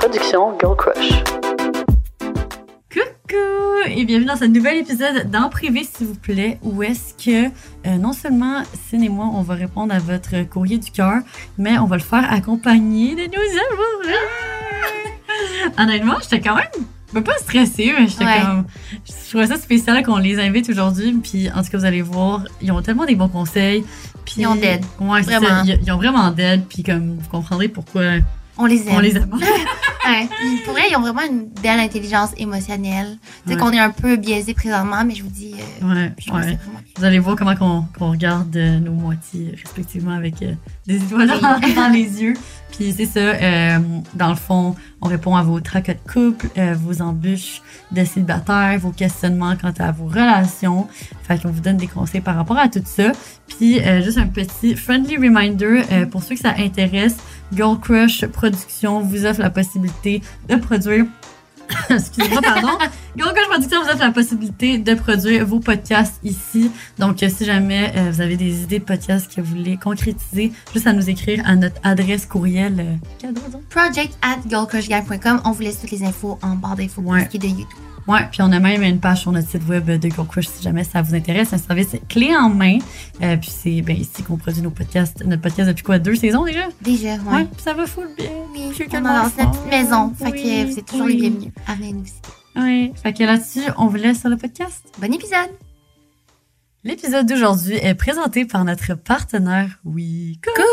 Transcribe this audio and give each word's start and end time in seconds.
production 0.00 0.56
Girl 0.58 0.76
Crush. 0.76 1.22
Coucou 2.90 3.36
et 3.86 4.04
bienvenue 4.04 4.26
dans 4.26 4.36
ce 4.36 4.44
nouvel 4.44 4.78
épisode 4.78 5.30
d'En 5.30 5.48
privé 5.50 5.84
s'il 5.84 6.06
vous 6.08 6.14
plaît 6.14 6.58
où 6.62 6.82
est-ce 6.82 7.14
que 7.14 7.48
euh, 7.86 7.96
non 7.98 8.12
seulement 8.12 8.62
Cine 8.88 9.02
et 9.04 9.08
moi 9.08 9.26
on 9.32 9.42
va 9.42 9.54
répondre 9.54 9.94
à 9.94 9.98
votre 9.98 10.42
courrier 10.48 10.78
du 10.78 10.90
cœur 10.90 11.18
mais 11.58 11.78
on 11.78 11.84
va 11.86 11.96
le 11.96 12.02
faire 12.02 12.32
accompagné 12.32 13.14
de 13.14 13.22
nos 13.22 14.06
abonnés. 14.06 14.16
Honnêtement 15.78 16.14
j'étais 16.22 16.40
quand 16.40 16.56
même 16.56 16.66
ben, 17.12 17.22
pas 17.22 17.36
stressée 17.38 17.92
mais 17.98 18.08
j'étais 18.08 18.24
Ouais. 18.24 18.40
comme 18.42 18.64
je 19.06 19.28
trouvais 19.30 19.46
ça 19.46 19.56
spécial 19.58 20.02
qu'on 20.04 20.16
les 20.16 20.38
invite 20.40 20.68
aujourd'hui 20.70 21.12
puis 21.22 21.50
en 21.52 21.62
tout 21.62 21.70
cas 21.70 21.78
vous 21.78 21.84
allez 21.84 22.02
voir 22.02 22.44
ils 22.62 22.72
ont 22.72 22.80
tellement 22.82 23.04
des 23.04 23.16
bons 23.16 23.28
conseils 23.28 23.84
puis 24.24 24.36
Ils 24.38 24.46
ont 24.46 24.54
d'aide. 24.56 24.84
ouais 25.00 25.22
c'est 25.22 25.32
ça. 25.32 25.38
Vraiment. 25.40 25.62
ils, 25.64 25.78
ils 25.82 25.92
ont 25.92 25.96
vraiment 25.96 26.30
d'aide 26.30 26.64
puis 26.68 26.82
comme 26.82 27.16
vous 27.18 27.28
comprendrez 27.28 27.68
pourquoi 27.68 28.02
On 28.60 28.66
les 28.66 28.86
aime. 28.88 28.94
on 28.94 29.00
les 29.00 29.16
aime. 29.16 29.30
Ouais. 30.08 30.26
Pour 30.64 30.72
vrai, 30.72 30.84
ils 30.90 30.96
ont 30.96 31.02
vraiment 31.02 31.22
une 31.22 31.46
belle 31.62 31.78
intelligence 31.78 32.30
émotionnelle. 32.38 33.18
Tu 33.46 33.52
sais 33.52 33.58
qu'on 33.58 33.70
est 33.70 33.78
un 33.78 33.90
peu 33.90 34.16
biaisé 34.16 34.54
présentement, 34.54 35.04
mais 35.04 35.14
je 35.14 35.22
vous 35.22 35.28
dis, 35.28 35.54
euh, 35.54 35.86
ouais, 35.86 36.12
je 36.18 36.32
ouais. 36.32 36.58
Vous 37.00 37.06
allez 37.06 37.18
voir 37.18 37.34
comment 37.34 37.56
qu'on 37.56 37.82
qu'on 37.98 38.10
regarde 38.10 38.54
euh, 38.56 38.78
nos 38.78 38.92
moitiés 38.92 39.54
respectivement 39.62 40.12
avec 40.12 40.42
euh, 40.42 40.52
des 40.86 40.96
étoiles 40.96 41.28
dans, 41.28 41.92
les 41.92 42.02
yeux. 42.22 42.34
Puis 42.72 42.92
c'est 42.94 43.06
ça, 43.06 43.20
euh, 43.20 43.78
dans 44.12 44.28
le 44.28 44.34
fond, 44.34 44.74
on 45.00 45.08
répond 45.08 45.34
à 45.34 45.42
vos 45.42 45.60
tracas 45.60 45.94
de 45.94 46.12
couple, 46.12 46.48
vos 46.74 47.00
embûches 47.00 47.62
de 47.90 48.04
célibataire, 48.04 48.78
vos 48.78 48.90
questionnements 48.90 49.56
quant 49.56 49.72
à 49.78 49.92
vos 49.92 50.06
relations. 50.06 50.88
Fait 51.22 51.40
qu'on 51.40 51.50
vous 51.50 51.62
donne 51.62 51.78
des 51.78 51.86
conseils 51.86 52.20
par 52.20 52.36
rapport 52.36 52.58
à 52.58 52.68
tout 52.68 52.82
ça. 52.84 53.12
Puis 53.48 53.80
juste 54.02 54.18
un 54.18 54.26
petit 54.26 54.76
friendly 54.76 55.16
reminder 55.16 55.82
pour 56.10 56.22
ceux 56.22 56.34
que 56.34 56.40
ça 56.42 56.54
intéresse, 56.58 57.16
Girl 57.54 57.78
Crush 57.78 58.24
Production 58.26 59.00
vous 59.00 59.24
offre 59.26 59.40
la 59.40 59.50
possibilité 59.50 60.22
de 60.48 60.56
produire 60.56 61.06
Excusez-moi, 61.90 62.40
pardon. 62.42 62.76
Girl 63.16 63.32
Crush 63.32 63.46
Production 63.48 63.82
vous 63.82 63.88
offre 63.90 64.00
la 64.00 64.10
possibilité 64.10 64.78
de 64.78 64.94
produire 64.94 65.46
vos 65.46 65.60
podcasts 65.60 66.18
ici. 66.24 66.70
Donc, 66.98 67.22
euh, 67.22 67.28
si 67.28 67.44
jamais 67.44 67.92
euh, 67.96 68.10
vous 68.10 68.20
avez 68.20 68.36
des 68.36 68.62
idées 68.62 68.80
de 68.80 68.84
podcasts 68.84 69.32
que 69.34 69.40
vous 69.40 69.54
voulez 69.56 69.76
concrétiser, 69.76 70.52
juste 70.72 70.86
à 70.88 70.92
nous 70.92 71.08
écrire 71.08 71.42
à 71.46 71.54
notre 71.54 71.76
adresse 71.84 72.26
courriel. 72.26 72.74
euh, 73.24 73.28
adresse, 73.28 73.50
donc? 73.52 73.62
Project 73.68 74.16
at 74.22 74.38
girlcrushgang.com. 74.48 75.42
On 75.44 75.52
vous 75.52 75.62
laisse 75.62 75.80
toutes 75.80 75.92
les 75.92 76.02
infos 76.02 76.38
en 76.42 76.56
barre 76.56 76.74
d'infos 76.76 77.02
Ouais. 77.02 77.24
ce 77.24 77.28
qui 77.28 77.36
est 77.36 77.40
de 77.40 77.46
YouTube. 77.46 77.66
Ouais, 78.10 78.26
puis 78.30 78.42
on 78.42 78.50
a 78.50 78.58
même 78.58 78.82
une 78.82 78.98
page 78.98 79.20
sur 79.20 79.30
notre 79.32 79.48
site 79.48 79.66
web 79.68 79.84
de 79.88 80.08
Girl 80.08 80.26
Crush 80.26 80.48
si 80.48 80.62
jamais 80.62 80.82
ça 80.84 81.00
vous 81.02 81.14
intéresse. 81.14 81.52
Un 81.52 81.58
service 81.58 81.90
clé 82.08 82.34
en 82.34 82.48
main. 82.48 82.78
Euh, 83.22 83.36
puis 83.36 83.50
c'est 83.50 83.82
ben, 83.82 83.96
ici 83.96 84.22
qu'on 84.22 84.36
produit 84.36 84.62
nos 84.62 84.70
podcasts. 84.70 85.24
Notre 85.24 85.42
podcast 85.42 85.68
depuis 85.68 85.84
quoi, 85.84 85.98
deux 85.98 86.16
saisons 86.16 86.44
déjà? 86.44 86.64
Déjà, 86.82 87.14
Ouais, 87.16 87.34
ouais. 87.34 87.44
puis 87.44 87.62
ça 87.62 87.72
va 87.74 87.86
full 87.86 88.08
bien. 88.16 88.28
Oui, 88.52 88.62
Je 88.70 88.74
suis 88.74 88.88
on 88.92 89.04
a 89.04 89.22
notre 89.24 89.36
petite 89.36 89.70
maison. 89.70 90.12
Fait 90.18 90.24
Oui, 90.32 90.42
que 90.42 90.70
vous 90.72 90.78
êtes 90.78 90.86
toujours 90.86 91.06
oui. 91.06 91.16
les 91.20 91.30
bienvenus. 91.30 91.52
Nous 91.94 92.02
visiter. 92.02 92.28
Oui, 92.56 92.92
fait 93.00 93.12
que 93.12 93.22
là-dessus, 93.22 93.62
on 93.78 93.86
vous 93.86 93.96
laisse 93.96 94.18
sur 94.20 94.28
le 94.28 94.36
podcast. 94.36 94.82
Bon 95.00 95.12
épisode! 95.12 95.50
L'épisode 96.82 97.26
d'aujourd'hui 97.26 97.74
est 97.74 97.94
présenté 97.94 98.44
par 98.46 98.64
notre 98.64 98.94
partenaire 98.94 99.78
Oui 99.84 100.40
Cook. 100.44 100.64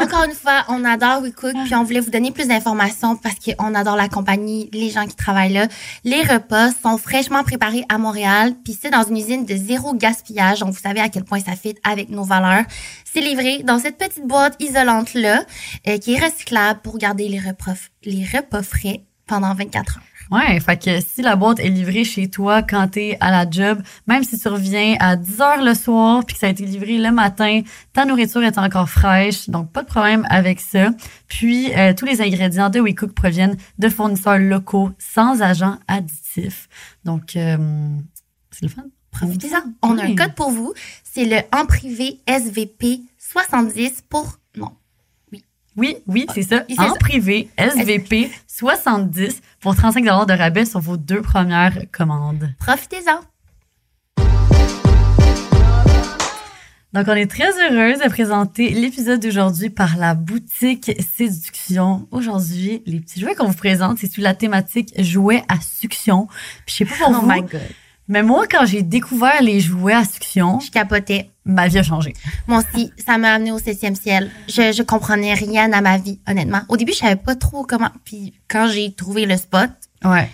Encore 0.00 0.24
une 0.24 0.34
fois, 0.34 0.64
on 0.68 0.84
adore 0.84 1.22
WeCook, 1.22 1.54
puis 1.64 1.74
on 1.74 1.82
voulait 1.82 1.98
vous 1.98 2.10
donner 2.10 2.30
plus 2.30 2.46
d'informations 2.46 3.16
parce 3.16 3.34
qu'on 3.36 3.74
adore 3.74 3.96
la 3.96 4.08
compagnie, 4.08 4.70
les 4.72 4.90
gens 4.90 5.06
qui 5.06 5.16
travaillent 5.16 5.52
là. 5.52 5.66
Les 6.04 6.22
repas 6.22 6.70
sont 6.82 6.98
fraîchement 6.98 7.42
préparés 7.42 7.84
à 7.88 7.98
Montréal, 7.98 8.54
puis 8.62 8.78
c'est 8.80 8.90
dans 8.90 9.02
une 9.02 9.16
usine 9.16 9.44
de 9.44 9.56
zéro 9.56 9.94
gaspillage, 9.94 10.60
donc 10.60 10.72
vous 10.72 10.80
savez 10.80 11.00
à 11.00 11.08
quel 11.08 11.24
point 11.24 11.40
ça 11.40 11.56
fit 11.56 11.74
avec 11.82 12.10
nos 12.10 12.22
valeurs. 12.22 12.64
C'est 13.04 13.20
livré 13.20 13.64
dans 13.64 13.80
cette 13.80 13.98
petite 13.98 14.24
boîte 14.24 14.54
isolante-là, 14.60 15.42
euh, 15.88 15.98
qui 15.98 16.14
est 16.14 16.24
recyclable 16.24 16.80
pour 16.80 16.98
garder 16.98 17.28
les 17.28 17.40
repas, 17.40 17.74
les 18.04 18.24
repas 18.24 18.62
frais 18.62 19.02
pendant 19.26 19.52
24 19.52 19.96
heures. 19.96 20.17
Ouais, 20.30 20.60
fait 20.60 20.82
que 20.82 21.00
si 21.00 21.22
la 21.22 21.36
boîte 21.36 21.58
est 21.58 21.70
livrée 21.70 22.04
chez 22.04 22.28
toi 22.28 22.62
quand 22.62 22.88
t'es 22.88 23.16
à 23.20 23.30
la 23.30 23.50
job, 23.50 23.80
même 24.06 24.24
si 24.24 24.38
tu 24.38 24.48
reviens 24.48 24.96
à 25.00 25.16
10 25.16 25.40
heures 25.40 25.62
le 25.62 25.74
soir 25.74 26.24
puis 26.24 26.34
que 26.34 26.40
ça 26.40 26.48
a 26.48 26.50
été 26.50 26.64
livré 26.66 26.98
le 26.98 27.10
matin, 27.10 27.62
ta 27.94 28.04
nourriture 28.04 28.42
est 28.42 28.58
encore 28.58 28.90
fraîche, 28.90 29.48
donc 29.48 29.72
pas 29.72 29.82
de 29.82 29.88
problème 29.88 30.26
avec 30.28 30.60
ça. 30.60 30.90
Puis 31.28 31.72
euh, 31.74 31.94
tous 31.94 32.04
les 32.04 32.20
ingrédients 32.20 32.68
de 32.68 32.80
WeCook 32.80 33.12
proviennent 33.12 33.56
de 33.78 33.88
fournisseurs 33.88 34.38
locaux 34.38 34.90
sans 34.98 35.40
agents 35.40 35.78
additifs. 35.88 36.68
Donc 37.04 37.34
euh, 37.36 37.56
c'est 38.50 38.62
le 38.64 38.68
fun. 38.68 38.84
Profitez-en. 39.10 39.62
On 39.82 39.98
a 39.98 40.04
un 40.04 40.14
code 40.14 40.34
pour 40.34 40.50
vous. 40.50 40.74
C'est 41.02 41.24
le 41.24 41.38
en 41.56 41.64
privé 41.64 42.20
SVP 42.26 43.00
70 43.18 44.04
pour, 44.08 44.38
Oui, 45.78 45.94
oui, 46.08 46.26
c'est 46.34 46.42
ça. 46.42 46.64
Oui, 46.68 46.74
En 46.76 46.88
ça. 46.88 46.94
privé, 46.98 47.48
SVP 47.56 48.32
70 48.48 49.40
pour 49.60 49.76
35 49.76 50.04
de 50.26 50.32
rabais 50.36 50.64
sur 50.64 50.80
vos 50.80 50.96
deux 50.96 51.22
premières 51.22 51.78
commandes. 51.92 52.52
profitez-en. 52.58 53.20
Donc, 56.94 57.04
on 57.06 57.12
est 57.14 57.30
très 57.30 57.50
heureuse 57.62 58.00
de 58.00 58.08
présenter 58.08 58.70
l'épisode 58.70 59.20
d'aujourd'hui 59.20 59.70
par 59.70 59.96
la 59.98 60.14
boutique 60.14 60.90
Séduction. 61.16 62.08
Aujourd'hui, 62.10 62.82
les 62.86 62.98
petits 62.98 63.20
jouets 63.20 63.36
qu'on 63.36 63.46
vous 63.46 63.54
présente, 63.56 63.98
c'est 63.98 64.10
sous 64.12 64.20
la 64.22 64.34
thématique 64.34 64.92
jouets 65.00 65.44
à 65.48 65.60
succion. 65.60 66.26
Puis, 66.66 66.74
je 66.74 66.74
sais 66.78 66.84
pas 66.86 66.96
pour 66.96 67.10
Oh 67.10 67.20
vous, 67.20 67.30
my 67.30 67.42
god. 67.42 67.60
mais 68.08 68.24
moi, 68.24 68.46
quand 68.50 68.66
j'ai 68.66 68.82
découvert 68.82 69.42
les 69.42 69.60
jouets 69.60 69.92
à 69.94 70.04
succion, 70.04 70.58
Je 70.58 70.72
capotais. 70.72 71.30
Ma 71.48 71.66
vie 71.66 71.78
a 71.78 71.82
changé. 71.82 72.12
Moi 72.46 72.58
aussi, 72.62 72.92
ça 73.04 73.18
m'a 73.18 73.32
amené 73.32 73.50
au 73.50 73.58
septième 73.58 73.96
ciel. 73.96 74.30
Je, 74.48 74.72
je 74.72 74.82
comprenais 74.82 75.34
rien 75.34 75.72
à 75.72 75.80
ma 75.80 75.98
vie, 75.98 76.20
honnêtement. 76.28 76.60
Au 76.68 76.76
début, 76.76 76.92
je 76.92 76.98
savais 76.98 77.16
pas 77.16 77.34
trop 77.34 77.64
comment. 77.64 77.90
Puis 78.04 78.34
quand 78.48 78.68
j'ai 78.68 78.92
trouvé 78.92 79.26
le 79.26 79.36
spot, 79.36 79.70
Ouais. 80.04 80.28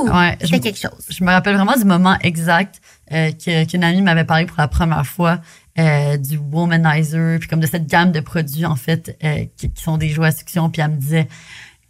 ouh, 0.00 0.08
Ouais. 0.10 0.36
C'était 0.42 0.60
quelque 0.60 0.78
chose. 0.80 1.06
je 1.08 1.24
me 1.24 1.30
rappelle 1.30 1.54
vraiment 1.56 1.76
du 1.76 1.84
moment 1.84 2.16
exact 2.20 2.80
euh, 3.12 3.30
que- 3.32 3.64
qu'une 3.64 3.84
amie 3.84 4.02
m'avait 4.02 4.24
parlé 4.24 4.44
pour 4.46 4.56
la 4.58 4.68
première 4.68 5.06
fois 5.06 5.40
euh, 5.78 6.16
du 6.18 6.36
womanizer, 6.38 7.38
puis 7.38 7.48
comme 7.48 7.60
de 7.60 7.66
cette 7.66 7.86
gamme 7.86 8.12
de 8.12 8.20
produits, 8.20 8.66
en 8.66 8.76
fait, 8.76 9.16
euh, 9.24 9.44
qui, 9.56 9.70
qui 9.70 9.82
sont 9.82 9.96
des 9.96 10.08
jouets 10.10 10.28
à 10.28 10.32
succion, 10.32 10.68
puis 10.68 10.82
elle 10.82 10.90
me 10.90 10.96
disait 10.96 11.28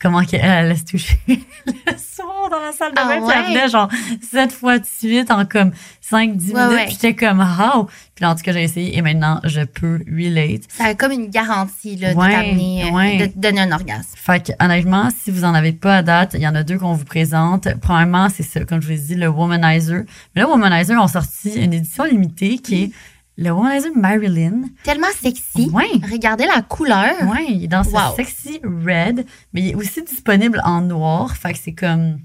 comment 0.03 0.23
qu'elle 0.25 0.43
allait 0.45 0.77
se 0.77 0.85
toucher 0.85 1.19
le 1.29 1.97
soir 1.97 2.49
dans 2.51 2.59
la 2.61 2.73
salle 2.73 2.93
de 2.93 2.99
Ah 2.99 3.07
bain, 3.07 3.21
puis 3.27 3.31
elle 3.35 3.43
ouais? 3.45 3.49
venait 3.59 3.69
genre 3.69 3.89
sept 4.31 4.53
fois 4.53 4.79
de 4.81 4.85
suite 4.85 5.31
en 5.31 5.45
comme 5.47 5.71
5-10 6.11 6.13
Ouais, 6.13 6.27
minutes, 6.27 6.57
ouais. 6.57 6.85
puis 6.87 6.93
j'étais 6.93 7.15
comme 7.15 7.39
«wow!» 7.41 7.85
Puis 8.15 8.23
là, 8.25 8.31
en 8.31 8.35
tout 8.35 8.43
cas, 8.43 8.53
j'ai 8.53 8.63
essayé 8.65 8.99
et 8.99 9.01
maintenant, 9.01 9.41
je 9.45 9.63
peux 9.63 10.01
relate. 10.07 10.63
Ça 10.69 10.85
a 10.85 10.95
comme 10.95 11.13
une 11.13 11.29
garantie 11.29 11.97
là, 11.97 12.13
de 12.13 12.19
t'amener, 12.21 12.85
euh, 12.85 13.27
de 13.27 13.33
donner 13.41 13.63
un 13.63 13.73
orgasme. 13.73 14.11
Fait 14.17 14.45
que, 14.45 14.53
honnêtement, 14.63 15.09
si 15.25 15.31
vous 15.31 15.45
en 15.45 15.55
avez 15.55 15.73
pas 15.73 15.97
à 15.99 16.03
date, 16.03 16.35
il 16.35 16.41
y 16.43 16.47
en 16.49 16.55
a 16.55 16.63
deux 16.63 16.77
qu'on 16.79 16.93
vous 16.93 17.07
présente. 17.07 17.69
Premièrement, 17.81 18.29
c'est 18.29 18.43
ça, 18.43 18.65
comme 18.67 18.83
je 18.83 18.89
vous 18.89 18.93
ai 18.93 18.99
dit, 18.99 19.15
le 19.15 19.29
Womanizer. 19.29 20.03
Mais 20.35 20.43
là, 20.43 20.49
Womanizer 20.49 21.01
ont 21.03 21.09
sorti 21.09 21.55
une 21.55 21.73
édition 21.73 22.05
limitée 22.05 22.59
qui 22.59 22.83
est 22.85 22.91
le 23.39 23.51
Womanizer 23.51 23.91
Marilyn. 23.97 24.63
Tellement 24.85 25.07
sexy. 25.21 25.71
Ouais. 25.73 25.89
Regardez 26.11 26.45
la 26.47 26.63
couleur. 26.63 27.15
Ouais, 27.31 27.47
il 27.49 27.65
est 27.65 27.69
dans 27.69 27.83
Wow. 27.83 28.11
ce 28.11 28.17
sexy 28.17 28.61
red, 28.63 29.25
mais 29.53 29.61
il 29.63 29.69
est 29.71 29.75
aussi 29.75 30.03
disponible 30.03 30.61
en 30.65 30.83
noir. 30.83 31.35
Fait 31.37 31.53
que 31.53 31.59
c'est 31.59 31.73
comme, 31.75 32.19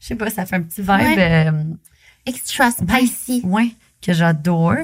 je 0.00 0.06
sais 0.08 0.14
pas, 0.16 0.30
ça 0.30 0.44
fait 0.46 0.56
un 0.56 0.62
petit 0.62 0.82
vibe, 0.82 0.88
Ouais. 0.90 1.46
euh, 1.48 1.52
Extra 2.26 2.70
spicy. 2.70 3.42
ouais, 3.44 3.70
que 4.04 4.12
j'adore. 4.12 4.74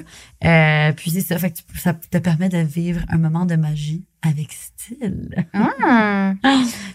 Euh, 0.45 0.93
puis 0.93 1.11
c'est 1.11 1.21
ça, 1.21 1.39
fait 1.39 1.51
que 1.51 1.57
tu- 1.59 1.79
ça 1.79 1.93
te 1.95 2.19
permet 2.19 2.49
de 2.49 2.59
vivre 2.59 3.01
un 3.09 3.19
moment 3.19 3.45
de 3.47 3.57
magie 3.57 4.05
avec 4.23 4.53
style. 4.53 5.47
Hum. 5.55 6.39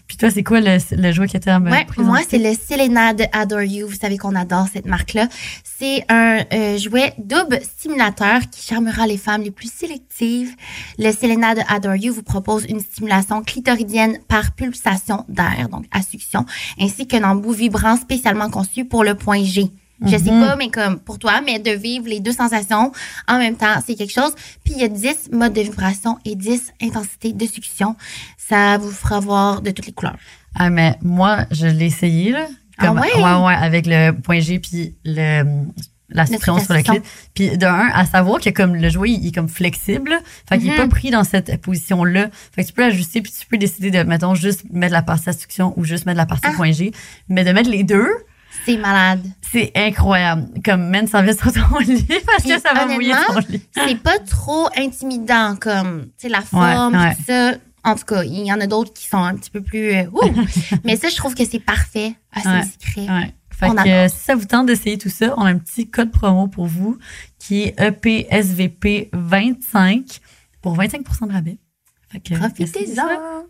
Puis 0.06 0.16
toi, 0.16 0.30
c'est 0.30 0.42
quoi 0.44 0.60
le, 0.60 0.78
le 0.96 1.12
jouet 1.12 1.26
que 1.28 1.38
tu 1.38 1.48
as 1.48 1.58
Ouais, 1.58 1.86
moi, 1.98 2.20
c'est 2.28 2.38
le 2.38 2.54
Selena 2.54 3.14
de 3.14 3.24
Adore 3.32 3.62
You. 3.62 3.88
Vous 3.88 3.96
savez 3.96 4.16
qu'on 4.16 4.34
adore 4.36 4.66
cette 4.72 4.86
marque-là. 4.86 5.28
C'est 5.64 6.04
un 6.08 6.40
euh, 6.52 6.78
jouet 6.78 7.12
double 7.18 7.60
stimulateur 7.62 8.40
qui 8.50 8.62
charmera 8.64 9.06
les 9.06 9.18
femmes 9.18 9.42
les 9.42 9.50
plus 9.50 9.72
sélectives. 9.72 10.54
Le 10.98 11.10
Selena 11.12 11.54
de 11.54 11.60
Adore 11.68 11.96
You 11.96 12.14
vous 12.14 12.22
propose 12.22 12.64
une 12.68 12.80
stimulation 12.80 13.42
clitoridienne 13.42 14.18
par 14.28 14.52
pulsation 14.52 15.24
d'air, 15.28 15.68
donc 15.70 15.84
à 15.90 16.02
succion, 16.02 16.44
ainsi 16.80 17.06
qu'un 17.06 17.24
embout 17.24 17.52
vibrant 17.52 17.96
spécialement 17.96 18.50
conçu 18.50 18.84
pour 18.84 19.02
le 19.04 19.14
point 19.16 19.42
G. 19.44 19.70
Je 20.04 20.16
sais 20.16 20.30
Mhm. 20.30 20.40
pas, 20.46 20.56
mais 20.56 20.68
comme 20.70 20.98
pour 20.98 21.18
toi, 21.18 21.40
mais 21.44 21.58
de 21.58 21.70
vivre 21.70 22.06
les 22.06 22.20
deux 22.20 22.32
sensations 22.32 22.92
en 23.28 23.38
même 23.38 23.56
temps, 23.56 23.76
c'est 23.86 23.94
quelque 23.94 24.12
chose. 24.12 24.34
Puis 24.64 24.74
il 24.76 24.80
y 24.80 24.84
a 24.84 24.88
10 24.88 25.30
modes 25.32 25.54
de 25.54 25.62
vibration 25.62 26.18
et 26.24 26.34
10 26.34 26.72
intensités 26.82 27.32
de 27.32 27.46
succion. 27.46 27.96
Ça 28.36 28.76
vous 28.78 28.90
fera 28.90 29.20
voir 29.20 29.62
de 29.62 29.70
toutes 29.70 29.86
les 29.86 29.92
couleurs. 29.92 30.16
Ah, 30.54 30.70
mais 30.70 30.96
moi, 31.02 31.46
je 31.50 31.66
l'ai 31.66 31.86
essayé, 31.86 32.32
là. 32.32 32.46
Ah 32.78 32.92
ouais? 32.92 33.00
ouais, 33.14 33.54
avec 33.54 33.86
le 33.86 34.10
point 34.12 34.40
G 34.40 34.58
puis 34.58 34.94
le, 35.06 35.44
la 36.10 36.22
à 36.22 36.26
sur 36.26 36.34
le 36.74 36.82
clit. 36.82 37.00
Puis 37.34 37.56
de 37.56 37.64
un, 37.64 37.88
à 37.92 38.04
savoir 38.04 38.38
que 38.38 38.50
comme 38.50 38.76
le 38.76 38.88
jouet, 38.90 39.10
il 39.12 39.26
est 39.28 39.32
comme 39.34 39.48
flexible. 39.48 40.18
Fait 40.46 40.58
qu'il 40.58 40.70
est 40.70 40.76
pas 40.76 40.86
pris 40.88 41.10
dans 41.10 41.24
cette 41.24 41.58
position-là. 41.62 42.28
Fait 42.52 42.62
que 42.62 42.68
tu 42.68 42.74
peux 42.74 42.82
l'ajuster 42.82 43.22
puis 43.22 43.32
tu 43.32 43.46
peux 43.46 43.56
décider 43.56 43.90
de, 43.90 44.02
mettons, 44.02 44.34
juste 44.34 44.64
mettre 44.70 44.92
la 44.92 45.00
partie 45.02 45.30
à 45.30 45.32
succion 45.32 45.72
ou 45.78 45.84
juste 45.84 46.04
mettre 46.04 46.18
la 46.18 46.26
partie 46.26 46.48
Ah. 46.50 46.54
point 46.54 46.72
G. 46.72 46.92
Mais 47.30 47.44
de 47.44 47.52
mettre 47.52 47.70
les 47.70 47.82
deux, 47.82 48.08
C'est 48.64 48.76
malade. 48.76 49.22
c'est 49.52 49.70
incroyable. 49.74 50.48
Comme, 50.64 50.88
mène 50.88 51.06
ça 51.06 51.22
sur 51.34 51.52
ton 51.52 51.78
lit 51.80 52.04
parce 52.26 52.42
que 52.44 52.58
ça 52.60 52.72
va 52.74 52.86
mouiller 52.86 53.14
ton 53.28 53.38
lit. 53.48 53.62
C'est 53.74 54.00
pas 54.02 54.18
trop 54.20 54.68
intimidant 54.76 55.54
comme, 55.56 56.06
tu 56.06 56.12
sais, 56.18 56.28
la 56.28 56.40
forme, 56.42 56.94
ouais. 56.96 57.14
tout 57.14 57.22
ça. 57.26 57.52
En 57.84 57.94
tout 57.94 58.04
cas, 58.04 58.24
il 58.24 58.44
y 58.44 58.52
en 58.52 58.60
a 58.60 58.66
d'autres 58.66 58.92
qui 58.92 59.06
sont 59.06 59.22
un 59.22 59.36
petit 59.36 59.50
peu 59.50 59.60
plus. 59.60 59.92
euh, 59.94 60.06
ouh. 60.12 60.20
Mais 60.84 60.96
ça, 60.96 61.08
je 61.08 61.14
trouve 61.16 61.34
que 61.36 61.44
c'est 61.44 61.60
parfait 61.60 62.14
à 62.32 62.40
Ouais. 62.40 62.62
ce 62.62 62.68
secret. 62.72 63.08
Ouais. 63.08 63.32
Fait 63.50 63.66
On 63.68 63.74
que 63.74 63.88
euh, 63.88 64.08
si 64.08 64.16
ça 64.18 64.34
vous 64.34 64.44
tente 64.44 64.66
d'essayer 64.66 64.98
tout 64.98 65.08
ça, 65.08 65.32
on 65.36 65.42
a 65.42 65.50
un 65.50 65.58
petit 65.58 65.88
code 65.88 66.10
promo 66.10 66.48
pour 66.48 66.66
vous 66.66 66.98
qui 67.38 67.62
est 67.62 67.80
E 67.80 67.90
EPSVP25 67.90 70.18
pour 70.60 70.76
25% 70.76 71.28
de 71.28 71.32
rabais. 71.32 71.58
Profitez-en. 72.10 73.46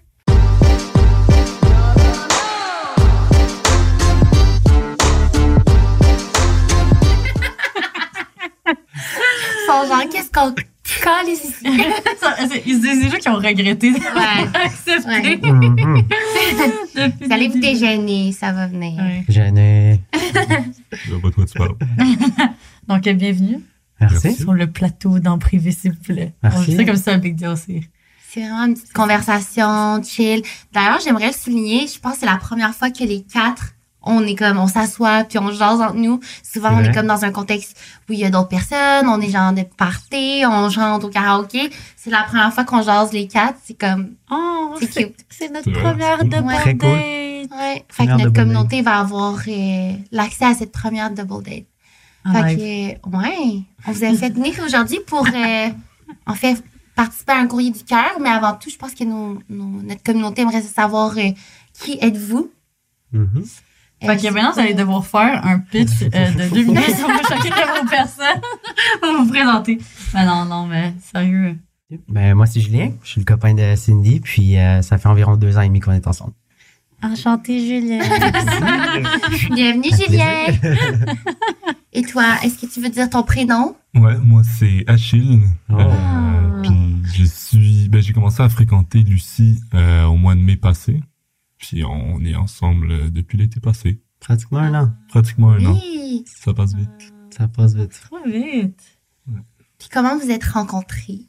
Sont 9.67 9.87
genre, 9.89 10.09
qu'est-ce 10.11 10.31
qu'on 10.31 10.55
colle 10.55 11.29
ici? 11.33 11.53
Ça, 12.21 12.37
c'est- 12.49 12.63
C'est 12.65 12.79
des 13.01 13.11
gens 13.11 13.17
qui 13.19 13.29
ont 13.29 13.35
regretté 13.37 13.91
Ouais. 13.93 14.47
d'accepter. 14.53 15.09
Ouais. 15.09 15.37
Depuis 16.95 17.27
Vous 17.27 17.33
allez 17.33 17.49
le 17.49 17.53
vous 17.55 17.61
déjeuner, 17.61 18.33
ça 18.33 18.53
va 18.53 18.67
venir. 18.67 18.95
Ouais. 19.03 19.25
Gêné. 19.29 20.01
Je 20.93 21.11
vois 21.11 21.21
pas 21.21 21.29
de 21.31 21.35
quoi 21.35 21.45
tu 21.47 21.59
parles. 21.59 21.75
Donc, 22.89 23.03
bienvenue 23.03 23.59
Merci. 24.01 24.35
Sur 24.35 24.53
le 24.53 24.67
plateau 24.71 25.19
d'en 25.21 25.39
privé, 25.39 25.73
s'il 25.73 25.93
vous 25.93 26.03
plaît. 26.03 26.35
Merci. 26.43 26.71
On 26.73 26.77
fait 26.77 26.85
comme 26.85 26.97
ça, 26.97 27.13
un 27.15 27.19
big 27.19 27.35
deal 27.35 27.49
aussi. 27.49 27.83
C'est 28.29 28.41
vraiment 28.41 28.67
une 28.67 28.75
petite 28.75 28.93
conversation, 28.93 30.03
chill. 30.03 30.43
D'ailleurs, 30.73 30.99
j'aimerais 31.03 31.29
le 31.29 31.33
souligner, 31.33 31.87
je 31.87 31.99
pense 31.99 32.15
que 32.15 32.19
c'est 32.21 32.27
la 32.27 32.37
première 32.37 32.75
fois 32.75 32.91
que 32.91 33.03
les 33.05 33.23
quatre, 33.23 33.73
on 34.07 34.23
est 34.27 34.35
comme, 34.37 34.59
on 34.59 34.69
s'assoit 34.69 35.25
puis 35.25 35.39
on 35.39 35.51
jase 35.51 35.81
entre 35.81 35.95
nous. 35.97 36.21
Souvent, 36.43 36.71
on 36.75 36.81
est 36.83 36.93
comme 36.95 37.07
dans 37.09 37.25
un 37.25 37.33
contexte 37.33 37.77
où 38.09 38.13
il 38.13 38.21
y 38.21 38.25
a 38.25 38.31
d'autres 38.31 38.49
personnes, 38.49 39.09
on 39.09 39.21
est 39.21 39.29
genre 39.31 39.53
de 39.53 39.63
party, 39.63 40.43
on 40.49 40.71
chante 40.71 41.05
au 41.05 41.09
karaoké. 41.09 41.69
C'est 41.97 42.11
la 42.11 42.23
première 42.23 42.53
fois 42.55 42.65
qu'on 42.65 42.83
jase 42.83 43.13
les 43.13 43.27
quatre, 43.29 43.59
c'est 43.65 43.79
comme, 43.79 44.15
Oh, 44.31 44.75
C'est 44.81 44.87
cute. 44.89 45.17
C'est 45.29 45.51
notre 45.53 45.71
première 45.73 46.19
double 46.25 46.31
date. 46.75 46.83
ouais. 46.83 47.85
Fait 47.89 48.07
que 48.07 48.11
notre 48.13 48.33
communauté 48.33 48.83
va 48.83 48.99
avoir 49.01 49.37
euh, 49.47 49.93
l'accès 50.13 50.45
à 50.47 50.55
cette 50.55 50.73
première 50.73 51.11
double 51.11 51.43
date. 51.43 51.65
En 52.25 52.33
Fait 52.33 52.55
live. 52.55 52.99
que, 53.03 53.17
ouais, 53.17 53.63
on 53.87 53.93
vous 53.93 54.05
a 54.05 54.15
fait 54.15 54.31
venir 54.31 54.55
aujourd'hui 54.65 54.99
pour, 55.07 55.27
euh, 55.27 55.69
en 56.27 56.35
fait, 56.35 56.63
participer 56.97 57.33
à 57.33 57.37
un 57.39 57.47
courrier 57.47 57.71
du 57.71 57.85
cœur, 57.85 58.19
mais 58.21 58.31
avant 58.31 58.55
tout, 58.55 58.69
je 58.71 58.77
pense 58.77 58.95
que 58.95 59.05
nos, 59.05 59.39
nos- 59.49 59.83
notre 59.83 60.03
communauté 60.03 60.43
aimerait 60.43 60.63
savoir 60.63 61.17
euh, 61.19 61.31
qui 61.75 61.99
êtes-vous? 62.01 62.51
Mhm. 63.13 63.45
Fait 64.01 64.17
que 64.17 64.33
maintenant, 64.33 64.53
vous 64.53 64.61
allez 64.61 64.75
devoir 64.75 65.07
faire 65.07 65.45
un 65.45 65.59
pitch 65.59 66.03
euh, 66.03 66.31
de 66.33 66.55
deux 66.55 66.65
minutes 66.65 66.97
sur 66.97 67.09
chacune 67.29 67.51
de 67.51 67.81
vos 67.81 67.89
personnes 67.89 68.41
pour 69.01 69.13
vous 69.23 69.29
présenter. 69.31 69.79
Mais 70.15 70.27
non, 70.27 70.45
non, 70.45 70.67
mais 70.67 70.95
sérieux. 71.01 71.57
Ben, 72.09 72.35
moi, 72.35 72.47
c'est 72.47 72.61
Julien. 72.61 72.91
Je 73.03 73.11
suis 73.11 73.21
le 73.21 73.25
copain 73.25 73.55
de 73.55 73.75
Cindy. 73.75 74.21
Puis, 74.21 74.59
euh, 74.59 74.83
ça 74.83 74.99
fait 74.99 75.09
environ 75.09 75.37
deux 75.37 75.57
ans 75.57 75.63
et 75.63 75.69
demi 75.69 75.81
qu'on 75.81 75.93
est 75.93 76.07
ensemble. 76.07 76.33
Enchanté, 77.03 77.59
Julien. 77.61 78.01
Bienvenue, 79.51 79.91
Julien. 79.91 80.47
Et 81.93 82.03
toi, 82.03 82.25
est-ce 82.43 82.59
que 82.59 82.71
tu 82.71 82.81
veux 82.81 82.91
dire 82.91 83.09
ton 83.09 83.23
prénom? 83.23 83.75
Ouais, 83.95 84.19
moi 84.23 84.43
c'est 84.45 84.85
Achille. 84.87 85.41
Oh. 85.71 85.77
Euh, 85.79 86.63
puis 86.63 87.03
je 87.15 87.25
suis, 87.25 87.89
ben 87.89 88.03
j'ai 88.03 88.13
commencé 88.13 88.43
à 88.43 88.49
fréquenter 88.51 88.99
Lucie 88.99 89.61
euh, 89.75 90.05
au 90.05 90.17
mois 90.17 90.35
de 90.35 90.41
mai 90.41 90.57
passé. 90.57 91.01
Puis 91.59 91.85
on 91.85 92.21
est 92.25 92.35
ensemble 92.35 92.91
euh, 92.91 93.11
depuis 93.11 93.39
l'été 93.39 93.61
passé, 93.61 94.01
Pratiquement 94.21 94.59
un 94.61 94.75
an. 94.85 94.93
pratiquement 95.09 95.51
un 95.53 95.65
an. 95.67 95.73
Oui. 95.83 96.25
Ça 96.27 96.53
passe 96.55 96.75
vite. 96.75 97.13
Ça 97.37 97.49
passe 97.49 97.75
vite. 97.75 97.91
Trop 98.09 98.23
vite. 98.27 98.99
Puis 99.79 99.89
comment 99.93 100.17
vous 100.19 100.31
êtes 100.31 100.45
rencontrés? 100.45 101.21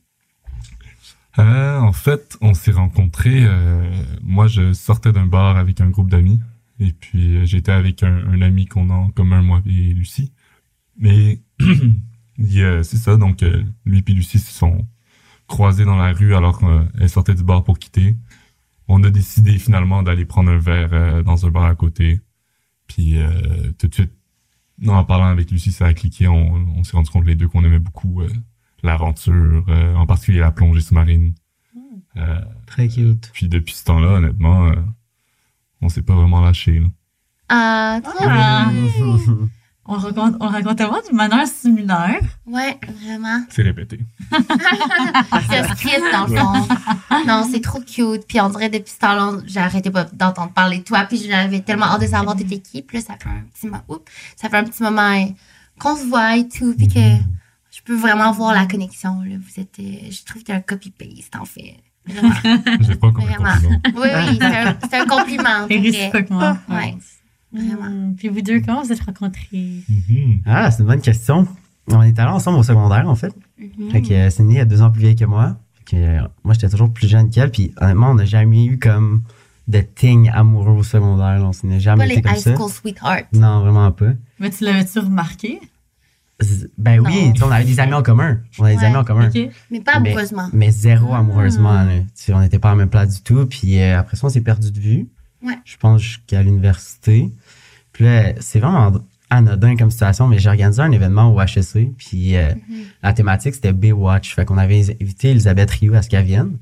Euh, 1.40 1.80
en 1.80 1.94
fait, 1.94 2.38
on 2.42 2.54
s'est 2.54 2.72
rencontrés. 2.72 3.44
euh, 3.46 3.92
moi, 4.24 4.48
je 4.48 4.74
sortais 4.74 5.12
d'un 5.12 5.28
bar 5.28 5.58
avec 5.58 5.82
un 5.82 5.90
groupe 5.90 6.10
d'amis, 6.10 6.40
et 6.80 6.94
puis 6.94 7.46
j'étais 7.46 7.72
avec 7.72 8.02
un, 8.04 8.28
un 8.28 8.42
ami 8.42 8.66
qu'on 8.66 8.90
a 8.90 8.94
en 8.94 9.10
commun, 9.12 9.42
moi 9.44 9.62
et 9.66 9.94
Lucie. 9.94 10.32
Mais 10.98 11.42
c'est 12.40 12.84
ça, 12.98 13.18
donc 13.18 13.44
euh, 13.44 13.64
lui 13.86 14.04
et 14.08 14.12
Lucie 14.14 14.40
se 14.40 14.52
sont 14.52 14.88
croisés 15.48 15.86
dans 15.86 15.96
la 15.98 16.12
rue 16.12 16.34
alors 16.36 16.60
qu'elle 16.60 17.10
sortait 17.10 17.36
du 17.36 17.44
bar 17.44 17.64
pour 17.64 17.78
quitter. 17.80 18.16
On 18.88 19.04
a 19.04 19.10
décidé 19.10 19.58
finalement 19.60 20.02
d'aller 20.04 20.26
prendre 20.26 20.50
un 20.52 20.58
verre 20.58 20.90
euh, 20.94 21.24
dans 21.24 21.46
un 21.46 21.50
bar 21.50 21.66
à 21.66 21.76
côté. 21.76 22.22
Puis 22.88 23.18
euh, 23.20 23.72
tout 23.78 23.88
de 23.88 23.94
suite, 23.94 24.14
non, 24.80 24.94
en 24.94 25.04
parlant 25.04 25.26
avec 25.26 25.52
Lucie, 25.52 25.72
ça 25.72 25.88
a 25.88 25.94
cliqué. 25.94 26.28
On, 26.28 26.54
on 26.78 26.84
s'est 26.84 26.96
rendu 26.96 27.10
compte 27.10 27.26
les 27.26 27.36
deux 27.36 27.48
qu'on 27.48 27.64
aimait 27.64 27.80
beaucoup 27.80 28.22
euh, 28.22 28.30
l'aventure, 28.84 29.66
euh, 29.68 29.96
en 29.96 30.06
particulier 30.06 30.40
la 30.40 30.52
plongée 30.52 30.82
sous-marine. 30.82 31.34
Euh, 32.16 32.42
Très 32.66 32.88
cute. 32.88 33.30
puis 33.34 33.48
depuis 33.48 33.74
ce 33.76 33.84
temps-là, 33.86 34.08
honnêtement, 34.14 34.68
euh, 34.68 34.76
on 35.82 35.90
s'est 35.90 36.02
pas 36.02 36.16
vraiment 36.16 36.42
lâché. 36.42 36.80
Là. 36.80 36.88
Ah, 37.50 38.00
trop 38.04 38.28
bien. 38.28 38.72
On 39.90 39.94
raconte, 39.94 40.36
on 40.42 40.48
raconte 40.48 40.78
tellement 40.78 41.00
d'une 41.08 41.16
manière 41.16 41.48
similaire. 41.48 42.20
Ouais, 42.46 42.78
vraiment. 43.04 43.42
C'est 43.50 43.62
répété. 43.64 44.00
C'est 45.50 45.58
un 45.60 45.68
script, 45.76 46.02
dans 46.12 46.28
le 46.28 46.36
fond. 46.38 46.68
Non, 47.26 47.48
c'est 47.52 47.62
trop 47.62 47.80
cute. 47.80 48.28
Puis 48.28 48.42
on 48.42 48.50
dirait 48.50 48.70
depuis 48.70 48.92
ce 48.94 49.00
temps-là, 49.00 49.40
j'arrêtais 49.46 49.90
pas 49.92 50.04
d'entendre 50.06 50.52
parler 50.52 50.80
de 50.80 50.84
toi. 50.84 51.06
Puis 51.06 51.26
j'avais 51.30 51.62
tellement 51.62 51.86
hâte 51.86 52.02
de 52.02 52.08
savoir 52.08 52.36
qui. 52.36 52.82
Puis 52.82 52.98
là, 52.98 53.02
ça 53.04 53.14
fait 53.18 53.30
un 53.30 53.44
petit 53.54 53.68
moment, 53.68 53.84
oups, 53.88 54.12
ça 54.36 54.50
fait 54.50 54.58
un 54.58 54.64
petit 54.66 54.84
moment 54.84 55.36
qu'on 55.80 55.96
se 55.96 56.06
voit 56.06 56.36
et 56.38 56.48
tout. 56.50 56.74
Puis 56.78 56.88
que 56.90 57.00
je 57.72 57.82
peux 57.86 57.96
vraiment 57.96 58.32
voir 58.34 58.54
la 58.54 58.66
connexion. 58.66 59.22
Là. 59.22 59.36
Vous 59.40 59.62
êtes, 59.62 59.80
euh, 59.80 60.10
je 60.12 60.24
trouve 60.26 60.42
que 60.42 60.48
t'es 60.48 60.54
un 60.54 60.62
copy-paste, 60.62 61.36
en 61.40 61.46
fait. 61.46 61.78
Vraiment. 62.06 62.34
J'ai 62.82 62.96
pas 62.96 63.08
un 63.08 63.12
Vraiment. 63.12 63.54
compliment. 63.54 63.80
Oui, 63.96 64.08
oui, 64.14 64.38
c'est 64.40 64.46
un, 64.46 64.78
c'est 64.90 64.98
un 64.98 65.06
compliment. 65.06 65.66
vrai. 65.66 65.78
réciproquement. 65.80 66.58
Ouais. 66.70 66.98
Vraiment. 67.54 67.90
Mm. 67.90 68.16
Puis 68.18 68.28
vous 68.30 68.42
deux, 68.42 68.62
comment 68.62 68.82
vous 68.84 68.92
êtes 68.92 69.02
rencontrés? 69.02 69.82
Mhm. 69.90 70.42
Ah, 70.46 70.70
c'est 70.72 70.82
une 70.84 70.88
bonne 70.90 71.02
question. 71.02 71.48
On 71.90 72.02
est 72.04 72.18
allés 72.20 72.30
ensemble 72.32 72.60
au 72.60 72.64
secondaire, 72.64 73.08
en 73.08 73.16
fait. 73.16 73.34
Mhm. 73.60 73.92
Fait 73.92 74.02
que 74.02 74.14
euh, 74.14 74.30
Cindy 74.30 74.58
est 74.58 74.66
deux 74.66 74.82
ans 74.82 74.92
plus 74.92 75.02
vieille 75.02 75.16
que 75.16 75.26
moi. 75.26 75.58
Fait 75.74 75.96
que, 75.96 76.02
euh, 76.02 76.22
moi, 76.44 76.54
j'étais 76.54 76.70
toujours 76.70 76.92
plus 76.92 77.08
jeune 77.08 77.30
qu'elle. 77.30 77.50
Puis 77.52 77.72
honnêtement, 77.78 78.12
on 78.12 78.16
n'a 78.16 78.26
jamais 78.26 78.66
eu 78.66 78.78
comme 78.78 79.24
de 79.70 79.80
thing 79.82 80.30
amoureux 80.34 80.72
au 80.78 80.84
secondaire. 80.84 81.40
là. 81.40 81.46
On 81.46 81.54
s'en 81.54 81.70
est 81.70 81.74
Pas 81.74 81.80
jamais 81.80 82.08
les 82.08 82.14
été 82.16 82.22
comme 82.24 82.34
high 82.34 82.40
ça. 82.40 82.56
school 82.56 82.70
sweethearts. 82.72 83.24
Non, 83.34 83.62
vraiment 83.62 83.92
pas. 83.92 84.12
Mais 84.40 84.50
tu 84.50 84.64
l'avais-tu 84.66 85.00
remarqué? 85.00 85.60
Ben 86.78 87.00
oui, 87.00 87.34
on 87.42 87.50
avait 87.50 87.66
des 87.66 87.80
amis 87.80 87.94
en 87.96 88.04
commun. 88.04 88.38
On 88.60 88.66
avait 88.66 88.76
des 88.76 88.84
amis 88.84 88.98
en 88.98 89.04
commun. 89.04 89.30
Mais 89.72 89.80
pas 89.82 89.94
amoureusement. 89.94 90.50
Mais 90.54 90.70
zéro 90.70 91.10
Ah. 91.14 91.18
amoureusement. 91.20 91.84
là. 91.84 91.94
On 92.30 92.40
n'était 92.42 92.60
pas 92.60 92.70
à 92.70 92.72
la 92.74 92.78
même 92.78 92.90
place 92.90 93.16
du 93.16 93.22
tout. 93.24 93.46
Puis 93.48 93.80
euh, 93.82 94.00
après 94.00 94.18
ça, 94.18 94.28
on 94.28 94.30
s'est 94.30 94.42
perdu 94.42 94.72
de 94.72 94.80
vue. 94.80 95.08
Ouais. 95.48 95.58
Je 95.66 95.78
pense 95.78 96.02
jusqu'à 96.02 96.44
l'université. 96.44 97.30
Puis 97.94 98.06
là, 98.06 98.34
c'est 98.40 98.60
vraiment 98.60 98.92
anodin 99.30 99.76
comme 99.76 99.92
situation, 99.92 100.28
mais 100.28 100.40
j'ai 100.40 100.50
organisé 100.50 100.82
un 100.82 100.92
événement 100.92 101.34
au 101.34 101.42
HEC. 101.42 101.90
Puis 101.98 102.36
euh, 102.38 102.54
Mhm. 102.54 102.76
la 103.04 103.14
thématique, 103.14 103.56
c'était 103.56 103.74
Baywatch. 103.74 104.34
Fait 104.36 104.46
qu'on 104.46 104.58
avait 104.58 104.82
invité 105.02 105.32
Elisabeth 105.32 105.72
Rioux 105.72 105.96
à 105.96 106.02
ce 106.02 106.10
qu'elle 106.10 106.26
vienne. 106.26 106.58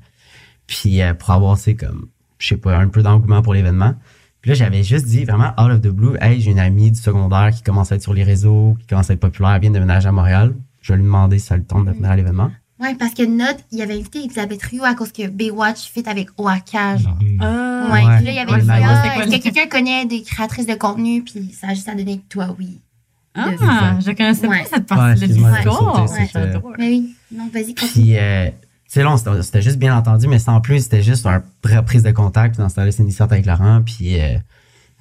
Puis 0.66 1.00
euh, 1.02 1.14
pour 1.14 1.30
avoir, 1.30 1.56
c'est 1.58 1.74
comme, 1.74 2.08
je 2.38 2.48
sais 2.48 2.56
pas, 2.56 2.76
un 2.76 2.88
peu 2.88 3.02
d'engouement 3.02 3.42
pour 3.42 3.54
l'événement. 3.54 3.94
Puis 4.40 4.50
là, 4.50 4.54
j'avais 4.54 4.82
juste 4.82 5.06
dit 5.06 5.24
vraiment 5.24 5.50
out 5.60 5.72
of 5.72 5.80
the 5.80 5.88
blue, 5.88 6.16
hey, 6.20 6.40
j'ai 6.40 6.50
une 6.52 6.58
amie 6.58 6.90
du 6.92 7.00
secondaire 7.00 7.50
qui 7.52 7.62
commence 7.62 7.90
à 7.92 7.96
être 7.96 8.02
sur 8.02 8.14
les 8.14 8.22
réseaux, 8.24 8.76
qui 8.80 8.86
commence 8.86 9.10
à 9.10 9.14
être 9.14 9.20
populaire, 9.20 9.52
elle 9.52 9.60
vient 9.60 9.70
de 9.70 9.74
déménager 9.74 10.08
à 10.08 10.12
Montréal. 10.12 10.54
Je 10.82 10.92
vais 10.92 10.98
lui 10.98 11.04
demander 11.04 11.38
si 11.40 11.46
ça 11.46 11.56
le 11.56 11.64
tente 11.64 11.84
de 11.86 11.90
venir 11.90 12.10
à 12.10 12.16
l'événement. 12.16 12.50
Ouais, 12.78 12.94
parce 12.94 13.14
que 13.14 13.22
Note, 13.24 13.56
il 13.72 13.80
avait 13.80 13.94
invité 13.94 14.18
Elisabeth 14.24 14.62
Rio 14.64 14.84
à 14.84 14.94
cause 14.94 15.10
que 15.10 15.26
Baywatch 15.28 15.90
fit 15.90 16.02
avec 16.06 16.28
Oaka, 16.36 16.98
genre. 16.98 17.16
Mhm. 17.22 17.38
Ah. 17.40 17.88
Ouais, 17.90 18.04
Ouais. 18.04 18.16
puis 18.16 18.26
là, 18.26 18.30
il 18.32 18.34
y 18.34 18.38
avait 18.38 18.52
Ouais, 18.52 18.60
dit, 18.60 18.68
ah, 18.70 19.16
est-ce 19.24 19.36
que 19.36 19.42
quelqu'un 19.42 19.66
connaît 19.68 20.04
des 20.04 20.22
créatrices 20.22 20.66
de 20.66 20.74
contenu? 20.74 21.22
Puis 21.22 21.54
ça 21.58 21.68
a 21.68 21.74
juste 21.74 21.88
à 21.88 21.94
donner 21.94 22.18
que 22.18 22.24
toi, 22.28 22.54
oui. 22.58 22.80
Ah, 23.34 23.50
je 24.00 24.10
connaissais 24.12 24.46
Ouais. 24.46 24.62
pas 24.62 24.68
cette 24.76 24.86
partie 24.86 25.20
de 25.20 25.24
excuse-moi, 25.26 25.50
l'histoire. 25.56 26.06
Mais 26.78 26.88
oui, 26.88 27.14
non, 27.32 27.48
vas-y, 27.52 27.74
continue. 27.74 27.90
Puis, 28.06 28.16
euh, 28.18 28.46
tu 28.48 28.52
sais, 28.88 29.02
là, 29.02 29.12
on 29.12 29.16
s'était- 29.16 29.42
c'était 29.42 29.62
juste 29.62 29.78
bien 29.78 29.96
entendu, 29.96 30.26
mais 30.26 30.38
sans 30.38 30.60
plus, 30.60 30.80
c'était 30.84 31.02
juste 31.02 31.26
une 31.26 31.42
reprise 31.64 32.02
de 32.02 32.10
contact. 32.12 32.56
Dans 32.58 32.68
ce 32.68 32.76
temps-là, 32.76 32.92
Cindy 32.92 33.12
sortait 33.12 33.34
avec 33.34 33.46
Laurent, 33.46 33.82
puis, 33.84 34.20
euh, 34.20 34.36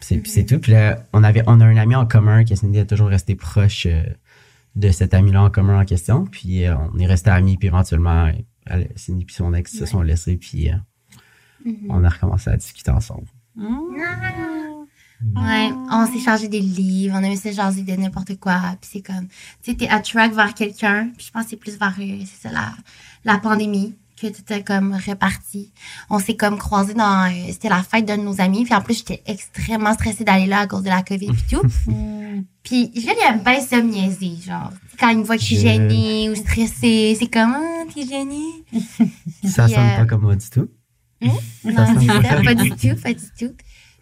c'est, 0.01 0.17
puis 0.17 0.31
c'est 0.31 0.43
tout. 0.45 0.59
Puis 0.59 0.73
là, 0.73 0.99
on, 1.13 1.23
avait, 1.23 1.43
on 1.47 1.59
a 1.61 1.65
un 1.65 1.77
ami 1.77 1.95
en 1.95 2.05
commun 2.05 2.43
que 2.45 2.55
Cindy 2.55 2.79
a 2.79 2.85
toujours 2.85 3.07
resté 3.07 3.35
proche 3.35 3.85
euh, 3.85 4.03
de 4.75 4.89
cet 4.91 5.13
ami-là 5.13 5.43
en 5.43 5.49
commun 5.49 5.79
en 5.81 5.85
question. 5.85 6.25
Puis 6.25 6.65
euh, 6.65 6.75
on 6.93 6.97
est 6.99 7.05
resté 7.05 7.29
amis, 7.29 7.57
puis 7.57 7.67
éventuellement, 7.67 8.31
elle- 8.65 8.91
Cindy 8.95 9.25
et 9.29 9.33
son 9.33 9.53
ex 9.53 9.71
se 9.73 9.81
Ouais. 9.81 9.85
sont 9.87 10.01
laissés, 10.01 10.37
puis 10.37 10.69
euh, 10.69 10.75
Mhm. 11.65 11.87
on 11.89 12.03
a 12.03 12.09
recommencé 12.09 12.49
à 12.49 12.57
discuter 12.57 12.91
ensemble. 12.91 13.27
Ouais, 15.35 15.69
on 15.91 16.05
s'est 16.05 16.19
chargé 16.19 16.47
des 16.49 16.59
livres, 16.59 17.15
on 17.17 17.23
aimait 17.23 17.37
se 17.37 17.51
jaser 17.51 17.83
de 17.83 17.93
n'importe 17.93 18.37
quoi. 18.37 18.59
Puis 18.81 18.89
c'est 18.93 19.01
comme, 19.01 19.27
tu 19.63 19.71
sais, 19.71 19.75
t'es 19.77 19.87
attract 19.87 20.35
vers 20.35 20.53
quelqu'un. 20.53 21.09
Puis 21.17 21.27
je 21.27 21.31
pense 21.31 21.43
que 21.45 21.49
c'est 21.51 21.55
plus 21.57 21.77
vers, 21.79 21.95
euh, 21.99 22.19
c'est 22.25 22.47
ça, 22.49 22.51
la, 22.53 22.73
la 23.23 23.39
pandémie 23.39 23.95
que 24.31 24.35
t'étais 24.35 24.63
comme 24.63 24.93
reparti. 24.93 25.71
On 26.09 26.19
s'est 26.19 26.35
comme 26.35 26.57
croisés 26.57 26.93
dans, 26.93 27.29
euh, 27.29 27.51
c'était 27.51 27.69
la 27.69 27.83
fête 27.83 28.05
d'un 28.05 28.17
de 28.17 28.23
nos 28.23 28.41
amis. 28.41 28.63
Puis 28.63 28.73
en 28.73 28.81
plus, 28.81 28.97
j'étais 28.97 29.21
extrêmement 29.25 29.93
stressée 29.93 30.23
d'aller 30.23 30.47
là 30.47 30.59
à 30.59 30.67
cause 30.67 30.83
de 30.83 30.89
la 30.89 31.03
COVID 31.03 31.27
puis 31.27 31.45
tout. 31.49 31.61
Puis 32.63 32.91
je 32.95 33.01
il 33.01 33.09
aime 33.27 33.41
bien 33.43 33.83
me 33.83 33.91
niaiser, 33.91 34.37
genre. 34.43 34.71
Quand 34.99 35.09
il 35.09 35.19
me 35.19 35.23
voit 35.23 35.35
que 35.35 35.41
je 35.41 35.47
suis 35.47 35.59
gênée 35.59 36.29
ou 36.31 36.35
stressée, 36.35 37.15
c'est 37.17 37.27
comme, 37.27 37.55
ah, 37.55 37.83
t'es 37.93 38.05
gênée. 38.05 38.65
Ça 39.43 39.65
Puis, 39.65 39.75
sonne 39.75 39.83
euh, 39.83 39.97
pas 39.97 40.05
comme 40.05 40.21
moi 40.21 40.35
du 40.35 40.49
tout. 40.49 40.67
Non, 41.21 41.37
c'est 41.63 41.73
ça, 41.73 42.41
pas 42.43 42.53
du 42.53 42.69
tout, 42.71 43.01
pas 43.01 43.13
du 43.13 43.25
tout. 43.39 43.53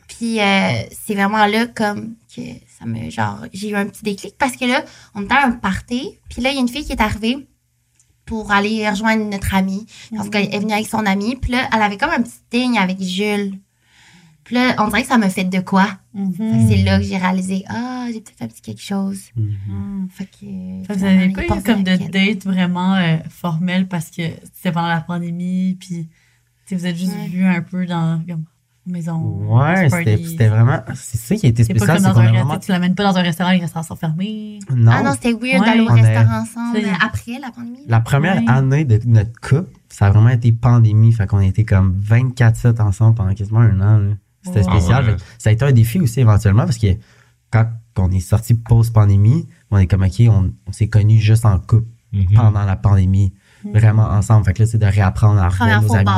Puis 0.07 0.39
euh, 0.39 0.83
c'est 0.91 1.15
vraiment 1.15 1.45
là 1.45 1.67
comme 1.67 2.15
que 2.35 2.41
ça 2.67 2.85
me 2.85 3.09
genre 3.09 3.39
j'ai 3.53 3.69
eu 3.69 3.75
un 3.75 3.85
petit 3.85 4.03
déclic 4.03 4.35
parce 4.37 4.55
que 4.57 4.65
là 4.65 4.83
on 5.15 5.23
était 5.23 5.33
à 5.33 5.45
un 5.45 5.51
party, 5.51 6.19
puis 6.29 6.41
là 6.41 6.49
il 6.49 6.55
y 6.55 6.57
a 6.57 6.61
une 6.61 6.67
fille 6.67 6.85
qui 6.85 6.91
est 6.91 7.01
arrivée 7.01 7.47
pour 8.33 8.51
aller 8.51 8.89
rejoindre 8.89 9.29
notre 9.29 9.53
amie. 9.53 9.85
Parce 10.15 10.29
qu'elle 10.29 10.53
est 10.53 10.59
venue 10.59 10.73
avec 10.73 10.87
son 10.87 11.05
amie, 11.05 11.35
puis 11.35 11.51
là 11.51 11.69
elle 11.71 11.81
avait 11.83 11.97
comme 11.97 12.09
un 12.09 12.21
petit 12.23 12.39
signe 12.51 12.77
avec 12.79 12.99
Jules. 12.99 13.59
Puis 14.43 14.55
là 14.55 14.75
on 14.79 14.87
dirait 14.87 15.03
que 15.03 15.07
ça 15.07 15.19
me 15.19 15.29
fait 15.29 15.43
de 15.43 15.59
quoi. 15.59 15.87
Mhm. 16.15 16.33
Que 16.35 16.67
C'est 16.67 16.81
là 16.83 16.97
que 16.97 17.03
j'ai 17.05 17.17
réalisé 17.17 17.63
ah 17.69 18.07
j'ai 18.07 18.19
peut-être 18.21 18.37
fait 18.37 18.45
un 18.45 18.47
petit 18.47 18.61
quelque 18.61 18.81
chose. 18.81 19.19
Mhm. 19.35 20.07
Fait 20.11 20.25
que 20.25 20.31
Fait 20.31 20.87
que 20.87 20.93
vous 20.93 20.99
finalement, 20.99 21.21
avez 21.21 21.29
il 21.29 21.47
pas 21.47 21.57
eu 21.57 21.63
comme 21.63 21.83
de 21.83 21.95
date 21.95 22.43
vraiment 22.45 22.95
euh, 22.95 23.17
formelle 23.29 23.87
parce 23.87 24.09
que 24.09 24.23
c'était 24.53 24.71
pendant 24.71 24.87
la 24.89 25.01
pandémie, 25.01 25.77
puis 25.79 26.07
tu 26.07 26.09
sais, 26.65 26.75
vous 26.75 26.85
êtes 26.87 26.97
juste 26.97 27.13
Ouais. 27.13 27.27
vus 27.27 27.45
un 27.45 27.61
peu 27.61 27.85
dans 27.85 28.21
comme 28.27 28.45
maison. 28.85 29.17
Ouais, 29.47 29.89
party. 29.89 30.25
c'était 30.29 30.47
vraiment. 30.49 30.79
C'est 30.95 31.17
ça 31.17 31.35
qui 31.35 31.45
a 31.45 31.49
été 31.49 31.63
C'est 31.63 31.73
pas 31.73 31.79
spécial, 31.79 31.97
comme 31.97 32.05
c'est 32.05 32.13
dans 32.13 32.19
un 32.19 32.31
vraiment. 32.31 32.57
tu 32.59 32.71
l'amènes 32.71 32.95
pas 32.95 33.03
dans 33.03 33.17
un 33.17 33.21
restaurant, 33.21 33.51
les 33.51 33.59
restaurants 33.59 33.83
sont 33.85 33.95
fermés. 33.95 34.59
Non. 34.75 34.91
Ah 34.93 35.03
non, 35.03 35.11
c'était 35.13 35.33
weird 35.33 35.61
Ouais. 35.61 35.65
d'aller 35.65 35.81
au 35.81 35.95
est- 35.95 36.01
restaurant 36.01 36.41
ensemble 36.41 36.79
après 37.01 37.39
la 37.41 37.51
pandémie. 37.51 37.85
La 37.87 37.99
première 38.01 38.35
Ouais. 38.37 38.45
année 38.49 38.85
de 38.85 38.99
notre 39.05 39.31
couple, 39.39 39.69
ça 39.89 40.07
a 40.07 40.11
vraiment 40.11 40.29
été 40.29 40.51
pandémie. 40.51 41.11
Fait 41.13 41.27
qu'on 41.27 41.37
a 41.37 41.45
été 41.45 41.63
comme 41.65 41.93
24-7 41.99 42.79
ensemble 42.81 43.15
pendant 43.15 43.33
quasiment 43.33 43.59
un 43.61 43.79
an. 43.81 44.13
C'était 44.43 44.63
spécial. 44.63 45.05
Ah 45.07 45.11
ouais. 45.11 45.17
Ça 45.37 45.49
a 45.49 45.53
été 45.53 45.63
un 45.63 45.71
défi 45.71 45.99
aussi 46.01 46.19
éventuellement 46.19 46.65
parce 46.65 46.77
que 46.77 46.87
quand 47.51 47.67
on 47.97 48.11
est 48.11 48.19
sorti 48.19 48.55
post-pandémie, 48.55 49.47
on 49.71 49.77
est 49.77 49.87
comme, 49.87 50.03
OK, 50.03 50.21
on, 50.27 50.51
on 50.67 50.71
s'est 50.71 50.87
connus 50.89 51.19
juste 51.19 51.45
en 51.45 51.57
couple 51.59 51.87
Mhm. 52.11 52.25
pendant 52.35 52.65
la 52.65 52.75
pandémie. 52.75 53.33
Vraiment 53.73 54.03
ensemble. 54.09 54.43
Fait 54.45 54.53
que 54.53 54.63
là, 54.63 54.67
c'est 54.67 54.77
de 54.77 54.85
réapprendre 54.85 55.41
à 55.41 55.47
revoir 55.47 55.81
nos 55.81 55.95
amis. 55.95 56.09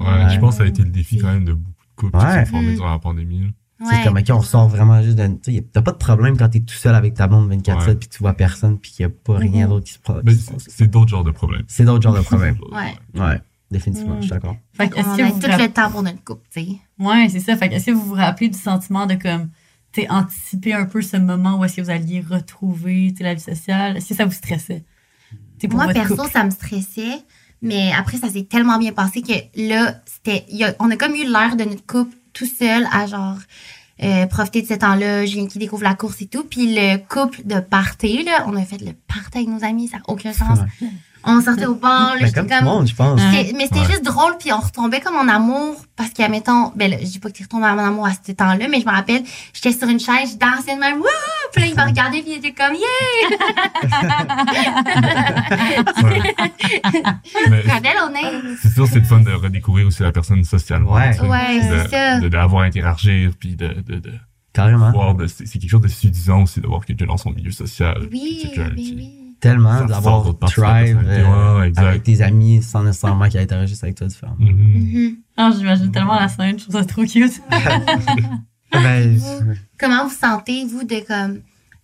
Ouais, 0.00 0.06
Ouais. 0.06 0.28
je 0.30 0.38
pense 0.38 0.54
que 0.54 0.58
ça 0.58 0.64
a 0.64 0.66
été 0.66 0.82
le 0.82 0.90
défi 0.90 1.18
quand 1.18 1.32
même 1.32 1.44
de 1.44 1.52
beaucoup 1.54 1.70
de 1.70 1.94
couples 1.96 2.18
qui 2.18 2.24
Ouais. 2.24 2.40
se 2.40 2.44
sont 2.46 2.50
formés 2.56 2.74
durant 2.74 2.90
la 2.90 2.98
pandémie. 2.98 3.52
C'est 3.88 4.02
comme, 4.02 4.16
OK, 4.18 4.24
on 4.30 4.42
sort 4.42 4.68
vraiment 4.68 5.00
juste 5.02 5.18
sais, 5.42 5.64
t'as 5.72 5.82
pas 5.82 5.92
de 5.92 5.96
problème 5.98 6.36
quand 6.36 6.48
t'es 6.48 6.58
tout 6.60 6.74
seul 6.74 6.94
avec 6.96 7.14
ta 7.14 7.28
blonde 7.28 7.48
24-7 7.48 7.86
Ouais. 7.86 7.94
puis 7.94 8.08
tu 8.08 8.18
vois 8.18 8.32
personne 8.34 8.76
puis 8.78 8.90
qu'il 8.90 9.04
y 9.04 9.06
a 9.06 9.08
pas 9.08 9.36
rien 9.38 9.64
Mhm. 9.66 9.70
d'autre 9.70 9.86
qui 9.86 9.92
se 9.92 9.98
passe. 10.00 10.22
C'est 10.26 10.70
c'est 10.70 10.86
d'autres 10.90 11.10
genres 11.10 11.22
de 11.22 11.30
problèmes. 11.30 11.62
C'est 11.68 11.84
d'autres 11.84 12.02
genres 12.02 12.14
de 12.16 12.20
problèmes. 12.22 12.58
Ouais. 12.72 12.94
Ouais, 13.14 13.40
définitivement, 13.70 14.16
je 14.16 14.22
suis 14.22 14.30
d'accord. 14.30 14.56
Fait 14.72 14.88
que 14.88 14.98
est-ce 14.98 15.08
On 15.08 15.16
que 15.16 15.22
a 15.22 15.26
vous 15.30 15.40
tout 15.40 15.46
rappelez- 15.46 15.66
le 15.68 15.72
temps 15.72 15.90
pour 15.92 16.02
notre 16.02 16.24
couple, 16.24 16.42
tu 16.52 16.60
sais? 16.64 16.68
Ouais, 16.98 17.28
c'est 17.30 17.38
ça. 17.40 17.56
Fait 17.56 17.68
que 17.68 17.74
est-ce 17.74 17.86
que 17.86 17.90
vous 17.92 18.02
vous 18.04 18.14
rappelez 18.14 18.48
du 18.48 18.58
sentiment 18.58 19.06
de 19.06 19.14
comme, 19.14 19.48
anticiper 20.10 20.74
un 20.74 20.84
peu 20.84 21.00
ce 21.02 21.16
moment 21.16 21.58
où 21.58 21.64
est-ce 21.64 21.76
que 21.76 21.82
vous 21.82 21.90
alliez 21.90 22.20
retrouver, 22.20 23.10
tu 23.12 23.18
sais, 23.18 23.24
la 23.24 23.34
vie 23.34 23.40
sociale? 23.40 23.96
Est-ce 23.96 24.08
que 24.10 24.14
ça 24.14 24.24
vous 24.26 24.32
stressait? 24.32 24.84
Pour 25.60 25.74
Moi, 25.74 25.86
votre 25.86 25.94
perso, 25.98 26.16
couple? 26.16 26.30
ça 26.30 26.44
me 26.44 26.50
stressait. 26.50 27.18
Mais 27.62 27.90
après, 27.96 28.16
ça 28.18 28.28
s'est 28.30 28.44
tellement 28.44 28.78
bien 28.78 28.92
passé 28.92 29.22
que 29.22 29.32
là, 29.56 29.94
c'était, 30.06 30.44
a- 30.64 30.74
on 30.80 30.90
a 30.90 30.96
comme 30.96 31.14
eu 31.14 31.24
l'air 31.24 31.56
de 31.56 31.64
notre 31.64 31.84
couple 31.86 32.16
tout 32.32 32.46
seul 32.46 32.86
à 32.92 33.06
genre 33.06 33.36
euh, 34.02 34.26
profiter 34.26 34.62
de 34.62 34.66
ce 34.68 34.74
temps-là. 34.74 35.26
Julien 35.26 35.48
qui 35.48 35.58
découvre 35.58 35.82
la 35.82 35.94
course 35.94 36.22
et 36.22 36.26
tout. 36.26 36.44
Puis 36.44 36.72
le 36.74 36.98
couple 36.98 37.40
de 37.44 37.58
party, 37.58 38.22
là, 38.22 38.44
on 38.46 38.54
a 38.56 38.64
fait 38.64 38.80
le 38.80 38.92
party 38.92 39.38
avec 39.38 39.48
nos 39.48 39.64
amis, 39.64 39.88
ça 39.88 39.96
n'a 39.96 40.04
aucun 40.06 40.32
sens. 40.32 40.58
On 41.24 41.40
sortait 41.42 41.66
au 41.66 41.74
bar, 41.74 42.14
Mais 42.20 42.30
comme 42.32 42.46
tout 42.46 42.54
le 42.58 42.64
monde, 42.64 42.86
je 42.88 42.94
pense. 42.94 43.20
Mais 43.20 43.52
c'était 43.64 43.80
Ouais. 43.80 43.86
juste 43.86 44.04
drôle, 44.04 44.36
puis 44.38 44.52
on 44.52 44.60
retombait 44.60 45.00
comme 45.00 45.16
en 45.16 45.28
amour, 45.28 45.76
parce 45.96 46.10
que, 46.10 46.26
mettons, 46.30 46.72
ben 46.76 46.90
là, 46.90 46.96
je 47.00 47.06
dis 47.06 47.18
pas 47.18 47.28
que 47.28 47.34
tu 47.36 47.42
retombes 47.42 47.64
en 47.64 47.76
amour 47.78 48.06
à 48.06 48.12
ce 48.12 48.32
temps-là, 48.32 48.66
mais 48.70 48.80
je 48.80 48.86
me 48.86 48.92
rappelle, 48.92 49.22
j'étais 49.52 49.72
sur 49.72 49.88
une 49.88 50.00
chaise, 50.00 50.32
je 50.32 50.36
dansais 50.38 50.74
de 50.74 50.80
même, 50.80 50.98
wouh! 50.98 51.04
Puis 51.52 51.62
là, 51.62 51.66
il 51.68 51.74
m'a 51.74 51.84
regardé, 51.86 52.22
puis 52.22 52.32
il 52.32 52.38
était 52.38 52.52
comme, 52.52 52.74
yeah! 52.74 53.88
On 58.00 58.14
est. 58.14 58.56
c'est 58.62 58.70
sûr, 58.72 58.86
c'est 58.86 59.00
le 59.00 59.04
fun 59.04 59.20
de 59.20 59.32
redécouvrir 59.32 59.86
aussi 59.86 60.02
la 60.02 60.12
personne 60.12 60.42
socialement. 60.44 60.92
Ouais. 60.94 61.12
tu 61.12 61.18
sais. 61.20 61.26
Ouais, 61.26 61.60
de, 61.60 61.78
c'est 61.82 61.88
ça. 61.88 62.20
de, 62.20 62.28
d'avoir 62.28 62.62
à 62.62 62.66
interagir, 62.66 63.32
puis 63.38 63.56
de, 63.56 63.68
de, 63.86 63.98
de 63.98 64.12
Carrément. 64.52 64.92
c'est 65.26 65.58
quelque 65.58 65.70
chose 65.70 65.80
de 65.82 65.88
séduisant 65.88 66.42
aussi 66.42 66.60
de 66.60 66.66
voir 66.66 66.84
quelqu'un 66.84 67.06
dans 67.06 67.16
son 67.16 67.30
milieu 67.30 67.50
social. 67.50 67.98
Oui, 68.10 68.38
puis 68.42 68.50
quelqu'un 68.50 68.72
oui. 68.76 69.27
Tellement 69.40 69.84
d'avoir 69.84 70.24
Thrive 70.46 70.98
euh, 71.04 71.60
Ouais, 71.60 71.72
avec 71.76 72.02
tes 72.02 72.22
amis 72.22 72.62
sans 72.62 72.82
nécessairement 72.82 73.28
qu'ils 73.28 73.40
interagissent 73.40 73.82
avec 73.84 73.96
toi 73.96 74.06
différemment. 74.06 74.36
Mhm. 74.40 74.50
Mhm. 74.50 75.16
Ah, 75.36 75.50
j'imagine 75.56 75.92
tellement 75.92 76.18
la 76.18 76.28
scène, 76.28 76.58
je 76.58 76.64
trouve 76.64 76.74
ça 76.76 76.84
trop 76.84 77.04
cute. 77.04 77.40
Ben, 78.70 79.16
Vous, 79.16 79.54
comment 79.78 80.06
vous 80.06 80.14
sentez, 80.14 80.64
vous, 80.66 80.84
de 80.84 81.00
comme, 81.06 81.40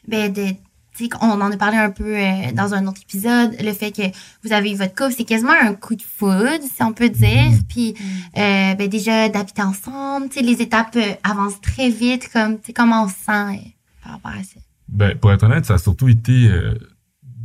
ben, 0.06 0.30
de, 0.30 0.48
tu 0.94 1.04
sais, 1.06 1.10
on 1.22 1.40
en 1.40 1.50
a 1.50 1.56
parlé 1.56 1.78
un 1.78 1.90
peu 1.90 2.14
euh, 2.16 2.52
dans 2.52 2.74
un 2.74 2.86
autre 2.86 3.00
épisode, 3.02 3.56
le 3.58 3.72
fait 3.72 3.90
que 3.90 4.02
vous 4.44 4.52
avez 4.52 4.72
eu 4.72 4.76
votre 4.76 4.94
couple, 4.94 5.14
c'est 5.16 5.24
quasiment 5.24 5.54
un 5.58 5.74
coup 5.74 5.94
de 5.96 6.02
foudre, 6.02 6.60
si 6.62 6.82
on 6.82 6.92
peut 6.92 7.08
dire. 7.08 7.52
Puis, 7.68 7.94
euh, 8.36 8.74
ben, 8.74 8.86
déjà, 8.88 9.30
d'habiter 9.30 9.62
ensemble, 9.62 10.28
tu 10.28 10.40
sais, 10.40 10.44
les 10.44 10.60
étapes 10.60 10.96
euh, 10.96 11.14
avancent 11.22 11.60
très 11.62 11.88
vite, 11.88 12.30
comme, 12.32 12.58
tu 12.58 12.66
sais, 12.66 12.72
comment 12.74 13.04
on 13.04 13.08
se 13.08 13.14
sent 13.14 13.30
euh, 13.30 13.68
par 14.02 14.12
rapport 14.12 14.32
à 14.32 14.42
ça? 14.42 14.60
Ben, 14.88 15.16
pour 15.18 15.32
être 15.32 15.42
honnête, 15.44 15.64
ça 15.64 15.74
a 15.74 15.78
surtout 15.78 16.08
été 16.08 16.48
euh, 16.48 16.74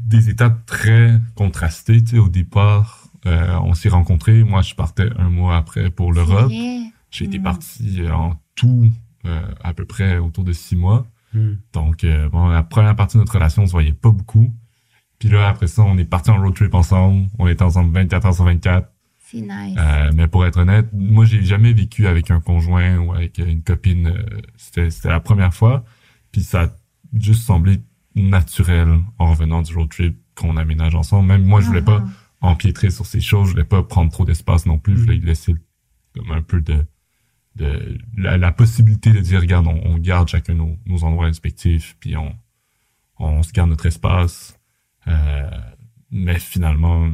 des 0.10 0.30
étapes 0.30 0.66
très 0.66 1.20
contrastées. 1.36 2.04
Tu 2.04 2.12
sais, 2.12 2.20
au 2.20 2.30
départ, 2.30 3.08
euh, 3.26 3.56
on 3.64 3.74
s'est 3.74 3.90
rencontrés. 3.90 4.44
Moi, 4.44 4.62
je 4.62 4.76
partais 4.76 5.10
un 5.18 5.30
mois 5.30 5.58
après 5.58 5.90
pour 5.90 6.12
l'Europe. 6.12 6.52
J'ai 7.12 7.26
été 7.26 7.40
Mm. 7.40 7.44
parti 7.44 8.02
euh, 8.02 8.12
en 8.14 8.36
tout 8.56 8.92
euh, 9.26 9.42
à 9.64 9.74
peu 9.74 9.86
près 9.86 10.18
autour 10.18 10.44
de 10.44 10.54
six 10.54 10.76
mois. 10.76 11.06
hmm. 11.34 11.54
Donc, 11.74 12.04
euh, 12.04 12.30
bon, 12.30 12.48
la 12.48 12.64
première 12.64 12.96
partie 12.96 13.18
de 13.18 13.20
notre 13.20 13.34
relation, 13.34 13.64
on 13.64 13.68
se 13.68 13.72
voyait 13.72 13.94
pas 13.94 14.12
beaucoup. 14.12 14.54
Puis 15.20 15.28
là, 15.30 15.50
après 15.50 15.68
ça, 15.68 15.82
on 15.84 15.98
est 15.98 16.06
parti 16.06 16.30
en 16.32 16.42
road 16.42 16.54
trip 16.56 16.74
ensemble. 16.74 17.28
On 17.38 17.48
était 17.48 17.64
ensemble 17.64 17.94
24 17.94 18.26
heures 18.28 18.34
sur 18.34 18.46
24. 18.46 18.90
C'est 19.20 19.42
nice. 19.42 19.78
Euh, 19.78 20.12
mais 20.16 20.28
pour 20.28 20.46
être 20.46 20.58
honnête, 20.58 20.88
moi, 20.94 21.26
j'ai 21.26 21.44
jamais 21.44 21.74
vécu 21.74 22.08
avec 22.08 22.32
un 22.32 22.40
conjoint 22.40 22.98
ou 22.98 23.14
avec 23.14 23.38
une 23.38 23.62
copine. 23.62 24.14
C'était 24.56 24.90
c'était 24.90 25.10
la 25.10 25.20
première 25.20 25.54
fois. 25.54 25.84
Puis 26.32 26.42
ça 26.42 26.62
a 26.64 26.68
juste 27.14 27.44
semblé 27.44 27.82
naturel 28.16 29.00
en 29.18 29.32
revenant 29.32 29.62
du 29.62 29.74
road 29.76 29.90
trip 29.90 30.18
qu'on 30.36 30.58
aménage 30.58 30.96
ensemble. 30.96 31.28
Même 31.28 31.44
moi, 31.46 31.62
je 31.62 31.68
voulais 31.68 31.82
pas 31.82 32.00
Mhm. 32.00 32.12
empiétrer 32.42 32.90
sur 32.90 33.06
ces 33.06 33.22
choses. 33.22 33.48
Je 33.48 33.52
voulais 33.52 33.66
pas 33.66 33.84
prendre 33.84 34.12
trop 34.12 34.26
d'espace 34.26 34.66
non 34.66 34.78
plus. 34.80 34.96
Je 34.98 35.02
voulais 35.04 35.18
Mm. 35.20 35.26
laisser 35.26 35.56
comme 36.16 36.32
un 36.32 36.42
peu 36.42 36.62
de, 36.62 36.86
de 37.56 37.98
la, 38.18 38.38
la 38.38 38.52
possibilité 38.52 39.12
de 39.12 39.20
dire, 39.20 39.42
regarde, 39.42 39.68
on, 39.68 39.80
on 39.86 39.98
garde 39.98 40.28
chacun 40.30 40.54
nos, 40.54 40.78
nos 40.86 41.04
endroits 41.04 41.26
respectifs, 41.26 41.98
puis 42.00 42.16
on, 42.18 42.34
on 43.20 43.44
se 43.44 43.52
garde 43.52 43.70
notre 43.70 43.86
espace. 43.86 44.58
Euh, 45.08 45.50
mais 46.12 46.40
finalement, 46.40 47.10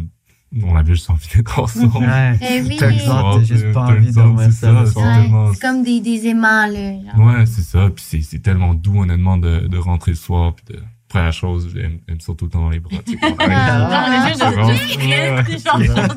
on 0.63 0.75
avait 0.75 0.93
juste 0.93 1.09
envie 1.09 1.27
d'être 1.35 1.59
ensemble. 1.59 1.97
Ouais. 2.05 2.37
Eh 2.41 2.61
oui. 2.61 2.77
T'as 2.79 2.91
juste 2.91 3.05
pas 3.05 3.23
envie 3.23 4.07
de 4.07 4.11
ça, 4.51 4.85
c'est 4.85 4.93
tellement- 4.93 5.45
Ouais, 5.47 5.51
c'est 5.53 5.61
comme 5.61 5.83
des, 5.83 5.99
des 6.01 6.27
aimants, 6.27 6.67
là. 6.67 6.93
genre. 6.93 7.25
Ouais, 7.25 7.45
c'est 7.45 7.61
ça. 7.63 7.89
Puis 7.93 8.03
c'est, 8.07 8.21
c'est 8.21 8.39
tellement 8.39 8.73
doux, 8.73 9.01
honnêtement, 9.01 9.37
de, 9.37 9.67
de 9.67 9.77
rentrer 9.77 10.11
le 10.11 10.17
soir. 10.17 10.53
Puis 10.55 10.75
de, 10.75 10.81
première 11.07 11.33
chose, 11.33 11.69
j'aime, 11.73 11.99
j'aime 12.07 12.19
ça 12.19 12.33
tout 12.33 12.45
le 12.45 12.51
temps 12.51 12.61
dans 12.61 12.69
les 12.69 12.79
bras. 12.79 12.97
tu 13.05 13.13
sais, 13.13 13.17
quand 13.19 13.35
on 13.39 13.39
arrive. 13.39 14.37
Ah. 14.41 14.51
Genre, 14.51 15.77
les 15.79 15.87
genre, 15.87 16.09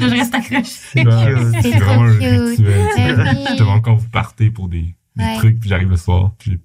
je 0.00 0.06
reste 0.10 0.34
accroché. 0.34 0.64
C'est 0.64 1.02
vraiment 1.04 2.04
un 2.04 2.14
cute. 2.18 2.48
rituel. 2.66 2.86
Eh. 2.98 3.48
Justement, 3.48 3.80
quand 3.80 3.94
vous 3.94 4.08
partez 4.08 4.50
pour 4.50 4.68
des, 4.68 4.94
des 5.16 5.24
trucs, 5.38 5.60
puis 5.60 5.68
j'arrive 5.68 5.90
le 5.90 5.96
soir, 5.96 6.32
puis 6.38 6.58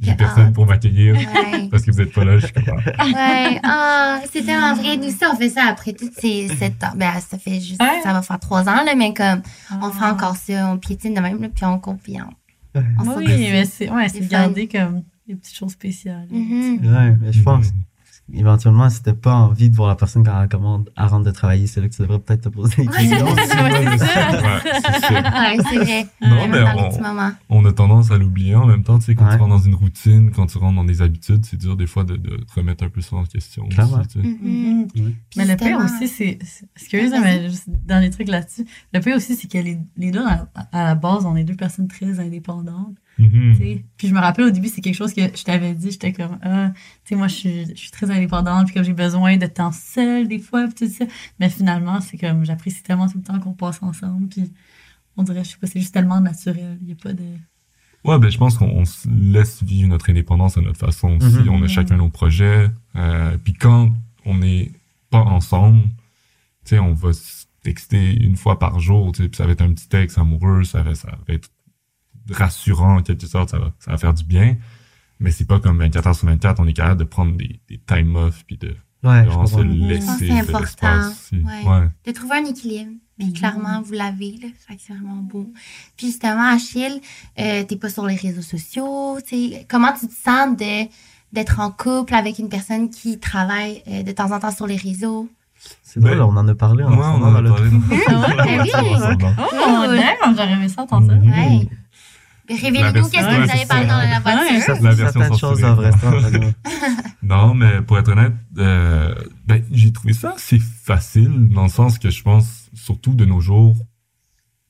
j'ai, 0.00 0.14
personne 0.14 0.52
pour 0.52 0.66
m'accueillir 0.66 1.14
Ouais. 1.14 1.68
parce 1.70 1.82
que 1.84 1.90
vous 1.90 2.00
êtes 2.00 2.12
pas 2.12 2.24
là. 2.24 2.38
Je 2.38 2.46
suis 2.46 2.54
ah, 2.98 3.04
Ouais, 3.06 3.60
ah, 3.62 4.20
c'est 4.32 4.42
tellement 4.44 4.74
vrai. 4.74 4.96
Nous 4.96 5.06
aussi, 5.06 5.18
on 5.30 5.36
fait 5.36 5.50
ça 5.50 5.64
après 5.68 5.92
toutes 5.92 6.14
ces 6.18 6.48
sept 6.48 6.82
ans. 6.82 6.92
Ben, 6.96 7.12
ça 7.20 7.38
fait 7.38 7.60
juste, 7.60 7.80
Ouais. 7.82 8.00
ça 8.02 8.12
va 8.12 8.22
faire 8.22 8.40
trois 8.40 8.62
ans, 8.62 8.84
là, 8.84 8.94
mais 8.96 9.12
comme, 9.12 9.42
on 9.82 9.90
fait 9.90 10.04
Ah. 10.04 10.12
encore 10.12 10.36
ça, 10.36 10.70
on 10.72 10.78
piétine 10.78 11.14
de 11.14 11.20
même, 11.20 11.40
là, 11.42 11.48
puis 11.54 11.64
on 11.64 11.78
puis 11.96 12.16
on, 12.20 12.80
on 13.00 13.16
Oui, 13.16 13.26
mais 13.26 13.64
c'est 13.66 13.90
ouais, 13.90 14.06
garder 14.28 14.66
comme 14.66 15.02
des 15.28 15.34
petites 15.34 15.56
choses 15.56 15.72
spéciales. 15.72 16.26
Mhm. 16.30 16.80
Ouais, 16.82 17.16
mais 17.20 17.32
je 17.32 17.42
pense, 17.42 17.66
éventuellement, 18.32 18.88
si 18.90 19.02
t'as 19.02 19.12
pas 19.14 19.34
envie 19.34 19.70
de 19.70 19.76
voir 19.76 19.88
la 19.88 19.96
personne 19.96 20.24
quand 20.24 20.40
elle 20.42 20.48
commande 20.48 20.90
à 20.96 21.06
rentre 21.06 21.24
de 21.24 21.30
travailler, 21.30 21.66
c'est 21.66 21.80
là 21.80 21.88
que 21.88 21.94
tu 21.94 22.02
devrais 22.02 22.18
peut-être 22.18 22.42
te 22.42 22.48
poser 22.48 22.76
des 22.76 22.86
questions. 22.88 23.26
Ouais, 24.22 25.56
c'est 25.70 25.78
vrai. 25.78 26.06
Non, 26.20 26.48
mais 26.48 26.60
on- 27.48 27.64
a 27.64 27.72
tendance 27.72 28.10
à 28.10 28.18
l'oublier 28.18 28.54
en 28.54 28.66
même 28.66 28.82
temps. 28.82 28.98
Tu 28.98 29.06
sais, 29.06 29.14
quand 29.14 29.24
Ouais. 29.26 29.32
tu 29.36 29.38
rentres 29.42 29.54
dans 29.56 29.58
une 29.62 29.74
routine, 29.74 30.30
quand 30.30 30.46
tu 30.46 30.58
rentres 30.58 30.76
dans 30.76 30.84
des 30.84 31.00
habitudes, 31.02 31.44
c'est 31.46 31.56
dur 31.56 31.76
des 31.76 31.86
fois 31.86 32.04
de, 32.04 32.16
de 32.16 32.36
te 32.36 32.54
remettre 32.54 32.84
un 32.84 32.88
peu 32.88 33.00
ça 33.00 33.16
en 33.16 33.24
question. 33.24 33.64
aussi, 33.66 33.74
Clairement. 33.76 34.02
tu 34.04 34.20
sais. 34.20 34.26
Mhm. 34.26 34.38
Mhm. 34.42 34.88
Puis 34.92 35.14
Mais 35.36 35.46
le 35.46 35.56
pire 35.56 35.78
aussi, 35.78 36.08
c'est. 36.08 36.38
c'est- 36.42 36.66
Excuse, 36.76 37.10
Vas-y. 37.10 37.20
mais 37.20 37.48
juste 37.50 37.68
dans 37.86 38.00
les 38.00 38.10
trucs 38.10 38.28
là-dessus. 38.28 38.66
Le 38.92 39.00
pire 39.00 39.16
aussi, 39.16 39.36
c'est 39.36 39.48
que 39.48 39.58
les, 39.58 39.78
les 39.96 40.10
deux, 40.10 40.24
à, 40.26 40.46
à 40.72 40.84
la 40.84 40.94
base, 40.94 41.24
on 41.26 41.36
est 41.36 41.44
deux 41.44 41.54
personnes 41.56 41.88
très 41.88 42.18
indépendantes. 42.20 42.96
Mhm. 43.18 43.54
Puis 43.96 44.08
je 44.08 44.14
me 44.14 44.18
rappelle 44.20 44.46
au 44.46 44.50
début, 44.50 44.68
c'est 44.68 44.80
quelque 44.80 44.94
chose 44.96 45.12
que 45.14 45.20
je 45.22 45.44
t'avais 45.44 45.74
dit. 45.74 45.90
J'étais 45.90 46.12
comme, 46.12 46.38
ah, 46.42 46.72
tu 47.04 47.10
sais, 47.10 47.14
moi, 47.14 47.28
je 47.28 47.34
suis, 47.34 47.66
je 47.68 47.74
suis 47.80 47.90
très 47.90 48.10
indépendante. 48.10 48.66
Puis 48.66 48.74
comme 48.74 48.84
j'ai 48.84 48.92
besoin 48.94 49.36
de 49.36 49.46
temps 49.46 49.72
seul, 49.72 50.26
des 50.28 50.38
fois, 50.38 50.66
puis 50.66 50.86
tout 50.86 50.92
ça. 50.92 51.04
Mais 51.38 51.48
finalement, 51.50 52.00
c'est 52.00 52.16
comme, 52.18 52.44
j'apprécie 52.44 52.82
tellement 52.82 53.08
tout 53.08 53.18
le 53.18 53.24
temps 53.24 53.38
qu'on 53.38 53.52
passe 53.52 53.82
ensemble. 53.82 54.28
Puis 54.28 54.52
on 55.16 55.22
dirait, 55.22 55.44
je 55.44 55.50
sais 55.50 55.56
pas, 55.60 55.66
c'est 55.66 55.80
juste 55.80 55.92
tellement 55.94 56.20
naturel. 56.20 56.78
Il 56.80 56.86
n'y 56.86 56.92
a 56.92 56.96
pas 56.96 57.12
de. 57.12 57.24
Ouais, 58.04 58.18
ben 58.18 58.30
je 58.30 58.38
pense 58.38 58.56
qu'on 58.58 58.66
on 58.68 58.84
se 58.84 59.06
laisse 59.08 59.62
vivre 59.62 59.88
notre 59.88 60.10
indépendance 60.10 60.58
à 60.58 60.60
notre 60.60 60.78
façon 60.78 61.16
aussi. 61.18 61.36
Mhm. 61.38 61.50
On 61.50 61.62
a 61.62 61.68
chacun 61.68 61.96
nos 61.98 62.08
projets. 62.08 62.68
Euh, 62.96 63.38
puis 63.38 63.52
quand 63.52 63.92
on 64.24 64.38
n'est 64.38 64.72
pas 65.10 65.20
ensemble, 65.20 65.82
tu 66.64 66.70
sais, 66.70 66.78
on 66.80 66.94
va 66.94 67.10
s- 67.10 67.46
texter 67.62 68.16
une 68.20 68.36
fois 68.36 68.58
par 68.58 68.80
jour, 68.80 69.12
tu 69.12 69.22
sais, 69.22 69.28
puis 69.28 69.36
ça 69.36 69.46
va 69.46 69.52
être 69.52 69.60
un 69.62 69.72
petit 69.72 69.88
texte 69.88 70.18
amoureux, 70.18 70.64
ça 70.64 70.82
va, 70.82 70.96
ça 70.96 71.16
va 71.28 71.34
être 71.34 71.48
rassurant 72.30 72.96
en 72.98 73.02
quelque 73.02 73.26
sorte, 73.26 73.50
ça 73.50 73.58
va, 73.58 73.72
ça 73.78 73.90
va 73.92 73.98
faire 73.98 74.14
du 74.14 74.24
bien. 74.24 74.56
Mais 75.20 75.30
c'est 75.30 75.44
pas 75.46 75.60
comme 75.60 75.78
24 75.78 76.06
heures 76.08 76.14
sur 76.16 76.26
24, 76.28 76.60
on 76.60 76.66
est 76.66 76.72
capable 76.72 76.98
de 77.00 77.04
prendre 77.04 77.36
des, 77.36 77.60
des 77.68 77.78
time 77.78 78.16
off 78.16 78.42
puis 78.46 78.56
de 78.58 78.74
Ouais, 79.04 79.22
je 79.24 79.30
vraiment 79.30 79.46
se 79.46 79.60
laisser 79.60 80.06
C'est 80.18 80.28
de 80.28 80.32
important, 80.32 80.60
l'espace 80.60 81.10
aussi. 81.32 81.36
ouais. 81.42 81.68
Ouais. 81.68 81.88
de 82.06 82.12
trouver 82.12 82.36
un 82.36 82.44
équilibre. 82.44 82.92
Puis 83.18 83.26
Mhm. 83.28 83.32
clairement, 83.34 83.82
vous 83.82 83.92
l'avez, 83.92 84.38
là. 84.40 84.48
Fait 84.66 84.76
que 84.76 84.82
c'est 84.86 84.92
vraiment 84.94 85.16
beau. 85.16 85.52
Puis 85.96 86.06
justement, 86.08 86.52
Achille, 86.54 87.00
euh, 87.38 87.64
t'es 87.64 87.76
pas 87.76 87.88
sur 87.88 88.06
les 88.06 88.14
réseaux 88.16 88.42
sociaux, 88.42 89.18
tu 89.26 89.50
sais. 89.50 89.66
Comment 89.68 89.92
tu 89.92 90.06
te 90.06 90.14
sens 90.14 90.56
de, 90.56 90.88
d'être 91.32 91.58
en 91.60 91.70
couple 91.72 92.14
avec 92.14 92.38
une 92.38 92.48
personne 92.48 92.90
qui 92.90 93.18
travaille 93.18 93.82
euh, 93.88 94.02
de 94.04 94.12
temps 94.12 94.30
en 94.32 94.38
temps 94.38 94.50
sur 94.52 94.66
les 94.68 94.76
réseaux? 94.76 95.28
C'est 95.82 96.00
drôle, 96.00 96.18
Ben, 96.18 96.24
on 96.24 96.36
en 96.36 96.46
a 96.48 96.54
parlé 96.54 96.82
Ouais, 96.84 96.90
on 96.92 97.00
ensemble 97.00 97.24
en 97.24 97.30
dans 97.32 97.36
a 97.38 97.40
le 97.42 97.50
parlé. 97.50 97.70
Ah? 98.08 98.82
Ensemble. 98.82 99.26
Oh, 99.38 99.42
Cool. 99.50 99.96
damn, 99.96 100.36
j'aurais 100.36 100.52
aimé 100.52 100.68
ça. 100.68 100.84
Ouais. 100.84 101.68
Révélez-nous 102.60 103.08
qu'est-ce 103.08 103.26
que 103.26 103.44
vous 103.44 103.50
avez 103.50 103.66
parlé 103.66 103.86
dans 103.86 103.98
la 103.98 104.20
voiture. 104.20 104.74
Ouais. 104.74 104.80
La 104.82 104.94
version 104.94 105.20
Certaines 105.20 105.38
choses 105.38 105.64
entre 105.64 106.38
nous. 106.38 106.52
Non, 107.22 107.54
mais 107.54 107.80
pour 107.82 107.98
être 107.98 108.08
honnête, 108.10 108.32
euh, 108.58 109.14
ben, 109.46 109.62
j'ai 109.70 109.92
trouvé 109.92 110.12
ça 110.12 110.32
assez 110.36 110.58
facile, 110.58 111.48
dans 111.50 111.64
le 111.64 111.68
sens 111.68 111.98
que 111.98 112.10
je 112.10 112.22
pense, 112.22 112.68
surtout 112.74 113.14
de 113.14 113.24
nos 113.24 113.40
jours, 113.40 113.76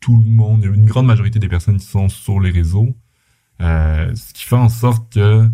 tout 0.00 0.16
le 0.16 0.30
monde, 0.30 0.64
une 0.64 0.86
grande 0.86 1.06
majorité 1.06 1.38
des 1.38 1.48
personnes 1.48 1.78
qui 1.78 1.86
sont 1.86 2.08
sur 2.08 2.40
les 2.40 2.50
réseaux, 2.50 2.94
euh, 3.60 4.14
ce 4.14 4.32
qui 4.34 4.44
fait 4.44 4.56
en 4.56 4.68
sorte 4.68 5.12
que 5.14 5.48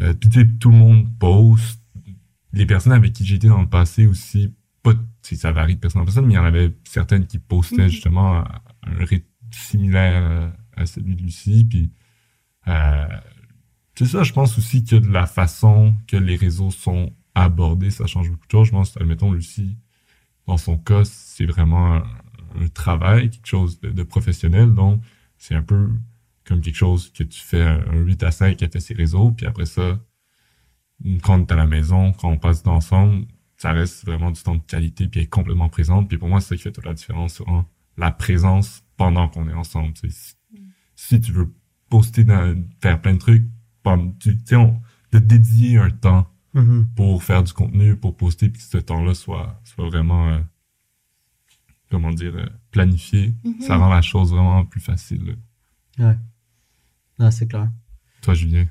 euh, 0.00 0.14
tout 0.58 0.70
le 0.70 0.76
monde 0.76 1.06
poste. 1.18 1.78
Les 2.52 2.66
personnes 2.66 2.92
avec 2.92 3.12
qui 3.12 3.24
j'étais 3.24 3.46
dans 3.48 3.60
le 3.60 3.68
passé 3.68 4.06
aussi, 4.06 4.52
pas, 4.82 4.94
ça 5.22 5.52
varie 5.52 5.76
de 5.76 5.80
personne 5.80 6.02
en 6.02 6.04
personne, 6.04 6.26
mais 6.26 6.34
il 6.34 6.36
y 6.36 6.40
en 6.40 6.44
avait 6.44 6.74
certaines 6.84 7.26
qui 7.26 7.38
postaient 7.38 7.84
Mhm. 7.84 7.88
justement 7.88 8.38
à 8.38 8.62
un 8.84 9.04
rythme 9.04 9.26
similaire 9.52 10.22
euh, 10.24 10.50
à 10.80 10.86
celui 10.86 11.16
de 11.16 11.22
Lucie, 11.22 11.64
puis 11.64 11.92
euh, 12.68 13.06
c'est 13.96 14.06
ça, 14.06 14.22
je 14.22 14.32
pense 14.32 14.56
aussi 14.58 14.84
que 14.84 14.96
de 14.96 15.10
la 15.10 15.26
façon 15.26 15.94
que 16.06 16.16
les 16.16 16.36
réseaux 16.36 16.70
sont 16.70 17.12
abordés, 17.34 17.90
ça 17.90 18.06
change 18.06 18.30
beaucoup 18.30 18.46
de 18.46 18.50
choses. 18.50 18.66
Je 18.68 18.72
pense, 18.72 18.96
admettons, 18.96 19.32
Lucie, 19.32 19.76
dans 20.46 20.56
son 20.56 20.78
cas, 20.78 21.04
c'est 21.04 21.46
vraiment 21.46 21.96
un, 21.96 22.68
travail, 22.72 23.30
quelque 23.30 23.46
chose 23.46 23.80
de, 23.80 24.02
professionnel. 24.02 24.74
Donc, 24.74 25.02
c'est 25.38 25.54
un 25.54 25.62
peu 25.62 25.90
comme 26.44 26.60
quelque 26.60 26.76
chose 26.76 27.12
que 27.12 27.22
tu 27.22 27.40
fais 27.40 27.62
un, 27.62 27.84
un 27.92 27.98
8 27.98 28.22
à 28.22 28.30
5 28.30 28.62
à 28.62 28.80
ses 28.80 28.94
réseaux, 28.94 29.32
puis 29.32 29.46
après 29.46 29.66
ça, 29.66 30.00
quand 31.22 31.38
est 31.40 31.52
à 31.52 31.56
la 31.56 31.66
maison, 31.66 32.12
quand 32.12 32.30
on 32.30 32.38
passe 32.38 32.66
ensemble, 32.66 33.26
ça 33.56 33.72
reste 33.72 34.06
vraiment 34.06 34.30
du 34.30 34.42
temps 34.42 34.54
de 34.54 34.62
qualité, 34.62 35.08
puis 35.08 35.20
elle 35.20 35.26
est 35.26 35.28
complètement 35.28 35.68
présente. 35.68 36.08
Puis 36.08 36.18
pour 36.18 36.28
moi, 36.28 36.40
c'est 36.40 36.48
ça 36.48 36.56
qui 36.56 36.62
fait 36.62 36.72
toute 36.72 36.86
la 36.86 36.94
différence 36.94 37.34
sur 37.34 37.64
la 37.96 38.10
présence 38.10 38.82
pendant 38.96 39.28
qu'on 39.28 39.48
est 39.48 39.54
ensemble. 39.54 39.92
tu. 39.92 40.10
Si, 40.10 40.34
si 41.08 41.20
tu 41.20 41.32
veux 41.32 41.52
poster, 41.88 42.24
dans, 42.24 42.54
faire 42.82 43.00
plein 43.00 43.14
de 43.14 43.18
trucs, 43.18 43.44
tu 44.20 44.36
tu 44.36 44.44
sais, 44.44 44.56
on- 44.56 44.80
de 45.12 45.18
dédier 45.18 45.78
un 45.78 45.90
temps 45.90 46.28
Mhm. 46.54 46.88
pour 46.94 47.22
faire 47.22 47.42
du 47.42 47.52
contenu, 47.52 47.96
pour 47.96 48.16
poster, 48.16 48.48
puis 48.48 48.60
que 48.62 48.68
ce 48.68 48.78
temps-là 48.78 49.14
soit, 49.14 49.60
soit 49.64 49.86
vraiment, 49.88 50.28
euh, 50.28 50.38
comment 51.90 52.10
dire, 52.10 52.34
euh, 52.36 52.46
planifié, 52.70 53.34
Mhm. 53.44 53.60
ça 53.62 53.76
rend 53.76 53.88
la 53.88 54.02
chose 54.02 54.30
vraiment 54.30 54.64
plus 54.64 54.80
facile. 54.80 55.36
là. 55.98 56.14
Non, 57.18 57.30
c'est 57.30 57.46
clair. 57.46 57.68
Toi, 58.22 58.34
Julien? 58.34 58.66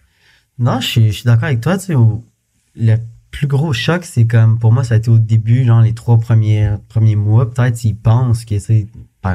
Non, 0.57 0.79
je 0.79 0.87
suis, 0.87 1.07
je 1.07 1.11
suis 1.11 1.23
d'accord 1.25 1.45
avec 1.45 1.61
toi. 1.61 1.77
Tu 1.77 1.85
sais, 1.87 1.95
au- 1.95 2.23
le 2.75 2.95
plus 3.31 3.47
gros 3.47 3.73
choc, 3.73 4.03
c'est 4.05 4.25
comme, 4.27 4.57
pour 4.59 4.71
moi, 4.71 4.83
ça 4.83 4.95
a 4.95 4.97
été 4.97 5.09
au 5.09 5.19
début, 5.19 5.63
genre 5.65 5.81
les 5.81 5.93
trois 5.93 6.17
premiers, 6.19 6.75
premiers 6.87 7.15
mois. 7.15 7.51
Peut-être 7.51 7.83
ils 7.83 7.95
pensent 7.95 8.45
que, 8.45 8.57
c'est 8.59 8.87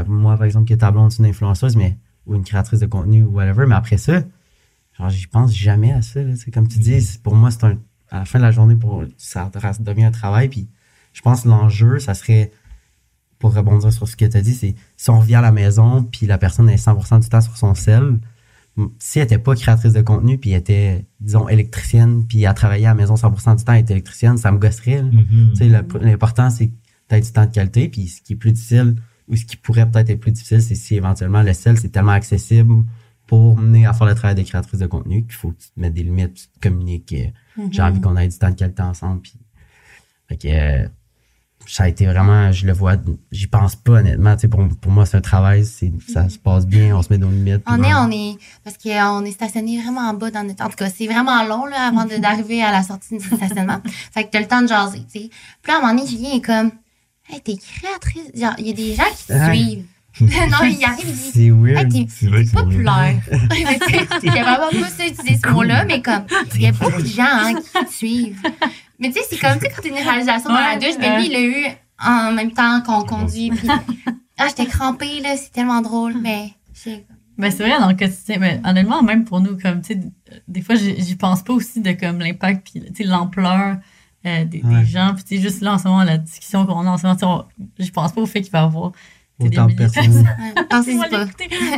moi, 0.09 0.37
par 0.37 0.45
exemple, 0.47 0.69
que 0.69 0.75
ta 0.75 0.91
blonde, 0.91 1.13
c'est 1.13 1.19
une 1.23 1.29
influenceuse, 1.29 1.77
mais, 1.77 1.97
ou 2.27 2.35
une 2.35 2.45
créatrice 2.45 2.81
de 2.81 2.87
contenu, 2.87 3.23
ou 3.23 3.33
whatever. 3.33 3.67
Mais 3.67 3.75
après 3.75 3.97
ça, 3.99 4.23
genre, 4.99 5.09
j'y 5.11 5.27
pense 5.27 5.55
jamais 5.55 5.93
à 5.93 6.03
ça. 6.03 6.21
C'est 6.37 6.51
comme 6.51 6.69
tu 6.69 6.79
dis, 6.79 7.19
pour 7.23 7.35
moi, 7.35 7.51
c'est 7.51 7.65
un, 7.65 7.79
à 8.11 8.21
la 8.21 8.25
fin 8.25 8.39
de 8.39 8.45
la 8.45 8.51
journée, 8.51 8.77
pour, 8.77 9.05
ça, 9.17 9.51
ça 9.61 9.73
devient 9.81 10.05
un 10.05 10.11
travail. 10.11 10.49
Puis 10.49 10.69
je 11.13 11.21
pense 11.23 11.43
que 11.43 11.49
l'enjeu, 11.49 11.99
ça 11.99 12.15
serait, 12.15 12.51
pour 13.39 13.55
rebondir 13.55 13.93
sur 13.93 14.09
ce 14.09 14.17
que 14.17 14.25
tu 14.25 14.37
as 14.37 14.43
dit, 14.43 14.55
c'est 14.55 14.75
si 14.97 15.11
on 15.11 15.21
revient 15.21 15.35
à 15.37 15.41
la 15.43 15.53
maison, 15.53 16.03
puis 16.05 16.27
la 16.27 16.39
personne 16.39 16.69
est 16.71 16.77
100% 16.77 17.21
du 17.23 17.29
temps 17.29 17.41
sur 17.41 17.57
son 17.57 17.75
sel, 17.75 18.19
si 18.99 19.21
elle 19.21 19.27
était 19.27 19.39
pas 19.39 19.55
créatrice 19.55 19.93
de 19.93 20.03
contenu, 20.03 20.37
puis 20.39 20.51
elle 20.51 20.59
était, 20.59 21.05
disons, 21.21 21.49
électricienne, 21.49 22.27
puis 22.27 22.43
elle 22.43 22.55
travaillait 22.55 22.87
à 22.87 22.91
la 22.91 22.95
maison 22.95 23.15
100% 23.15 23.57
du 23.57 23.65
temps, 23.65 23.73
elle 23.73 23.83
était 23.83 23.93
électricienne, 23.93 24.37
ça 24.37 24.51
me 24.51 24.59
gosserait. 24.59 25.03
sais, 25.55 25.69
le- 25.69 25.87
l'important, 26.01 26.51
c'est 26.51 26.69
que 26.69 26.73
tu 27.09 27.21
du 27.21 27.31
temps 27.33 27.47
de 27.47 27.51
qualité, 27.53 27.89
puis 27.89 28.09
ce 28.09 28.21
qui 28.21 28.33
est 28.33 28.37
plus 28.37 28.51
difficile, 28.51 28.97
ou 29.29 29.37
ce 29.37 29.45
qui 29.45 29.57
pourrait 29.57 29.91
peut-être 29.91 30.11
être 30.11 30.21
plus 30.21 30.33
difficile, 30.33 30.63
c'est 30.63 30.75
si 30.75 30.95
éventuellement 30.97 31.43
le 31.43 31.53
sel, 31.53 31.79
c'est 31.79 31.89
tellement 31.91 32.13
accessible 32.13 32.85
pour 33.27 33.57
mener 33.57 33.87
à 33.87 33.93
faire 33.95 34.07
le 34.07 34.15
travail 34.15 34.35
de 34.35 34.43
créatrice 34.43 34.79
de 34.81 34.87
contenu 34.87 35.23
qu'il 35.25 35.33
faut 35.33 35.51
que 35.53 35.59
tu 35.63 35.69
te 35.71 35.81
mettes 35.81 35.95
des 35.95 36.03
limites, 36.03 36.35
tu 36.35 36.47
te 36.49 36.61
communiques. 36.69 37.13
euh, 37.13 37.63
J'ai 37.71 37.83
envie 37.83 38.01
qu'on 38.01 38.17
ait 38.17 38.29
du 38.29 38.39
temps 38.39 38.51
de 38.51 38.55
qualité 38.55 38.83
ensemble, 38.83 39.23
puis... 39.23 39.33
Fait 40.29 40.37
que... 40.37 40.49
euh, 40.49 40.89
ça 41.67 41.85
a 41.85 41.89
été 41.89 42.05
vraiment, 42.05 42.53
je 42.53 42.67
le 42.67 42.75
vois, 42.75 42.97
j'y 43.33 43.47
pense 43.47 43.75
pas 43.75 43.93
honnêtement. 43.93 44.35
Tu 44.35 44.43
sais, 44.43 44.49
pour, 44.49 44.69
pour 44.83 44.93
moi, 44.93 45.07
c'est 45.07 45.17
un 45.17 45.23
travail, 45.23 45.65
ça 45.65 46.29
se 46.29 46.39
passe 46.39 46.67
bien, 46.67 46.95
on 46.95 47.01
se 47.01 47.11
met 47.11 47.17
nos 47.17 47.31
limites. 47.31 47.63
On 47.67 47.83
est, 47.83 47.95
on 47.95 48.11
est, 48.11 48.37
parce 48.63 48.77
qu'on 48.77 49.25
est 49.25 49.31
stationné 49.31 49.81
vraiment 49.81 50.03
en 50.03 50.13
bas 50.13 50.31
dans 50.31 50.45
notre, 50.47 50.63
en 50.63 50.69
tout 50.69 50.77
cas, 50.77 50.91
c'est 50.91 51.07
vraiment 51.07 51.43
long, 51.47 51.65
là, 51.65 51.89
avant 51.89 52.05
d'arriver 52.21 52.63
à 52.63 52.71
la 52.71 52.83
sortie 52.83 53.17
du 53.17 53.25
stationnement. 53.25 53.81
fait 54.13 54.25
que 54.25 54.31
t'as 54.33 54.41
le 54.41 54.47
temps 54.47 54.61
de 54.61 54.67
jaser, 54.69 55.07
tu 55.11 55.21
sais. 55.21 55.31
Puis 55.63 55.73
là, 55.73 55.77
à 55.77 55.79
un 55.79 55.81
moment 55.81 55.95
donné, 55.95 56.07
Julien 56.07 56.33
est 56.35 56.43
comme, 56.45 56.71
hey, 57.29 57.41
t'es 57.41 57.57
créatrice. 57.57 58.31
Genre, 58.35 58.55
il 58.59 58.67
y 58.67 58.71
a 58.71 58.73
des 58.75 58.95
gens 58.95 59.05
qui 59.17 59.27
te 59.27 59.33
Ouais. 59.33 59.55
suivent. 59.57 59.85
non, 60.21 60.29
il 60.63 60.85
arrive, 60.85 61.05
il 61.09 61.13
dit, 61.13 61.31
C'est 61.33 61.41
hey, 61.41 61.51
weird. 61.51 61.93
t'es 61.93 62.45
populaire. 62.53 63.17
Mais 63.51 63.79
J'ai 64.23 64.29
vraiment 64.31 64.71
pas 64.71 64.89
ça 64.89 65.07
utiliser 65.07 65.41
ce 65.45 65.49
mot-là, 65.51 65.85
mais 65.85 66.01
comme, 66.03 66.25
il 66.55 66.61
y 66.63 66.67
a 66.67 66.73
beaucoup 66.73 67.03
de 67.03 67.07
gens, 67.07 67.25
hein, 67.27 67.55
qui 67.55 67.85
te 67.87 67.93
suivent. 67.93 68.41
Mais 69.01 69.09
tu 69.09 69.15
sais, 69.15 69.21
c'est 69.31 69.39
comme, 69.39 69.59
tu 69.59 69.67
sais, 69.67 69.73
quand 69.75 69.83
t'as 69.83 69.89
une 69.89 69.95
réalisation 70.09 70.51
dans 70.51 70.55
la 70.55 70.77
douche, 70.79 70.99
ben 71.01 71.19
lui, 71.19 71.27
il 71.27 71.33
l'a 71.33 71.41
eu 71.43 71.67
en 72.01 72.33
même 72.33 72.53
temps 72.53 72.81
qu'on 72.83 73.03
conduit. 73.03 73.51
Puis, 73.51 73.69
ah, 74.39 74.47
j'étais 74.49 74.67
crampée, 74.67 75.21
là, 75.21 75.37
c'est 75.37 75.51
tellement 75.53 75.81
drôle, 75.81 76.15
mais 76.23 76.51
j'ai- 76.85 77.05
Ben, 77.37 77.51
c'est 77.51 77.65
vrai, 77.69 77.81
dans 77.81 77.89
le 77.89 77.95
quotidien. 77.97 78.37
Mais 78.39 78.61
honnêtement, 78.65 79.03
même 79.03 79.25
pour 79.25 79.41
nous, 79.41 79.59
comme, 79.59 79.81
tu 79.83 79.95
sais, 79.95 80.01
des 80.47 80.63
fois, 80.63 80.77
j'y 80.77 81.03
j'y 81.03 81.17
pense 81.17 81.43
pas 81.43 81.53
aussi 81.53 81.81
de, 81.81 81.91
comme, 81.91 82.21
l'impact, 82.21 82.71
puis, 82.71 82.81
tu 82.95 83.03
sais, 83.03 83.05
l'ampleur 83.05 83.79
euh, 84.27 84.45
des, 84.45 84.59
des 84.61 84.63
Ouais. 84.69 84.85
gens. 84.85 85.13
Puis, 85.15 85.25
tu 85.25 85.37
sais, 85.37 85.43
juste 85.43 85.61
là, 85.61 85.75
en 85.75 85.79
ce 85.79 85.89
moment, 85.89 86.03
la 86.05 86.19
discussion 86.19 86.65
qu'on 86.67 86.87
a 86.87 86.91
en 86.91 86.97
ce 86.99 87.03
moment, 87.05 87.15
tu 87.17 87.21
sais, 87.21 87.27
on- 87.27 87.45
j'y 87.79 87.91
pense 87.91 88.13
pas 88.13 88.21
au 88.21 88.27
fait 88.27 88.43
qu'il 88.43 88.53
va 88.53 88.61
y 88.61 88.63
avoir. 88.65 88.93
des 89.41 89.49
Autant 89.49 89.67
de 89.67 89.75
personnes. 89.75 90.25
Pas. 90.71 91.27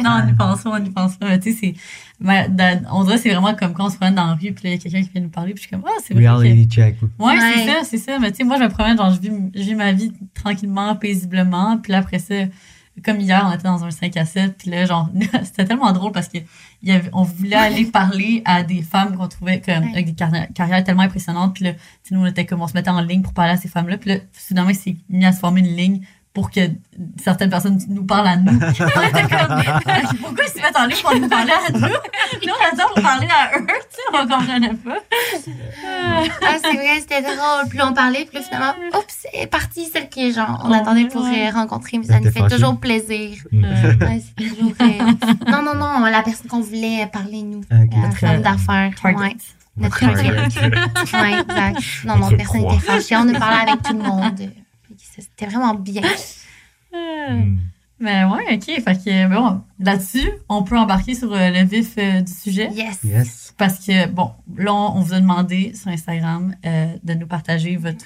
Non, 0.02 0.20
on 0.22 0.26
n'y 0.26 0.34
pense 0.34 0.62
pas, 0.62 0.70
on 0.70 0.78
n'y 0.78 0.90
pense 0.90 1.16
pas. 1.16 1.28
Mais 1.28 1.38
tu 1.40 1.52
sais, 1.52 1.58
c'est. 1.58 1.74
mais 2.20 2.48
dans- 2.50 2.82
on 2.92 3.02
dirait 3.04 3.16
que 3.16 3.22
c'est 3.22 3.30
vraiment 3.30 3.54
comme 3.54 3.72
quand 3.72 3.86
on 3.86 3.90
se 3.90 3.96
promène 3.96 4.14
dans 4.14 4.26
la 4.26 4.34
rue, 4.34 4.52
puis 4.52 4.64
là, 4.64 4.70
il 4.70 4.70
y 4.72 4.74
a 4.74 4.78
quelqu'un 4.78 5.02
qui 5.02 5.08
vient 5.10 5.22
nous 5.22 5.30
parler, 5.30 5.54
puis 5.54 5.62
je 5.62 5.68
suis 5.68 5.70
comme, 5.76 5.84
ah, 5.86 5.98
c'est 6.04 6.12
vrai. 6.14 6.22
que- 6.24 6.28
Reality 6.28 6.68
check. 6.68 6.96
Ouais, 7.18 7.26
Ouais. 7.32 7.38
c'est 7.54 7.66
ça, 7.66 7.74
c'est 7.84 7.98
ça. 7.98 8.18
Mais 8.18 8.30
tu 8.30 8.38
sais, 8.38 8.44
moi, 8.44 8.58
je 8.58 8.64
me 8.64 8.68
promène, 8.68 8.96
genre, 8.98 9.10
je 9.10 9.20
vis, 9.20 9.30
je 9.54 9.60
vis 9.62 9.74
ma 9.74 9.92
vie 9.92 10.12
tranquillement, 10.34 10.94
paisiblement. 10.96 11.78
Puis 11.78 11.92
là, 11.92 11.98
après 11.98 12.18
ça, 12.18 12.34
comme 13.04 13.20
hier, 13.20 13.44
on 13.48 13.52
était 13.52 13.64
dans 13.64 13.84
un 13.84 13.90
5 13.90 14.16
à 14.16 14.24
7. 14.24 14.56
Puis 14.58 14.70
là, 14.70 14.86
genre, 14.86 15.08
c'était 15.44 15.64
tellement 15.64 15.92
drôle 15.92 16.12
parce 16.12 16.28
que 16.28 16.38
il 16.82 16.88
y 16.88 16.92
avait, 16.92 17.10
on 17.12 17.22
voulait 17.22 17.56
aller 17.56 17.84
parler 17.86 18.42
à 18.44 18.62
des 18.62 18.82
femmes 18.82 19.16
qu'on 19.16 19.28
trouvait 19.28 19.60
comme, 19.60 19.84
Ouais. 19.84 19.90
avec 19.92 20.06
des 20.06 20.12
carri- 20.12 20.52
carrières 20.52 20.84
tellement 20.84 21.02
impressionnantes. 21.02 21.54
Puis 21.54 21.64
là, 21.64 21.72
nous, 22.10 22.20
on 22.20 22.26
était 22.26 22.46
comme, 22.46 22.62
on 22.62 22.68
se 22.68 22.74
mettait 22.74 22.90
en 22.90 23.00
ligne 23.00 23.22
pour 23.22 23.32
parler 23.34 23.52
à 23.52 23.56
ces 23.56 23.68
femmes-là. 23.68 23.98
Puis 23.98 24.10
là, 24.10 24.16
soudainement, 24.32 24.70
il 24.70 24.76
s'est 24.76 24.96
mis 25.08 25.24
à 25.26 25.32
se 25.32 25.38
former 25.40 25.60
une 25.60 25.76
ligne 25.76 26.00
pour 26.36 26.50
que 26.50 26.60
certaines 27.24 27.48
personnes 27.48 27.80
nous 27.88 28.04
parlent 28.04 28.26
à 28.26 28.36
nous. 28.36 28.58
on 28.60 28.68
était 28.68 29.22
comme, 29.22 29.62
pourquoi 30.20 30.44
ils 30.44 30.50
se 30.50 30.60
mettent 30.62 30.76
en 30.76 30.84
ligne 30.84 31.00
pour 31.02 31.14
nous 31.18 31.28
parler 31.30 31.52
à 31.52 31.72
nous? 31.72 31.78
Nous, 32.46 32.52
on 32.52 32.74
attend 32.74 32.88
pour 32.94 33.02
parler 33.02 33.26
à 33.28 33.58
eux, 33.58 33.66
tu 33.66 33.96
sais, 33.96 34.02
on 34.12 34.26
comprenait 34.28 34.74
pas. 34.74 34.96
Ah, 36.42 36.56
c'est 36.62 36.72
vrai, 36.74 37.00
c'était 37.00 37.22
drôle. 37.22 37.68
Puis 37.70 37.80
on 37.82 37.94
parlait, 37.94 38.26
puis 38.30 38.42
finalement, 38.42 38.74
oups, 38.94 39.06
c'est 39.32 39.46
parti, 39.46 39.86
celle 39.90 40.08
que, 40.10 40.30
genre, 40.32 40.60
on 40.64 40.70
Ouais, 40.70 40.76
attendait 40.78 41.06
pour 41.06 41.22
ouais. 41.24 41.48
rencontrer, 41.50 41.98
mais 41.98 42.04
ça 42.04 42.20
nous 42.20 42.26
était 42.28 42.32
fait 42.32 42.40
fâchée. 42.40 42.56
toujours 42.56 42.78
plaisir. 42.78 43.38
Ouais, 43.52 44.22
c'est 44.36 44.44
toujours. 44.44 44.72
Non, 45.48 45.62
non, 45.62 45.74
non, 45.74 46.00
la 46.04 46.22
personne 46.22 46.48
qu'on 46.48 46.60
voulait 46.60 47.06
parler, 47.10 47.42
nous. 47.42 47.60
Ok. 47.60 47.68
La 47.92 47.98
Notre, 47.98 48.16
femme 48.18 48.42
d'affaires. 48.42 48.92
Ouais. 49.04 49.36
Notre 49.78 49.98
Target. 50.00 50.34
target. 50.34 50.70
Ouais, 51.14 51.40
exact. 51.40 51.80
Non, 52.04 52.14
non, 52.16 52.18
Notre 52.24 52.36
personne 52.36 52.60
proie. 52.62 52.72
n'était 52.74 52.84
fâchée. 52.86 53.16
On 53.16 53.34
a 53.34 53.38
parlé 53.38 53.70
avec 53.70 53.82
tout 53.82 53.92
le 53.92 54.02
monde. 54.02 54.50
C'était 55.18 55.46
vraiment 55.46 55.74
bien. 55.74 56.02
Mm. 56.92 57.56
Mais 57.98 58.24
ouais, 58.24 58.54
ok. 58.54 58.64
Fait 58.84 59.04
que, 59.04 59.28
bon, 59.34 59.62
là-dessus, 59.80 60.30
on 60.50 60.62
peut 60.62 60.78
embarquer 60.78 61.14
sur 61.14 61.32
euh, 61.32 61.50
le 61.50 61.64
vif 61.64 61.94
euh, 61.96 62.20
du 62.20 62.30
sujet. 62.32 62.68
Yes. 62.72 62.98
Yes. 63.02 63.54
Parce 63.56 63.78
que, 63.86 64.06
bon, 64.06 64.32
là, 64.54 64.74
on 64.74 65.00
vous 65.00 65.14
a 65.14 65.20
demandé 65.20 65.72
sur 65.74 65.88
Instagram 65.88 66.54
euh, 66.66 66.92
de 67.02 67.14
nous 67.14 67.26
partager 67.26 67.76
votre, 67.76 68.04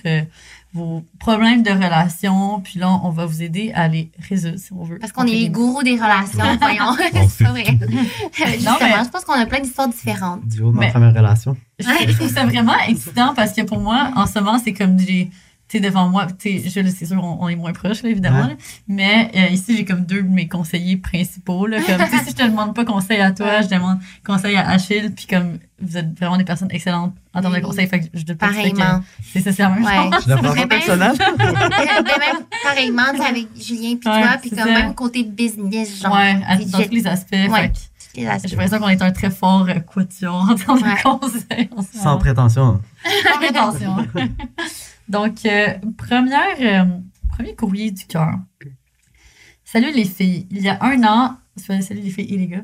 vos 0.73 1.03
problèmes 1.19 1.65
de 1.65 1.73
relation. 1.73 2.61
Puis 2.61 2.79
là, 2.79 3.01
on 3.03 3.11
va 3.11 3.27
vous 3.27 3.43
aider 3.43 3.73
à 3.75 3.89
les 3.89 4.13
résoudre, 4.29 4.59
si 4.61 4.73
on 4.73 4.85
veut. 4.85 5.01
Parce 5.01 5.11
qu'on 5.11 5.27
est 5.27 5.33
les 5.33 5.49
gourous 5.49 5.83
des 5.83 5.97
relations, 5.97 6.57
voyons. 6.61 6.85
On 7.15 7.29
c'est 7.29 7.45
vrai. 7.45 7.65
Justement, 8.33 8.77
mais- 8.81 9.05
je 9.05 9.11
pense 9.11 9.25
qu'on 9.25 9.33
a 9.33 9.47
plein 9.47 9.59
d'histoires 9.61 9.89
différentes. 9.89 10.47
Du 10.47 10.63
haut 10.63 10.71
de 10.71 10.77
ma 10.77 10.83
Mais- 10.83 10.93
première 10.93 11.13
relation. 11.15 11.57
Je 11.81 11.85
je 12.09 12.13
trouve 12.17 12.33
ça 12.33 12.47
vraiment 12.47 12.79
excitant 12.87 13.35
parce 13.35 13.53
que 13.55 13.63
pour 13.63 13.81
moi, 13.81 14.13
en 14.15 14.27
ce 14.27 14.39
moment, 14.39 14.61
c'est 14.63 14.73
comme 14.73 14.97
j'ai 15.01 15.31
tu 15.71 15.79
sais, 15.79 15.81
devant 15.81 16.09
moi, 16.09 16.27
tu 16.37 16.61
je 16.69 16.81
le 16.81 16.91
sais 16.91 17.07
sûr, 17.07 17.23
on, 17.23 17.39
on 17.45 17.49
est 17.49 17.55
moins 17.55 17.73
proches, 17.73 18.03
là, 18.03 18.11
évidemment. 18.11 18.41
Ouais. 18.43 18.49
là. 18.49 18.55
Mais 18.89 19.31
euh, 19.37 19.47
ici, 19.53 19.77
j'ai 19.77 19.85
comme 19.85 20.05
deux 20.05 20.23
de 20.23 20.29
mes 20.29 20.49
conseillers 20.49 20.97
principaux. 20.97 21.67
Là, 21.67 21.79
comme, 21.81 22.05
si 22.25 22.31
je 22.31 22.35
te 22.35 22.43
demande 22.43 22.75
pas 22.75 22.85
conseil 22.85 23.21
à 23.21 23.31
toi, 23.31 23.61
je 23.63 23.69
demande 23.69 23.99
conseil 24.27 24.57
à 24.57 24.69
Achille. 24.69 25.13
Puis 25.15 25.27
comme 25.27 25.59
vous 25.81 25.97
êtes 25.97 26.19
vraiment 26.19 26.37
des 26.37 26.45
personnes 26.45 26.71
excellentes 26.73 27.15
en 27.33 27.41
termes 27.41 27.55
de 27.55 27.61
conseils, 27.61 27.87
fait 27.87 28.01
que 28.01 28.07
je 28.13 28.25
que 28.25 28.33
Pareillement. 28.33 29.01
c'est 29.33 29.41
ça, 29.43 29.53
c'est 29.53 29.63
la 29.63 29.69
même 29.71 29.85
Ouais. 29.85 29.95
chose. 30.13 30.25
Je 30.25 30.29
la 30.31 30.37
prends 30.39 30.55
Mais 30.55 30.67
pas 30.67 30.67
même- 30.67 30.69
personnel. 30.69 31.13
ben 31.39 32.05
même 32.19 32.45
pareillement, 32.65 33.03
avec 33.25 33.47
Julien 33.57 33.95
puis 33.97 34.11
Ouais, 34.11 34.23
toi, 34.23 34.37
puis 34.41 34.51
c'est 34.51 34.57
comme 34.57 34.75
ça. 34.75 34.81
même 34.81 34.95
côté 34.95 35.23
business, 35.23 36.03
genre. 36.03 36.15
ouais, 36.15 36.37
à- 36.49 36.57
tu 36.59 36.65
dans 36.65 36.83
tous 36.83 36.91
les 36.91 37.07
aspects. 37.07 37.33
Ouais. 37.33 37.49
Fait 37.63 37.73
j'ai 38.17 38.25
l'impression 38.25 38.81
qu'on 38.81 38.89
est 38.89 39.01
un 39.03 39.13
très 39.13 39.31
fort 39.31 39.67
euh, 39.69 39.75
quatuor 39.79 40.49
en 40.51 40.55
termes 40.57 40.83
Ouais. 40.83 40.95
de 40.97 41.03
conseils. 41.19 41.71
Sans 41.95 42.19
prétention. 42.19 42.81
Sans 43.23 43.39
prétention. 43.39 43.97
Donc, 45.11 45.45
euh, 45.45 45.75
euh, 46.13 46.85
premier 47.31 47.57
courrier 47.57 47.91
du 47.91 48.07
cœur. 48.07 48.31
Salut 49.65 49.91
les 49.93 50.05
filles. 50.05 50.47
Il 50.53 50.63
y 50.63 50.69
a 50.69 50.79
un 50.85 51.03
an, 51.03 51.37
salut 51.57 52.01
les 52.01 52.11
filles 52.11 52.33
et 52.33 52.39
les 52.39 52.47
gars. 52.47 52.63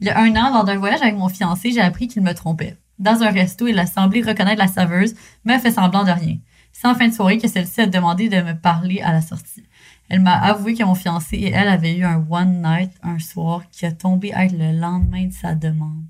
Il 0.00 0.06
y 0.06 0.10
a 0.10 0.20
un 0.20 0.30
an, 0.36 0.54
lors 0.54 0.62
d'un 0.62 0.78
voyage 0.78 1.02
avec 1.02 1.16
mon 1.16 1.28
fiancé, 1.28 1.72
j'ai 1.72 1.80
appris 1.80 2.06
qu'il 2.06 2.22
me 2.22 2.34
trompait. 2.34 2.76
Dans 3.00 3.24
un 3.24 3.30
resto, 3.30 3.66
il 3.66 3.76
a 3.80 3.86
semblé 3.86 4.22
reconnaître 4.22 4.60
la 4.60 4.68
saveuse, 4.68 5.16
mais 5.44 5.54
a 5.54 5.58
fait 5.58 5.72
semblant 5.72 6.04
de 6.04 6.12
rien. 6.12 6.38
C'est 6.70 6.86
en 6.86 6.94
fin 6.94 7.08
de 7.08 7.12
soirée 7.12 7.38
que 7.38 7.48
celle-ci 7.48 7.80
a 7.80 7.86
demandé 7.86 8.28
de 8.28 8.40
me 8.42 8.52
parler 8.52 9.00
à 9.00 9.10
la 9.12 9.20
sortie. 9.20 9.64
Elle 10.08 10.20
m'a 10.20 10.38
avoué 10.38 10.74
que 10.74 10.84
mon 10.84 10.94
fiancé 10.94 11.36
et 11.36 11.50
elle 11.50 11.68
avaient 11.68 11.96
eu 11.96 12.04
un 12.04 12.24
one 12.30 12.62
night 12.62 12.92
un 13.02 13.18
soir 13.18 13.68
qui 13.72 13.86
a 13.86 13.92
tombé 13.92 14.30
être 14.36 14.56
le 14.56 14.78
lendemain 14.78 15.26
de 15.26 15.32
sa 15.32 15.56
demande. 15.56 16.04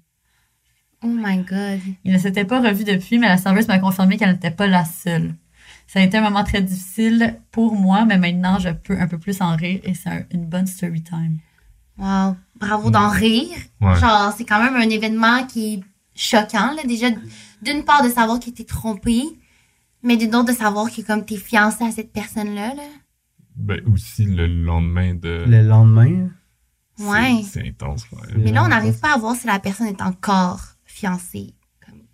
Oh 1.03 1.09
my 1.09 1.39
god. 1.39 1.81
Ils 2.05 2.13
ne 2.13 2.19
s'étaient 2.19 2.45
pas 2.45 2.61
revus 2.61 2.85
depuis, 2.85 3.19
mais 3.19 3.29
la 3.29 3.39
serveuse 3.39 3.69
m'a 3.69 3.79
confirmé 3.79 4.17
qu'elle 4.17 4.33
n'était 4.33 4.51
pas 4.51 4.67
la 4.67 4.85
seule. 4.85 5.35
Ça 5.87 5.99
a 6.01 6.03
été 6.03 6.19
un 6.19 6.23
moment 6.23 6.45
très 6.45 6.63
difficile 6.63 7.41
pour 7.51 7.75
moi, 7.75 8.05
mais 8.05 8.19
maintenant 8.19 8.59
je 8.59 8.69
peux 8.69 8.99
un 9.01 9.09
peu 9.09 9.19
plus 9.19 9.41
en 9.41 9.57
rire 9.57 9.81
et 9.83 9.95
c'est 9.95 10.09
un- 10.11 10.25
une 10.31 10.47
bonne 10.47 10.67
story 10.67 11.03
time. 11.03 11.39
Wow. 11.99 12.37
Bravo 12.57 12.91
d'en 12.91 13.09
rire. 13.09 13.57
Ouais. 13.81 13.97
Genre, 13.99 14.33
c'est 14.37 14.45
quand 14.45 14.63
même 14.63 14.77
un 14.77 14.89
événement 14.89 15.47
qui 15.47 15.75
est 15.75 15.81
choquant, 16.15 16.73
là. 16.75 16.83
Déjà, 16.87 17.09
d'une 17.63 17.85
part, 17.85 18.03
de 18.05 18.09
savoir 18.11 18.39
qu'il 18.39 18.53
était 18.53 18.65
trompé, 18.65 19.23
mais 20.03 20.17
d'une 20.17 20.35
autre, 20.35 20.53
de 20.53 20.57
savoir 20.57 20.91
que 20.91 21.03
comme 21.03 21.25
t'es 21.25 21.37
fiancé 21.37 21.85
à 21.85 21.91
cette 21.91 22.13
personne-là, 22.13 22.75
là. 22.75 22.83
Ben, 23.57 23.81
aussi 23.93 24.25
le 24.25 24.47
lendemain 24.47 25.15
de. 25.15 25.45
Le 25.47 25.63
lendemain? 25.63 26.29
Ouais. 26.99 27.43
C'est 27.45 27.67
intense, 27.67 28.05
ouais. 28.13 28.29
Mais 28.37 28.53
là, 28.53 28.65
on 28.65 28.69
n'arrive 28.69 28.99
pas 29.01 29.15
à 29.15 29.19
voir 29.19 29.35
si 29.35 29.47
la 29.47 29.59
personne 29.59 29.87
est 29.89 30.03
encore 30.03 30.61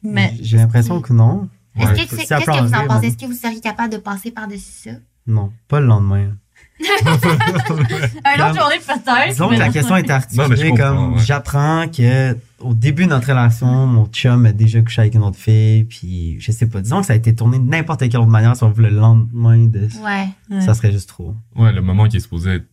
Mais 0.03 0.35
J'ai 0.41 0.57
l'impression 0.59 1.01
que 1.01 1.13
non. 1.13 1.49
Est-ce 1.79 1.89
Ouais. 1.89 1.95
que 2.07 2.17
qu'est-ce 2.17 2.29
que 2.29 2.63
vous 2.63 2.75
en 2.75 2.87
pensez? 2.87 2.87
non. 2.89 3.01
Est-ce 3.03 3.17
que 3.19 3.27
vous 3.27 3.33
seriez 3.35 3.61
capable 3.61 3.93
de 3.93 3.99
passer 3.99 4.31
par-dessus 4.31 4.61
ça? 4.91 4.91
Non, 5.27 5.53
pas 5.69 5.81
le 5.81 5.87
lendemain. 5.87 6.37
un 6.81 8.51
autre 8.51 8.61
journée 8.61 8.77
peut-être. 8.87 9.37
Que 9.49 9.59
la 9.59 9.69
question 9.71 9.97
est 9.97 10.11
articulée 10.11 10.71
Non, 10.71 10.77
comme 10.77 11.13
ouais. 11.15 11.19
j'apprends 11.25 11.87
que 11.89 12.37
au 12.61 12.75
début 12.75 13.05
de 13.05 13.11
notre 13.11 13.29
relation, 13.29 13.87
mon 13.87 14.07
chum 14.07 14.47
a 14.47 14.53
déjà 14.53 14.81
couché 14.83 15.03
avec 15.03 15.15
une 15.15 15.23
autre 15.23 15.39
fille, 15.39 15.85
puis 15.85 16.37
je 16.41 16.53
sais 16.53 16.67
pas. 16.67 16.81
Disons 16.81 17.01
que 17.01 17.07
ça 17.07 17.13
a 17.15 17.17
été 17.17 17.35
tourné 17.35 17.59
de 17.59 17.65
n'importe 17.65 18.01
quelle 18.09 18.21
autre 18.21 18.31
manière, 18.31 18.57
sauf 18.57 18.77
le 18.79 18.89
lendemain 18.91 19.67
de. 19.67 19.89
Ouais. 20.03 20.29
Ouais. 20.51 20.61
Ça 20.61 20.75
serait 20.75 20.93
juste 20.93 21.09
trop. 21.09 21.35
Ouais, 21.57 21.73
le 21.73 21.83
moment 21.83 22.09
qui 22.09 22.19
est 22.19 22.21
supposé 22.21 22.55
être 22.57 22.67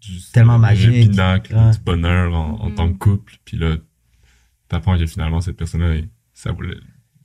juste 0.00 0.32
Tellement 0.34 0.54
le 0.54 0.60
magique. 0.60 1.10
pinacle 1.10 1.54
Ouais. 1.54 1.70
du 1.72 1.78
bonheur 1.78 2.34
en, 2.34 2.60
en 2.60 2.70
tant 2.70 2.88
que 2.92 2.98
couple, 2.98 3.34
puis 3.44 3.56
là, 3.56 3.76
t'apprends 4.68 4.96
que 4.98 5.06
finalement 5.06 5.40
cette 5.40 5.56
personne-là, 5.56 6.00
ça 6.32 6.52
voulait, 6.52 6.76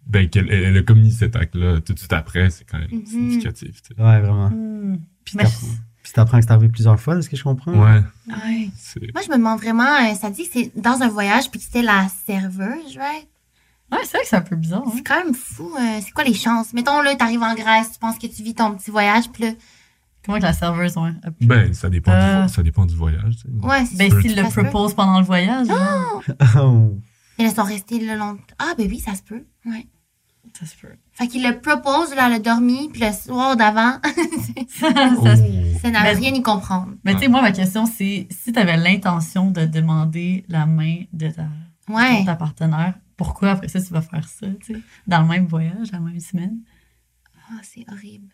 ben 0.05 0.29
qu'elle 0.29 0.51
elle 0.51 0.77
a 0.77 0.81
commis 0.83 1.11
cet 1.11 1.35
acte-là 1.35 1.81
tout 1.81 1.93
de 1.93 1.99
suite 1.99 2.13
après, 2.13 2.49
c'est 2.49 2.63
quand 2.65 2.79
même 2.79 2.89
Mhm. 2.91 3.05
significatif. 3.05 3.81
Ouais, 3.97 4.19
vraiment. 4.21 4.49
Hmm. 4.49 4.97
Puis 5.23 5.35
t'apprends. 5.37 5.67
Puis 6.01 6.13
t'apprends 6.13 6.39
que 6.39 6.45
c'est 6.45 6.51
arrivé 6.51 6.69
plusieurs 6.69 6.99
fois, 6.99 7.15
de 7.15 7.21
ce 7.21 7.29
que 7.29 7.35
je 7.37 7.43
comprends. 7.43 7.73
Ouais, 7.73 8.01
Ouais. 8.27 8.69
Moi, 9.13 9.21
je 9.25 9.29
me 9.31 9.35
demande 9.37 9.59
vraiment, 9.59 9.83
euh, 9.83 10.15
ça 10.15 10.29
dit 10.31 10.43
que 10.47 10.49
c'est 10.53 10.71
dans 10.81 11.01
un 11.01 11.09
voyage 11.09 11.51
puis 11.51 11.59
que 11.59 11.65
c'était 11.65 11.81
la 11.83 12.07
serveuse, 12.25 12.97
right? 12.97 13.27
Ouais, 13.91 13.99
c'est 14.03 14.11
vrai 14.17 14.21
que 14.21 14.27
c'est 14.27 14.35
un 14.37 14.41
peu 14.41 14.55
bizarre. 14.55 14.83
hein. 14.87 14.91
C'est 14.95 15.03
quand 15.03 15.23
même 15.23 15.33
fou. 15.35 15.71
euh, 15.77 15.99
c'est 16.01 16.11
quoi 16.11 16.23
les 16.23 16.33
chances? 16.33 16.73
Mettons, 16.73 17.01
là, 17.01 17.15
t'arrives 17.15 17.41
en 17.43 17.53
Grèce, 17.53 17.91
tu 17.93 17.99
penses 17.99 18.17
que 18.17 18.27
tu 18.27 18.41
vis 18.43 18.55
ton 18.55 18.73
petit 18.75 18.91
voyage, 18.91 19.29
puis 19.31 19.43
là, 19.43 19.51
Comment 20.25 20.37
que 20.37 20.43
la 20.43 20.53
serveuse, 20.53 20.95
ouais. 20.97 21.11
pu- 21.39 21.45
ben 21.47 21.73
ça 21.73 21.89
dépend, 21.89 22.11
Euh. 22.11 22.45
du, 22.45 22.53
ça 22.53 22.61
dépend 22.61 22.85
du 22.85 22.93
voyage. 22.95 23.35
tu 23.37 23.41
sais. 23.41 23.65
ouais, 23.67 23.85
c'est 23.85 23.97
Ben, 23.97 24.21
s'il 24.21 24.35
le 24.35 24.43
propose 24.43 24.93
pendant 24.93 25.19
le 25.19 25.25
voyage, 25.25 25.67
Oh. 26.57 26.97
Là, 27.43 27.49
ils 27.49 27.55
sont 27.55 27.63
restés 27.63 27.99
le 27.99 28.17
long. 28.17 28.37
Ah, 28.57 28.73
ben 28.77 28.87
oui, 28.89 28.99
ça 28.99 29.15
se 29.15 29.23
peut. 29.23 29.45
Ouais. 29.65 29.87
ça 30.59 30.65
se 30.65 30.75
peut. 30.77 30.93
Fait 31.11 31.27
qu'il 31.27 31.43
le 31.47 31.59
propose, 31.59 32.13
là, 32.15 32.27
elle 32.27 32.33
a 32.33 32.39
dormi, 32.39 32.89
puis 32.91 33.01
le 33.01 33.11
soir 33.11 33.55
d'avant, 33.55 33.99
Ça- 34.69 34.87
Oh. 35.17 35.25
ça 35.81 35.91
n'a 35.91 36.03
Mais- 36.03 36.13
rien 36.13 36.33
y 36.33 36.41
comprendre. 36.41 36.93
Mais 37.03 37.13
tu 37.13 37.19
sais, 37.21 37.27
moi, 37.27 37.41
ma 37.41 37.51
question, 37.51 37.85
c'est 37.85 38.27
si 38.31 38.51
tu 38.51 38.59
avais 38.59 38.77
l'intention 38.77 39.51
de 39.51 39.65
demander 39.65 40.45
la 40.49 40.65
main 40.65 41.03
de 41.13 41.29
ta, 41.29 41.47
Ouais. 41.87 42.21
de 42.21 42.25
ta 42.25 42.35
partenaire, 42.35 42.95
pourquoi 43.17 43.51
après 43.51 43.67
ça, 43.67 43.81
tu 43.81 43.91
vas 43.93 44.01
faire 44.01 44.27
ça, 44.27 44.47
tu 44.65 44.73
sais, 44.75 44.81
dans 45.07 45.21
le 45.21 45.27
même 45.27 45.45
voyage, 45.45 45.91
la 45.91 45.99
même 45.99 46.19
semaine? 46.19 46.59
Ah, 47.51 47.59
c'est 47.63 47.83
horrible. 47.91 48.27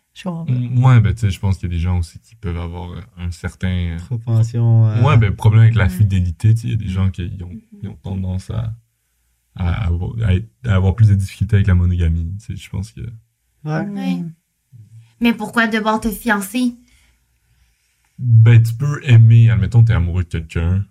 Mm, 0.50 0.84
Ouais, 0.84 1.00
ben 1.00 1.14
tu 1.14 1.20
sais, 1.20 1.30
je 1.30 1.40
pense 1.40 1.56
qu'il 1.58 1.68
y 1.70 1.72
a 1.72 1.74
des 1.76 1.80
gens 1.80 1.98
aussi 1.98 2.18
qui 2.20 2.34
peuvent 2.34 2.58
avoir 2.58 2.90
un 3.18 3.30
certain 3.30 3.68
euh, 3.68 3.96
Propension. 3.98 4.86
euh, 4.86 5.02
Ouais, 5.02 5.16
ben, 5.16 5.34
problème 5.34 5.62
avec 5.62 5.74
la 5.74 5.88
fidélité, 5.88 6.54
tu 6.54 6.60
sais, 6.62 6.66
il 6.68 6.70
y 6.72 6.74
a 6.74 6.76
des 6.76 6.88
gens 6.88 7.10
qui 7.10 7.30
ont, 7.42 7.88
ont 7.90 7.94
tendance 7.94 8.50
à, 8.50 8.74
à, 9.56 9.86
avoir, 9.86 10.10
à 10.22 10.34
être- 10.34 10.48
à 10.64 10.74
avoir 10.74 10.94
plus 10.94 11.08
de 11.08 11.14
difficultés 11.14 11.56
avec 11.56 11.66
la 11.66 11.74
monogamie, 11.74 12.34
tu 12.38 12.46
sais, 12.46 12.56
je 12.56 12.70
pense 12.70 12.92
que... 12.92 13.00
Ouais. 13.64 13.86
Ouais. 13.88 14.22
Mais 15.20 15.32
pourquoi 15.32 15.66
devoir 15.66 16.00
te 16.00 16.08
fiancer? 16.10 16.74
Ben, 18.18 18.62
tu 18.62 18.74
peux 18.74 19.00
aimer, 19.04 19.50
admettons, 19.50 19.82
t'es 19.84 19.92
amoureux 19.92 20.24
de 20.24 20.28
quelqu'un, 20.28 20.84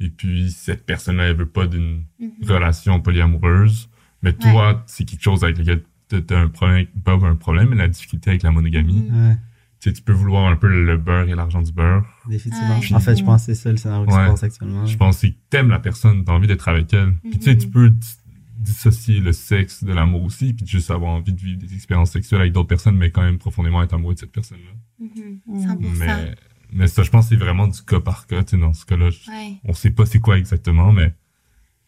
et 0.00 0.08
puis 0.08 0.50
cette 0.50 0.86
personne-là, 0.86 1.24
elle 1.28 1.36
veut 1.36 1.46
pas 1.48 1.66
d'une 1.66 2.04
Mhm. 2.18 2.30
relation 2.48 3.00
polyamoureuse, 3.00 3.88
mais 4.22 4.32
toi, 4.32 4.82
c'est 4.86 5.04
quelque 5.04 5.22
chose 5.22 5.44
avec 5.44 5.58
lequel 5.58 5.82
t'as 6.08 6.20
t'as 6.22 6.40
un 6.40 6.48
problème, 6.48 6.86
pas 7.04 7.12
un 7.14 7.36
problème, 7.36 7.68
mais 7.70 7.76
la 7.76 7.88
difficulté 7.88 8.30
avec 8.30 8.42
la 8.42 8.50
monogamie. 8.50 9.08
Ouais, 9.10 9.36
Tu 9.80 9.88
sais, 9.88 9.92
tu 9.96 10.02
peux 10.02 10.12
vouloir 10.12 10.46
un 10.50 10.56
peu 10.56 10.68
le 10.68 10.96
beurre 10.98 11.28
et 11.28 11.34
l'argent 11.34 11.62
du 11.62 11.72
beurre. 11.72 12.04
définitivement. 12.28 12.78
Ouais. 12.80 12.92
En 12.94 13.00
fait, 13.00 13.16
je 13.16 13.24
pense 13.24 13.46
que 13.46 13.54
c'est 13.54 13.62
ça 13.62 13.70
le 13.70 13.78
scénario 13.78 14.06
qui 14.06 14.12
Ouais. 14.14 14.26
se 14.26 14.30
passe 14.30 14.42
actuellement. 14.42 14.84
Je 14.86 14.96
pense 14.96 15.20
que 15.22 15.26
t'aimes 15.48 15.70
la 15.70 15.78
personne, 15.78 16.22
t'as 16.24 16.32
envie 16.32 16.46
d'être 16.46 16.68
avec 16.68 16.92
elle. 16.92 17.14
Puis 17.22 17.38
tu 17.38 17.44
sais, 17.46 17.56
tu 17.56 17.68
peux 17.68 17.88
dis- 17.90 18.16
dissocier 18.58 19.20
le 19.20 19.32
sexe 19.32 19.82
de 19.84 19.92
l'amour 19.92 20.22
aussi, 20.24 20.52
puis 20.52 20.66
juste 20.66 20.90
avoir 20.90 21.12
envie 21.12 21.32
de 21.32 21.40
vivre 21.40 21.58
des 21.58 21.72
expériences 21.74 22.10
sexuelles 22.10 22.42
avec 22.42 22.52
d'autres 22.52 22.68
personnes, 22.68 22.96
mais 22.96 23.10
quand 23.10 23.22
même 23.22 23.38
profondément 23.38 23.82
être 23.82 23.94
amoureux 23.94 24.12
de 24.14 24.18
cette 24.18 24.32
personne-là. 24.32 25.06
Mhm. 25.06 25.60
100%. 25.62 25.98
Mais, 25.98 26.34
mais 26.72 26.86
ça, 26.86 27.02
je 27.02 27.08
pense 27.10 27.24
que 27.24 27.30
c'est 27.30 27.42
vraiment 27.42 27.66
du 27.66 27.80
cas 27.82 28.00
par 28.00 28.26
cas. 28.26 28.42
Tu 28.44 28.50
sais, 28.50 28.58
dans 28.58 28.74
ce 28.74 28.84
cas-là, 28.84 29.06
Ouais. 29.06 29.54
on 29.64 29.72
sait 29.72 29.90
pas 29.92 30.04
c'est 30.04 30.20
quoi 30.20 30.36
exactement, 30.36 30.92
mais 30.92 31.14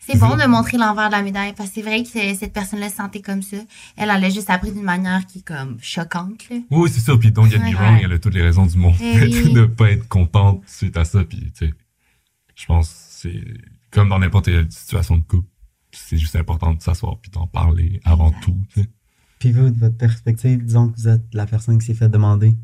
C'est 0.05 0.19
bon 0.19 0.37
de 0.37 0.47
montrer 0.47 0.79
l'envers 0.79 1.07
de 1.09 1.13
la 1.13 1.23
médaille 1.23 1.53
parce 1.55 1.69
que 1.71 1.77
c'est 1.77 1.83
vrai 1.83 2.03
que 2.03 2.09
cette 2.35 2.53
personne-là 2.53 2.89
se 2.89 2.97
sentait 2.97 3.21
comme 3.23 3.41
ça. 3.43 3.57
Elle, 3.97 4.11
elle 4.11 4.25
a 4.25 4.31
juste 4.31 4.51
appris 4.51 4.73
d'une 4.73 4.83
manière 4.83 5.25
qui 5.27 5.39
est 5.39 5.47
comme 5.47 5.79
choquante. 5.81 6.49
Là. 6.51 6.57
oui, 6.71 6.91
c'est 6.93 7.01
ça. 7.01 7.17
Puis 7.17 7.31
don't 7.31 7.49
get 7.49 7.59
me 7.59 7.65
Ouais. 7.67 7.75
wrong, 7.75 8.01
elle 8.03 8.13
a 8.13 8.19
toutes 8.19 8.35
les 8.35 8.43
raisons 8.43 8.67
du 8.67 8.77
monde 8.79 8.95
Eh 9.01 9.29
de 9.55 9.65
pas 9.67 9.93
être 9.93 10.09
contente 10.09 10.63
suite 10.67 10.97
à 10.97 11.05
ça. 11.05 11.23
Puis 11.25 11.53
tu 11.57 11.67
sais, 11.69 11.75
je 12.57 12.67
pense 12.67 12.89
que 12.89 12.95
c'est 12.97 13.45
comme 13.91 14.09
dans 14.09 14.19
n'importe 14.19 14.47
quelle 14.47 14.71
situation 14.73 15.17
de 15.19 15.23
couple, 15.23 15.49
c'est 15.93 16.17
juste 16.19 16.35
important 16.37 16.75
de 16.75 16.83
s'asseoir 16.83 17.19
puis 17.19 17.31
d'en 17.31 17.47
parler 17.47 18.01
avant 18.05 18.29
Exact. 18.29 18.43
tout. 18.45 18.57
tu 18.75 18.83
sais. 18.83 18.89
Puis 19.39 19.53
vous, 19.53 19.71
de 19.71 19.79
votre 19.79 19.97
perspective, 19.97 20.65
disons 20.65 20.89
que 20.89 20.97
vous 20.97 21.09
êtes 21.09 21.23
la 21.33 21.47
personne 21.47 21.79
qui 21.79 21.87
s'est 21.87 21.95
fait 21.95 22.09
demander. 22.09 22.55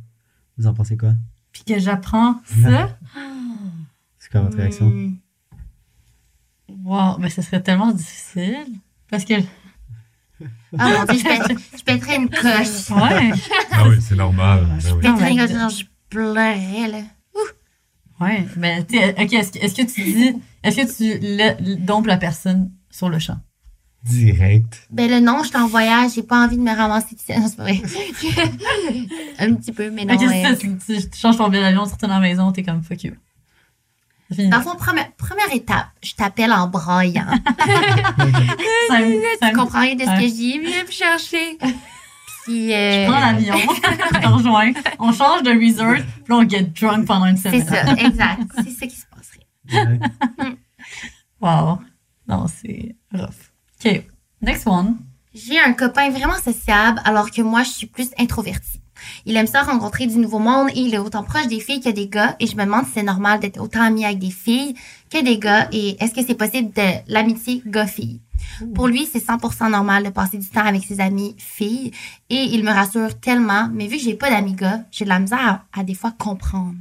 Vous 0.57 0.67
en 0.67 0.75
pensez 0.75 0.97
quoi? 0.97 1.13
Puis 1.53 1.63
que 1.65 1.79
j'apprends 1.79 2.41
ça, 2.63 2.99
C'est 4.19 4.31
quoi 4.31 4.41
votre 4.43 4.57
réaction? 4.57 4.89
Hmm. 4.91 5.17
Wow, 6.85 7.19
mais 7.19 7.31
ce 7.31 7.43
serait 7.43 7.63
tellement 7.63 7.93
difficile. 7.93 8.67
Parce 9.11 9.25
que, 9.25 9.35
Ah 10.79 10.89
mon 10.91 11.05
dieu, 11.05 11.19
je, 11.19 11.25
pète- 11.25 11.59
je 11.79 11.83
pèterais 11.83 12.17
une 12.17 12.29
coche. 12.29 12.91
ouais, 12.91 13.31
Ah 13.73 13.89
oui, 13.89 13.97
c'est 14.01 14.15
normal. 14.17 14.67
ben 14.67 14.75
oui. 14.77 14.81
Je 14.89 14.95
pèterais 14.95 15.33
une 15.33 15.41
Ah, 15.41 15.47
coche, 15.47 15.57
genre, 15.57 15.71
je 15.71 15.85
pleurais, 16.11 16.89
là. 16.89 17.01
ouais, 18.21 18.47
mais 18.57 18.85
tu 18.85 18.99
sais, 18.99 19.15
ok, 19.21 19.33
est-ce 19.33 19.53
que, 19.53 19.59
est-ce 19.59 19.75
que 19.75 19.83
tu 19.83 20.03
dis, 20.03 20.35
est-ce 20.63 20.77
que 20.77 20.97
tu 20.97 21.37
la- 21.37 21.55
dompes 21.77 22.07
la 22.07 22.17
personne 22.19 22.71
sur 22.91 23.09
le 23.09 23.19
champ? 23.19 23.39
Direct. 24.05 24.87
Ben 24.91 25.11
le 25.11 25.19
non, 25.21 25.43
je 25.43 25.49
suis 25.49 25.57
en 25.57 25.67
voyage, 25.67 26.13
j'ai 26.15 26.23
pas 26.23 26.45
envie 26.45 26.57
de 26.57 26.63
me 26.63 26.75
ramasser 26.75 27.17
tout 27.17 27.23
seul. 27.27 27.41
Non, 27.41 27.49
c'est 27.49 27.57
pas 27.57 27.63
vrai. 27.65 27.83
Un 29.41 29.55
petit 29.55 29.73
peu, 29.73 29.91
mais 29.91 30.05
non. 30.05 30.15
Ok, 30.15 30.21
ouais. 30.21 30.43
ça, 30.43 30.55
tu, 30.57 30.77
tu- 30.79 31.11
tu 31.11 31.19
changes 31.19 31.37
ton 31.37 31.49
billet 31.49 31.63
d'avion, 31.63 31.85
tu 31.85 31.93
retournes 31.93 32.13
à 32.13 32.21
la 32.21 32.21
maison, 32.21 32.53
t'es 32.53 32.63
comme 32.63 32.83
fuck 32.83 33.03
you. 33.05 33.15
C'est 34.31 34.37
fini. 34.37 34.51
Dans 34.51 34.59
le 34.59 34.63
fond, 34.63 34.75
première, 34.77 35.11
première 35.15 35.53
étape, 35.53 35.87
je 36.03 36.13
t'appelle 36.15 36.53
en 36.53 36.69
braillant. 36.69 37.27
Ça 38.89 39.01
me- 39.01 39.23
ça 39.41 39.51
tu 39.51 39.57
comprends 39.57 39.81
rien 39.81 39.95
de 39.95 40.01
ce 40.03 40.07
que 40.07 40.29
je 40.29 40.35
dis, 40.35 40.59
viens 40.59 40.85
me 40.85 40.91
chercher. 40.91 41.59
Puis, 42.45 42.73
euh, 42.75 43.07
Je 43.07 43.11
prends 43.11 43.21
l'avion, 43.21 43.55
je 44.15 44.21
te 44.21 44.27
rejoins, 44.29 44.73
on 44.99 45.13
change 45.13 45.43
de 45.43 45.51
resort, 45.51 45.97
puis 46.25 46.25
là, 46.29 46.37
on 46.37 46.49
get 46.49 46.63
drunk 46.63 47.07
pendant 47.07 47.27
une 47.27 47.37
c'est 47.37 47.51
semaine. 47.61 47.67
ça, 47.67 47.93
exact. 48.05 48.41
C'est 48.65 48.71
ça 48.71 48.87
qui 48.87 48.97
se 48.97 49.05
passerait. 49.07 50.49
Wow. 51.41 51.79
Non, 52.27 52.47
c'est 52.49 52.97
rough. 53.15 53.53
OK. 53.85 54.03
Next 54.43 54.67
one. 54.67 54.97
J'ai 55.35 55.61
un 55.61 55.73
copain 55.73 56.11
vraiment 56.11 56.39
sociable 56.39 57.01
alors 57.05 57.31
que 57.31 57.43
moi, 57.43 57.63
je 57.63 57.71
suis 57.71 57.87
plus 57.87 58.11
introvertie. 58.19 58.78
Il 59.27 59.37
aime 59.37 59.47
ça 59.47 59.63
rencontrer 59.63 60.07
du 60.07 60.19
nouveau 60.19 60.39
monde 60.39 60.69
et 60.75 60.81
il 60.81 60.95
est 60.95 60.99
autant 60.99 61.23
proche 61.23 61.47
des 61.49 61.61
filles 61.61 61.81
que 61.81 61.91
des 61.91 62.09
gars. 62.09 62.37
Et 62.41 62.47
je 62.47 62.57
me 62.57 62.65
demande 62.65 62.87
si 62.87 62.93
c'est 62.95 63.03
normal 63.03 63.41
d'être 63.41 63.61
autant 63.61 63.83
ami 63.83 64.05
avec 64.05 64.19
des 64.19 64.31
filles 64.31 64.75
que 65.11 65.23
des 65.23 65.39
gars 65.39 65.69
et 65.73 65.97
est-ce 66.03 66.15
que 66.15 66.25
c'est 66.27 66.35
possible 66.35 66.73
de 66.75 67.13
l'amitié 67.13 67.63
gars-fille. 67.67 68.21
Pour 68.75 68.87
lui, 68.89 69.07
c'est 69.11 69.25
100% 69.25 69.71
normal 69.71 70.05
de 70.05 70.11
passer 70.11 70.39
du 70.39 70.49
temps 70.49 70.65
avec 70.65 70.85
ses 70.85 71.01
amis 71.01 71.35
filles 71.39 71.91
et 72.31 72.37
il 72.53 72.65
me 72.65 72.71
rassure 72.71 73.19
tellement. 73.21 73.69
Mais 73.73 73.87
vu 73.87 73.97
que 73.97 74.03
j'ai 74.03 74.15
pas 74.15 74.31
d'amis 74.31 74.55
gars, 74.55 74.81
j'ai 74.91 75.05
de 75.05 75.11
la 75.11 75.19
misère 75.19 75.65
à, 75.75 75.81
à 75.81 75.85
des 75.85 75.95
fois 75.95 76.13
comprendre. 76.17 76.77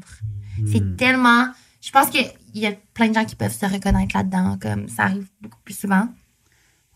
Hmm. 0.60 0.66
C'est 0.72 0.98
tellement. 0.98 1.48
Je 1.82 1.92
pense 1.92 2.10
qu'il 2.10 2.26
y 2.56 2.66
a 2.68 2.72
plein 2.94 3.10
de 3.10 3.14
gens 3.14 3.26
qui 3.26 3.36
peuvent 3.36 3.54
se 3.56 3.66
reconnaître 3.66 4.16
là-dedans, 4.16 4.58
comme 4.62 4.88
ça 4.88 5.04
arrive 5.04 5.28
beaucoup 5.42 5.60
plus 5.64 5.78
souvent. 5.78 6.08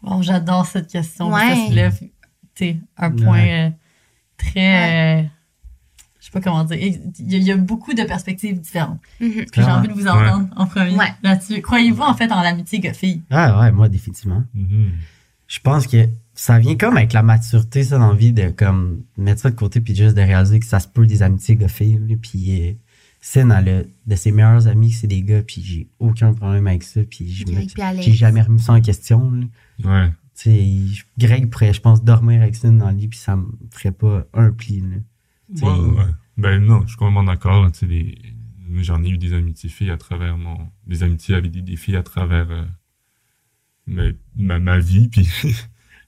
Bon, 0.01 0.21
j'adore 0.21 0.65
cette 0.65 0.87
question. 0.91 1.31
Ouais. 1.31 1.55
Ça 1.55 1.67
soulève, 1.67 1.99
tu 1.99 2.07
sais, 2.55 2.77
un 2.97 3.11
point 3.11 3.31
Ouais. 3.31 3.67
euh, 3.67 3.69
très. 4.45 5.21
euh, 5.21 5.23
je 6.19 6.25
sais 6.25 6.31
pas 6.31 6.41
comment 6.41 6.63
dire. 6.63 6.77
Il 6.77 7.31
y, 7.31 7.35
a, 7.35 7.37
il 7.37 7.43
y 7.43 7.51
a 7.51 7.57
beaucoup 7.57 7.93
de 7.93 8.03
perspectives 8.03 8.59
différentes. 8.59 8.99
Mhm. 9.19 9.31
Puis 9.31 9.45
j'ai 9.61 9.63
envie 9.63 9.87
de 9.87 9.93
vous 9.93 10.07
entendre 10.07 10.47
en 10.55 10.65
premier 10.67 10.95
Ouais. 10.95 11.13
là-dessus. 11.23 11.61
Croyez-vous 11.61 12.03
en 12.03 12.13
fait 12.13 12.31
en 12.31 12.41
l'amitié 12.41 12.79
gars-fille? 12.79 13.21
Ah 13.29 13.59
ouais, 13.61 13.71
moi, 13.71 13.89
définitivement. 13.89 14.43
Mhm. 14.53 14.91
Je 15.47 15.59
pense 15.59 15.87
que 15.87 16.07
ça 16.33 16.59
vient 16.59 16.75
comme 16.77 16.95
avec 16.97 17.11
la 17.13 17.23
maturité, 17.23 17.83
ça, 17.83 17.97
l'envie 17.97 18.31
de 18.33 18.49
comme 18.49 19.03
mettre 19.17 19.41
ça 19.41 19.49
de 19.49 19.55
côté 19.55 19.81
puis 19.81 19.95
juste 19.95 20.15
de 20.15 20.21
réaliser 20.21 20.59
que 20.59 20.65
ça 20.65 20.79
se 20.79 20.87
peut 20.87 21.05
des 21.07 21.23
amitiés 21.23 21.55
gars-filles. 21.57 22.17
Puis 22.21 22.61
euh, 22.69 22.73
elle 23.35 23.51
a 23.69 23.81
de 24.07 24.15
ses 24.15 24.31
meilleurs 24.31 24.67
amis, 24.67 24.91
c'est 24.91 25.07
des 25.07 25.21
gars, 25.23 25.41
puis 25.41 25.61
j'ai 25.63 25.87
aucun 25.99 26.33
problème 26.33 26.67
avec 26.67 26.83
ça. 26.83 27.01
Puis 27.09 27.31
je 27.33 27.45
me- 27.47 28.01
j'ai 28.01 28.13
jamais 28.13 28.41
remis 28.41 28.59
ça 28.61 28.73
en 28.73 28.81
question. 28.81 29.29
là. 29.31 29.45
Ouais. 30.03 30.11
Greg 31.17 31.49
pourrait, 31.49 31.73
je 31.73 31.81
pense, 31.81 32.03
dormir 32.03 32.41
avec 32.41 32.55
Sin 32.55 32.73
dans 32.73 32.89
le 32.89 32.97
lit, 32.97 33.07
puis 33.07 33.19
ça 33.19 33.35
me 33.35 33.47
ferait 33.71 33.91
pas 33.91 34.25
un 34.33 34.51
pli. 34.51 34.81
là. 34.81 34.97
Ouais, 35.61 35.89
ouais. 35.89 36.05
Ben 36.37 36.63
non, 36.63 36.81
je 36.83 36.87
suis 36.89 36.97
complètement 36.97 37.23
d'accord. 37.23 37.69
les- 37.83 38.17
J'en 38.77 39.03
ai 39.03 39.09
eu 39.09 39.17
des 39.17 39.33
amitiés 39.33 39.69
filles 39.69 39.91
à 39.91 39.97
travers 39.97 40.37
mon... 40.37 40.57
Des 40.87 41.03
amitiés 41.03 41.35
avec 41.35 41.51
des, 41.51 41.75
filles 41.75 41.97
à 41.97 42.03
travers 42.03 42.49
euh, 42.49 42.63
ma, 43.85 44.03
ma, 44.37 44.59
ma 44.59 44.79
vie. 44.79 45.09
Puis, 45.09 45.27
tu 45.41 45.51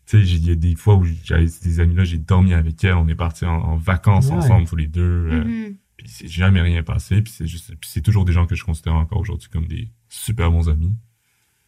sais, 0.05 0.23
j'ai- 0.23 0.37
il 0.37 0.45
y 0.47 0.51
a 0.51 0.55
des 0.55 0.75
fois 0.75 0.95
où 0.95 1.03
j'avais 1.25 1.45
des 1.45 1.79
amis-là, 1.81 2.05
j'ai 2.05 2.17
dormi 2.19 2.53
avec 2.53 2.81
elles. 2.83 2.93
On 2.93 3.07
est 3.09 3.15
partis 3.15 3.45
en, 3.45 3.55
en 3.61 3.75
vacances 3.75 4.27
Ouais. 4.27 4.35
ensemble 4.35 4.67
tous 4.67 4.75
les 4.77 4.87
deux. 4.87 5.01
euh, 5.31 5.43
Mhm. 5.43 5.75
Puis 5.97 6.07
c'est 6.09 6.27
jamais 6.27 6.61
rien 6.61 6.81
passé. 6.83 7.21
Puis 7.21 7.33
c'est 7.35 7.45
juste, 7.47 7.75
puis 7.79 7.89
c'est 7.89 8.01
toujours 8.01 8.25
des 8.25 8.31
gens 8.33 8.45
que 8.47 8.55
je 8.55 8.63
considère 8.63 8.95
encore 8.95 9.19
aujourd'hui 9.19 9.49
comme 9.49 9.67
des 9.67 9.91
super 10.09 10.49
bons 10.51 10.67
amis. 10.69 10.95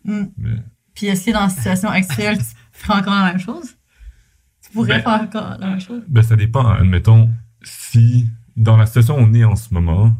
Hmm. 0.04 0.26
Mais 0.38 0.56
Puis 0.96 1.08
est-ce 1.08 1.26
que 1.26 1.32
dans 1.32 1.42
la 1.42 1.50
situation 1.50 1.90
actuelle, 1.90 2.38
tu 2.38 2.44
ferais 2.72 3.00
encore 3.00 3.14
la 3.16 3.26
même 3.32 3.40
chose? 3.40 3.76
Tu 4.64 4.72
pourrais 4.72 4.98
Ben- 4.98 5.04
faire 5.04 5.22
encore 5.22 5.58
la 5.60 5.68
même 5.68 5.82
chose? 5.82 6.04
Ben, 6.08 6.22
ça 6.24 6.36
dépend. 6.36 6.66
Admettons, 6.68 7.30
si 7.64 8.28
dans 8.56 8.78
la 8.78 8.86
situation 8.86 9.18
où 9.18 9.20
on 9.22 9.34
est 9.34 9.44
en 9.44 9.56
ce 9.56 9.74
moment, 9.74 10.16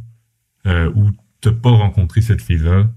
euh, 0.68 0.92
où 0.96 1.12
t'as 1.42 1.52
pas 1.54 1.72
rencontré 1.72 2.22
cette 2.22 2.42
fille-là, 2.42 2.90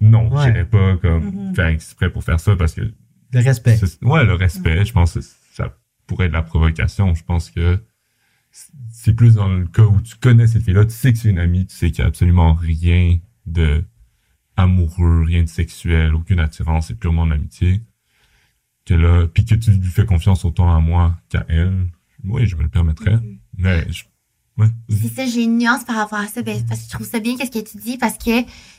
non, 0.00 0.28
Ouais. 0.32 0.44
j'irais 0.46 0.64
pas 0.64 0.96
comme 0.96 1.24
Mhm. 1.48 1.54
faire 1.54 1.66
exprès 1.66 2.10
pour 2.10 2.24
faire 2.24 2.40
ça 2.40 2.56
parce 2.56 2.74
que. 2.74 2.92
Le 3.32 3.40
respect. 3.40 3.76
c'est- 3.76 4.02
Ouais, 4.04 4.24
le 4.24 4.34
respect, 4.34 4.84
je 4.84 4.92
pense 4.92 5.14
que 5.14 5.20
ça 5.52 5.76
pourrait 6.06 6.26
être 6.26 6.32
de 6.32 6.36
la 6.36 6.42
provocation. 6.42 7.14
Je 7.14 7.24
pense 7.24 7.50
que 7.50 7.82
c'est 8.90 9.12
plus 9.12 9.34
dans 9.34 9.48
le 9.48 9.66
cas 9.66 9.82
où 9.82 10.00
tu 10.00 10.14
connais 10.16 10.46
cette 10.46 10.62
fille-là, 10.62 10.84
tu 10.86 10.92
sais 10.94 11.12
que 11.12 11.18
c'est 11.18 11.28
une 11.28 11.38
amie, 11.38 11.66
tu 11.66 11.74
sais 11.76 11.90
qu'il 11.90 12.00
y 12.00 12.02
a 12.02 12.06
absolument 12.06 12.54
rien 12.54 13.18
de 13.46 13.84
amoureux, 14.56 15.24
rien 15.26 15.42
de 15.42 15.48
sexuel, 15.48 16.14
aucune 16.14 16.40
attirance, 16.40 16.88
c'est 16.88 16.98
purement 16.98 17.26
de 17.26 17.32
l'amitié. 17.32 17.80
Que 18.84 18.94
là, 18.94 19.26
puis 19.26 19.44
que 19.44 19.54
tu 19.56 19.70
lui 19.72 19.88
fais 19.90 20.06
confiance 20.06 20.44
autant 20.44 20.74
à 20.74 20.78
moi 20.80 21.16
qu'à 21.28 21.44
elle. 21.48 21.88
Oui, 22.24 22.46
je 22.46 22.56
me 22.56 22.62
le 22.62 22.68
permettrais. 22.68 23.18
Mais 23.58 23.84
je, 23.90 24.04
ouais. 24.58 24.68
C'est 24.88 25.08
ça, 25.14 25.26
j'ai 25.26 25.42
une 25.42 25.58
nuance 25.58 25.84
par 25.84 25.96
rapport 25.96 26.20
à 26.20 26.26
ça, 26.28 26.42
ben, 26.42 26.64
parce 26.68 26.80
que 26.82 26.86
je 26.86 26.90
trouve 26.94 27.06
ça 27.08 27.18
bien 27.18 27.36
qu'est-ce 27.36 27.50
que 27.50 27.68
tu 27.68 27.78
dis, 27.78 27.98
parce 27.98 28.16
que 28.16 28.30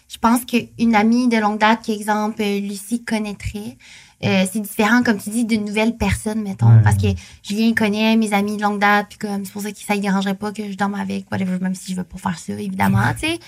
je 0.10 0.18
pense 0.18 0.46
qu'une 0.46 0.96
amie 0.96 1.28
de 1.28 1.38
longue 1.38 1.60
date, 1.60 1.82
qu'exemple, 1.86 2.42
euh, 2.42 2.60
Lucie 2.62 3.04
connaîtrait, 3.04 3.78
euh, 4.24 4.46
c'est 4.50 4.62
différent, 4.62 5.04
comme 5.04 5.18
tu 5.18 5.30
dis, 5.30 5.44
d'une 5.46 5.66
nouvelle 5.66 5.98
personne, 5.98 6.42
mettons, 6.42 6.70
Ouais. 6.74 6.82
parce 6.84 6.96
que 6.96 7.08
Julien 7.44 7.74
connaît 7.74 8.16
mes 8.16 8.34
amis 8.34 8.56
de 8.56 8.62
longue 8.62 8.80
date, 8.80 9.08
puis 9.10 9.18
comme 9.18 9.44
c'est 9.44 9.52
pour 9.52 9.62
ça 9.62 9.72
que 9.74 9.78
ça 9.80 9.96
ne 9.98 10.02
dérangerait 10.02 10.36
pas 10.36 10.54
que 10.54 10.72
je 10.72 10.78
dorme 10.78 10.96
avec, 10.96 11.30
whatever, 11.32 11.60
même 11.60 11.76
si 11.76 11.92
je 11.92 11.98
veux 11.98 12.06
pas 12.06 12.18
faire 12.18 12.40
ça, 12.40 12.54
évidemment, 12.54 13.14
tu 13.20 13.28
sais. 13.28 13.40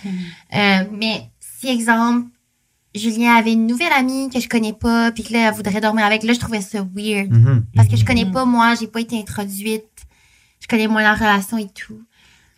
Euh, 0.56 0.84
mais 0.92 1.30
si, 1.60 1.68
exemple, 1.68 2.28
Julien 2.96 3.36
avait 3.36 3.54
une 3.54 3.68
nouvelle 3.68 3.92
amie 3.94 4.30
que 4.30 4.40
je 4.40 4.48
connais 4.48 4.74
pas, 4.74 5.12
puis 5.12 5.24
que 5.24 5.34
là, 5.34 5.50
elle 5.50 5.54
voudrait 5.54 5.82
dormir 5.82 6.06
avec, 6.06 6.24
là, 6.24 6.34
je 6.34 6.40
trouvais 6.40 6.62
ça 6.62 6.80
weird. 6.96 7.30
Mhm. 7.32 7.66
Parce 7.76 7.88
que 7.88 7.96
je 7.98 8.06
connais 8.06 8.26
Mhm. 8.26 8.32
pas 8.32 8.46
moi, 8.46 8.74
j'ai 8.80 8.88
pas 8.88 9.02
été 9.02 9.20
introduite. 9.20 9.86
Je 10.62 10.68
connais 10.68 10.88
moins 10.88 11.02
la 11.04 11.14
relation 11.14 11.58
et 11.58 11.68
tout. 11.68 12.02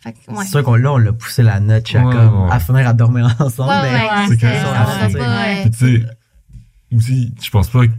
Fait 0.00 0.12
que, 0.12 0.30
ouais. 0.32 0.44
C'est 0.44 0.50
sûr 0.50 0.62
qu'on 0.64 0.74
là, 0.74 0.92
on 0.92 0.96
l'a 0.98 1.12
poussé 1.12 1.42
la 1.42 1.60
note 1.60 1.94
à, 1.94 2.04
Ouais, 2.04 2.12
comme, 2.14 2.42
ouais. 2.44 2.50
à 2.52 2.58
finir 2.60 2.88
à 2.88 2.92
dormir 2.92 3.26
ensemble. 3.38 3.70
Ouais, 3.70 3.92
mais 3.92 3.98
ouais, 4.00 4.26
c'est 4.28 4.36
que 4.36 4.46
ça. 5.76 6.12
aussi, 6.96 7.32
je 7.40 7.50
pense 7.50 7.68
pas 7.68 7.86
que 7.86 7.92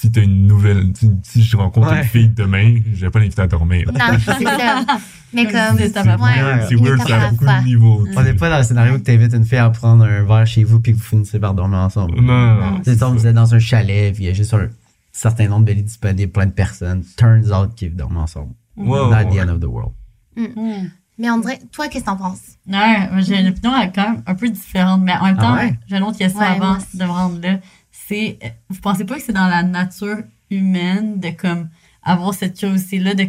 si 0.00 0.10
t'as 0.12 0.22
une 0.22 0.46
nouvelle, 0.46 0.92
si, 0.94 1.10
si 1.22 1.42
je 1.42 1.56
rencontre 1.56 1.90
Ouais. 1.90 1.98
une 1.98 2.04
fille 2.04 2.28
demain, 2.28 2.76
je 2.94 3.00
vais 3.06 3.10
pas 3.10 3.18
l'inviter 3.20 3.42
à 3.42 3.46
dormir. 3.46 3.90
Non, 3.92 4.00
c'est 4.18 4.32
ça. 4.44 4.84
Mais 5.32 5.44
comme. 5.46 5.78
C'est 5.78 5.96
ouais, 5.96 6.66
C'est 6.68 6.76
weird, 6.76 7.06
ça 7.08 7.22
a 7.22 7.30
beaucoup 7.30 7.44
de 7.44 7.64
niveaux. 7.64 8.04
On 8.16 8.22
n'est 8.22 8.34
pas 8.34 8.50
dans 8.50 8.58
le 8.58 8.62
scénario 8.62 8.94
que 8.94 9.02
t'invites 9.02 9.34
une 9.34 9.44
fille 9.44 9.58
à 9.58 9.68
prendre 9.70 10.04
un 10.04 10.22
verre 10.24 10.46
chez 10.46 10.62
vous 10.64 10.80
puis 10.80 10.92
que 10.92 10.98
vous 10.98 11.02
finissez 11.04 11.38
par 11.40 11.54
dormir 11.54 11.78
ensemble. 11.80 12.14
Non, 12.20 12.22
non, 12.22 12.54
non. 12.72 12.80
C'est 12.84 12.96
ça. 12.98 13.08
vous 13.08 13.26
êtes 13.26 13.34
dans 13.34 13.54
un 13.54 13.58
chalet, 13.58 14.12
puis 14.14 14.24
il 14.24 14.26
y 14.26 14.30
a 14.30 14.32
juste 14.32 14.54
un 14.54 14.68
certain 15.10 15.48
nombre 15.48 15.64
de 15.66 15.72
lits 15.72 15.82
disponibles, 15.82 16.30
plein 16.30 16.46
de 16.46 16.52
personnes. 16.52 17.02
Turns 17.16 17.50
out 17.52 17.74
qu'ils 17.74 17.94
dorment 17.96 18.18
ensemble. 18.18 18.52
Ouais, 18.76 18.98
Not 18.98 19.30
the 19.34 19.40
end 19.40 19.48
of 19.52 19.60
the 19.60 19.64
world. 19.66 19.92
Hmm. 20.36 20.88
Mais 21.18 21.30
on 21.30 21.38
dirait, 21.38 21.60
toi, 21.70 21.86
qu'est-ce 21.88 22.04
que 22.04 22.10
t'en 22.10 22.16
penses? 22.16 22.40
Moi, 22.66 23.20
j'ai 23.20 23.38
une 23.40 23.48
opinion 23.48 23.72
quand 23.94 24.02
même 24.10 24.22
un 24.26 24.34
peu 24.34 24.48
différente, 24.48 25.00
mais 25.02 25.12
en 25.12 25.24
même 25.26 25.36
Ah 25.38 25.42
temps, 25.42 25.54
ouais? 25.54 25.78
j'ai 25.86 25.96
une 25.96 26.02
autre 26.02 26.18
question 26.18 26.40
Ouais, 26.40 26.46
avant 26.46 26.74
de 26.92 27.04
me 27.04 27.08
rendre 27.08 27.40
là. 27.40 27.58
C'est, 28.06 28.38
vous 28.68 28.80
pensez 28.80 29.04
pas 29.04 29.16
que 29.16 29.22
c'est 29.22 29.32
dans 29.32 29.48
la 29.48 29.62
nature 29.62 30.18
humaine 30.50 31.20
de 31.20 31.30
comme 31.30 31.68
avoir 32.02 32.34
cette 32.34 32.58
curiosité-là 32.58 33.14
de, 33.14 33.28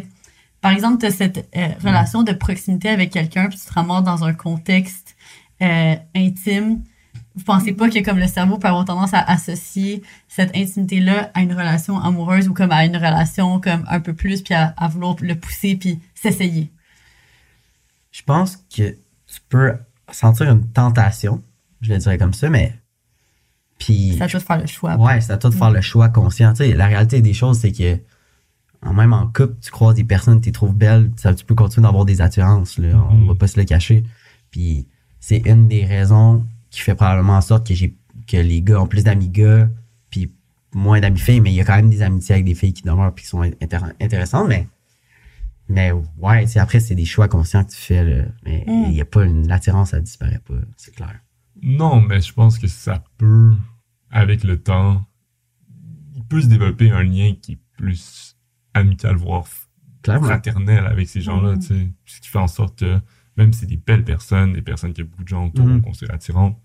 par 0.60 0.72
exemple, 0.72 0.98
tu 0.98 1.06
as 1.06 1.10
cette 1.10 1.48
euh, 1.56 1.68
relation 1.82 2.22
de 2.22 2.32
proximité 2.32 2.88
avec 2.88 3.10
quelqu'un, 3.10 3.48
puis 3.48 3.58
tu 3.58 3.64
te 3.64 3.72
ramasses 3.72 4.04
dans 4.04 4.24
un 4.24 4.34
contexte 4.34 5.16
euh, 5.62 5.96
intime. 6.14 6.82
Vous 7.34 7.44
pensez 7.44 7.72
pas 7.72 7.88
que 7.88 8.02
comme 8.02 8.18
le 8.18 8.26
cerveau 8.26 8.58
peut 8.58 8.68
avoir 8.68 8.84
tendance 8.84 9.14
à 9.14 9.20
associer 9.20 10.02
cette 10.28 10.56
intimité-là 10.56 11.30
à 11.34 11.42
une 11.42 11.52
relation 11.52 11.98
amoureuse 12.00 12.48
ou 12.48 12.54
comme 12.54 12.72
à 12.72 12.84
une 12.84 12.96
relation 12.96 13.60
comme 13.60 13.84
un 13.88 14.00
peu 14.00 14.14
plus, 14.14 14.42
puis 14.42 14.54
à, 14.54 14.74
à 14.76 14.88
vouloir 14.88 15.16
le 15.20 15.34
pousser, 15.34 15.76
puis 15.76 16.00
s'essayer? 16.14 16.70
Je 18.10 18.22
pense 18.22 18.56
que 18.56 18.90
tu 18.90 19.40
peux 19.48 19.74
sentir 20.10 20.50
une 20.50 20.66
tentation, 20.70 21.42
je 21.80 21.92
le 21.92 21.98
dirais 21.98 22.18
comme 22.18 22.34
ça, 22.34 22.48
mais. 22.50 22.74
Puis. 23.78 24.14
C'est 24.16 24.22
à 24.24 24.28
toi 24.28 24.40
de 24.40 24.44
faire 24.44 24.58
le 24.60 24.66
choix. 24.66 24.96
Ouais, 24.96 25.20
c'est 25.20 25.32
à 25.32 25.36
toi 25.38 25.50
de 25.50 25.54
faire 25.54 25.70
le 25.70 25.80
choix 25.80 26.08
conscient. 26.08 26.52
Tu 26.52 26.58
sais, 26.64 26.72
la 26.74 26.86
réalité 26.86 27.20
des 27.20 27.34
choses, 27.34 27.58
c'est 27.58 27.72
que 27.72 27.98
même 28.92 29.12
en 29.12 29.26
couple, 29.26 29.54
tu 29.60 29.70
croises 29.70 29.96
des 29.96 30.04
personnes, 30.04 30.40
tu 30.40 30.46
les 30.46 30.52
trouves 30.52 30.74
belles, 30.74 31.10
ça, 31.16 31.34
tu 31.34 31.44
peux 31.44 31.54
continuer 31.54 31.86
d'avoir 31.86 32.04
des 32.04 32.20
attirances. 32.20 32.78
Là, 32.78 32.96
On 33.10 33.14
Mhm. 33.14 33.28
va 33.28 33.34
pas 33.34 33.46
se 33.48 33.58
le 33.58 33.64
cacher. 33.64 34.04
Puis 34.50 34.86
c'est 35.20 35.38
une 35.46 35.66
des 35.68 35.84
raisons 35.84 36.44
qui 36.70 36.80
fait 36.80 36.94
probablement 36.94 37.34
en 37.36 37.40
sorte 37.40 37.66
que 37.66 37.74
j'ai 37.74 37.96
que 38.28 38.36
les 38.36 38.62
gars 38.62 38.80
ont 38.80 38.86
plus 38.86 39.04
d'amis 39.04 39.28
gars, 39.28 39.68
puis 40.10 40.32
moins 40.74 41.00
d'amis 41.00 41.18
filles, 41.18 41.40
mais 41.40 41.52
il 41.52 41.56
y 41.56 41.60
a 41.60 41.64
quand 41.64 41.76
même 41.76 41.90
des 41.90 42.02
amitiés 42.02 42.34
avec 42.34 42.44
des 42.44 42.54
filles 42.54 42.72
qui 42.72 42.82
demeurent 42.82 43.12
puis 43.14 43.24
qui 43.24 43.28
sont 43.30 43.42
intér- 43.42 43.92
intéressantes, 44.00 44.48
mais 44.48 44.66
mais 45.68 45.90
ouais, 46.18 46.44
tu 46.44 46.52
sais, 46.52 46.58
après 46.60 46.78
c'est 46.80 46.94
des 46.94 47.04
choix 47.04 47.26
conscients 47.28 47.64
que 47.64 47.70
tu 47.70 47.76
fais 47.76 48.04
là, 48.04 48.24
mais 48.44 48.64
il 48.68 48.90
Mm. 48.90 48.92
y 48.92 49.00
a 49.00 49.04
pas 49.04 49.24
une 49.24 49.48
l'attirance 49.48 49.90
ça 49.90 50.00
disparaît 50.00 50.40
pas, 50.46 50.54
c'est 50.76 50.94
clair. 50.94 51.14
Non, 51.62 52.00
mais 52.00 52.20
je 52.20 52.32
pense 52.32 52.58
que 52.58 52.66
ça 52.68 53.02
peut, 53.18 53.52
avec 54.10 54.44
le 54.44 54.60
temps, 54.62 55.04
il 56.14 56.24
peut 56.24 56.40
se 56.42 56.46
développer 56.46 56.90
un 56.90 57.02
lien 57.02 57.34
qui 57.40 57.52
est 57.52 57.58
plus 57.76 58.36
amical, 58.74 59.16
voire 59.16 59.44
Clairement. 60.02 60.26
fraternel 60.26 60.86
avec 60.86 61.08
ces 61.08 61.20
gens-là, 61.20 61.52
Mhm. 61.52 61.58
tu 61.60 61.66
sais. 61.66 61.90
Ce 62.04 62.20
qui 62.20 62.28
fait 62.28 62.38
en 62.38 62.46
sorte 62.48 62.78
que, 62.78 63.00
même 63.36 63.52
si 63.52 63.60
c'est 63.60 63.66
des 63.66 63.76
belles 63.76 64.04
personnes, 64.04 64.52
des 64.52 64.62
personnes 64.62 64.92
que 64.94 65.02
beaucoup 65.02 65.24
de 65.24 65.28
gens 65.28 65.46
autour 65.46 65.66
vont 65.66 65.80
considérer 65.80 66.14
attirantes, 66.14 66.58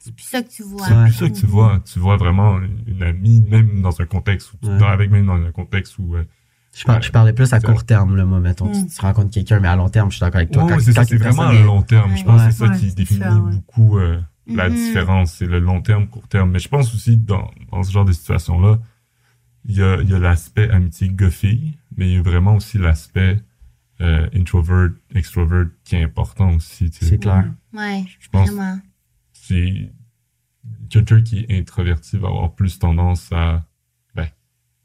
C'est 0.00 0.14
plus 0.14 0.24
ça 0.24 0.42
que 0.42 0.48
tu 0.50 0.62
vois. 0.62 0.86
c'est 0.86 1.02
plus 1.04 1.12
ça 1.12 1.28
que 1.30 1.34
tu 1.38 1.46
vois. 1.46 1.80
Tu 1.84 1.98
vois 1.98 2.16
vraiment 2.16 2.58
une, 2.60 2.82
une 2.86 3.02
amie, 3.02 3.40
même 3.42 3.82
dans 3.82 4.00
un 4.00 4.06
contexte 4.06 4.52
où, 4.52 4.56
tu- 4.56 4.68
Ouais. 4.68 4.78
dans- 4.78 4.86
avec 4.88 5.10
même 5.10 5.26
dans 5.26 5.34
un 5.40 5.52
contexte 5.52 5.98
où, 5.98 6.16
euh, 6.16 6.24
Je, 6.74 6.84
par- 6.84 7.02
je 7.02 7.12
parlais 7.12 7.32
plus 7.34 7.52
à 7.52 7.60
court 7.60 7.84
terme, 7.84 8.16
là, 8.16 8.24
moi, 8.24 8.40
mettons. 8.40 8.68
Mm. 8.70 8.86
Tu, 8.88 8.94
tu 8.94 9.00
rencontres 9.02 9.30
quelqu'un, 9.30 9.60
mais 9.60 9.68
à 9.68 9.76
long 9.76 9.88
terme, 9.90 10.10
je 10.10 10.16
suis 10.16 10.20
d'accord 10.20 10.36
avec 10.36 10.50
toi. 10.50 10.66
C'est 10.80 10.92
ça, 10.92 11.02
vraiment 11.04 11.42
à 11.42 11.52
long 11.52 11.82
terme. 11.82 12.12
Je 12.16 12.20
Ouais. 12.20 12.24
pense 12.24 12.40
que 12.40 12.44
Ouais. 12.46 12.52
c'est 12.52 12.58
ça 12.66 12.72
Ouais, 12.72 12.78
qui 12.78 12.94
définit 12.94 13.40
beaucoup 13.50 13.98
euh, 13.98 14.20
la 14.46 14.68
Mhm. 14.70 14.74
différence. 14.76 15.32
C'est 15.34 15.46
le 15.46 15.58
long 15.58 15.82
terme, 15.82 16.06
court 16.08 16.26
terme. 16.28 16.50
Mais 16.50 16.58
je 16.58 16.68
pense 16.68 16.94
aussi, 16.94 17.16
dans, 17.18 17.50
dans 17.70 17.82
ce 17.82 17.92
genre 17.92 18.04
de 18.06 18.12
situation-là, 18.12 18.78
il 19.66 19.76
y 19.76 19.82
a, 19.82 20.00
il 20.00 20.08
y 20.10 20.14
a 20.14 20.18
l'aspect 20.18 20.70
amitié 20.70 21.08
gars-fille, 21.10 21.76
mais 21.96 22.08
il 22.10 22.14
y 22.14 22.18
a 22.18 22.22
vraiment 22.22 22.56
aussi 22.56 22.78
l'aspect 22.78 23.38
euh, 24.00 24.26
introvert, 24.34 24.88
extrovert 25.14 25.66
qui 25.84 25.94
est 25.96 26.02
important 26.02 26.54
aussi. 26.54 26.90
tu 26.90 27.00
sais. 27.00 27.10
C'est 27.10 27.18
clair. 27.18 27.44
Ouais, 27.74 28.04
Je 28.18 28.28
pense 28.30 28.48
vraiment. 28.50 28.78
c'est 29.32 29.92
quelqu'un 30.90 31.22
qui 31.22 31.40
est 31.48 31.58
introverti 31.60 32.16
va 32.16 32.28
avoir 32.28 32.52
plus 32.54 32.78
tendance 32.78 33.30
à 33.32 33.62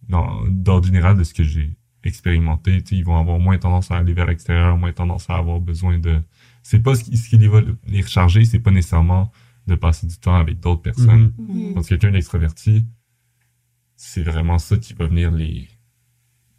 dans, 0.09 0.81
général 0.85 1.17
de 1.17 1.23
ce 1.23 1.33
que 1.33 1.43
j'ai 1.43 1.75
sais, 2.85 2.95
ils 2.95 3.05
vont 3.05 3.17
avoir 3.17 3.39
moins 3.39 3.57
tendance 3.57 3.91
à 3.91 3.97
aller 3.97 4.13
vers 4.13 4.25
l'extérieur, 4.25 4.77
moins 4.77 4.93
tendance 4.93 5.29
à 5.29 5.35
avoir 5.35 5.59
besoin 5.59 5.97
de... 5.99 6.21
C'est 6.63 6.79
pas 6.79 6.95
ce 6.95 7.03
qui, 7.03 7.17
ce 7.17 7.29
qui 7.29 7.37
les 7.37 7.47
va 7.47 7.61
les 7.87 8.01
recharger, 8.01 8.45
c'est 8.45 8.59
pas 8.59 8.71
nécessairement 8.71 9.31
de 9.67 9.75
passer 9.75 10.07
du 10.07 10.17
temps 10.17 10.35
avec 10.35 10.59
d'autres 10.59 10.81
personnes. 10.81 11.33
Mhm. 11.37 11.67
Mhm. 11.67 11.73
Quand 11.73 11.87
quelqu'un 11.87 12.11
d'extraverti, 12.11 12.85
c'est 13.95 14.23
vraiment 14.23 14.59
ça 14.59 14.77
qui 14.77 14.93
va 14.93 15.07
venir 15.07 15.31
les, 15.31 15.67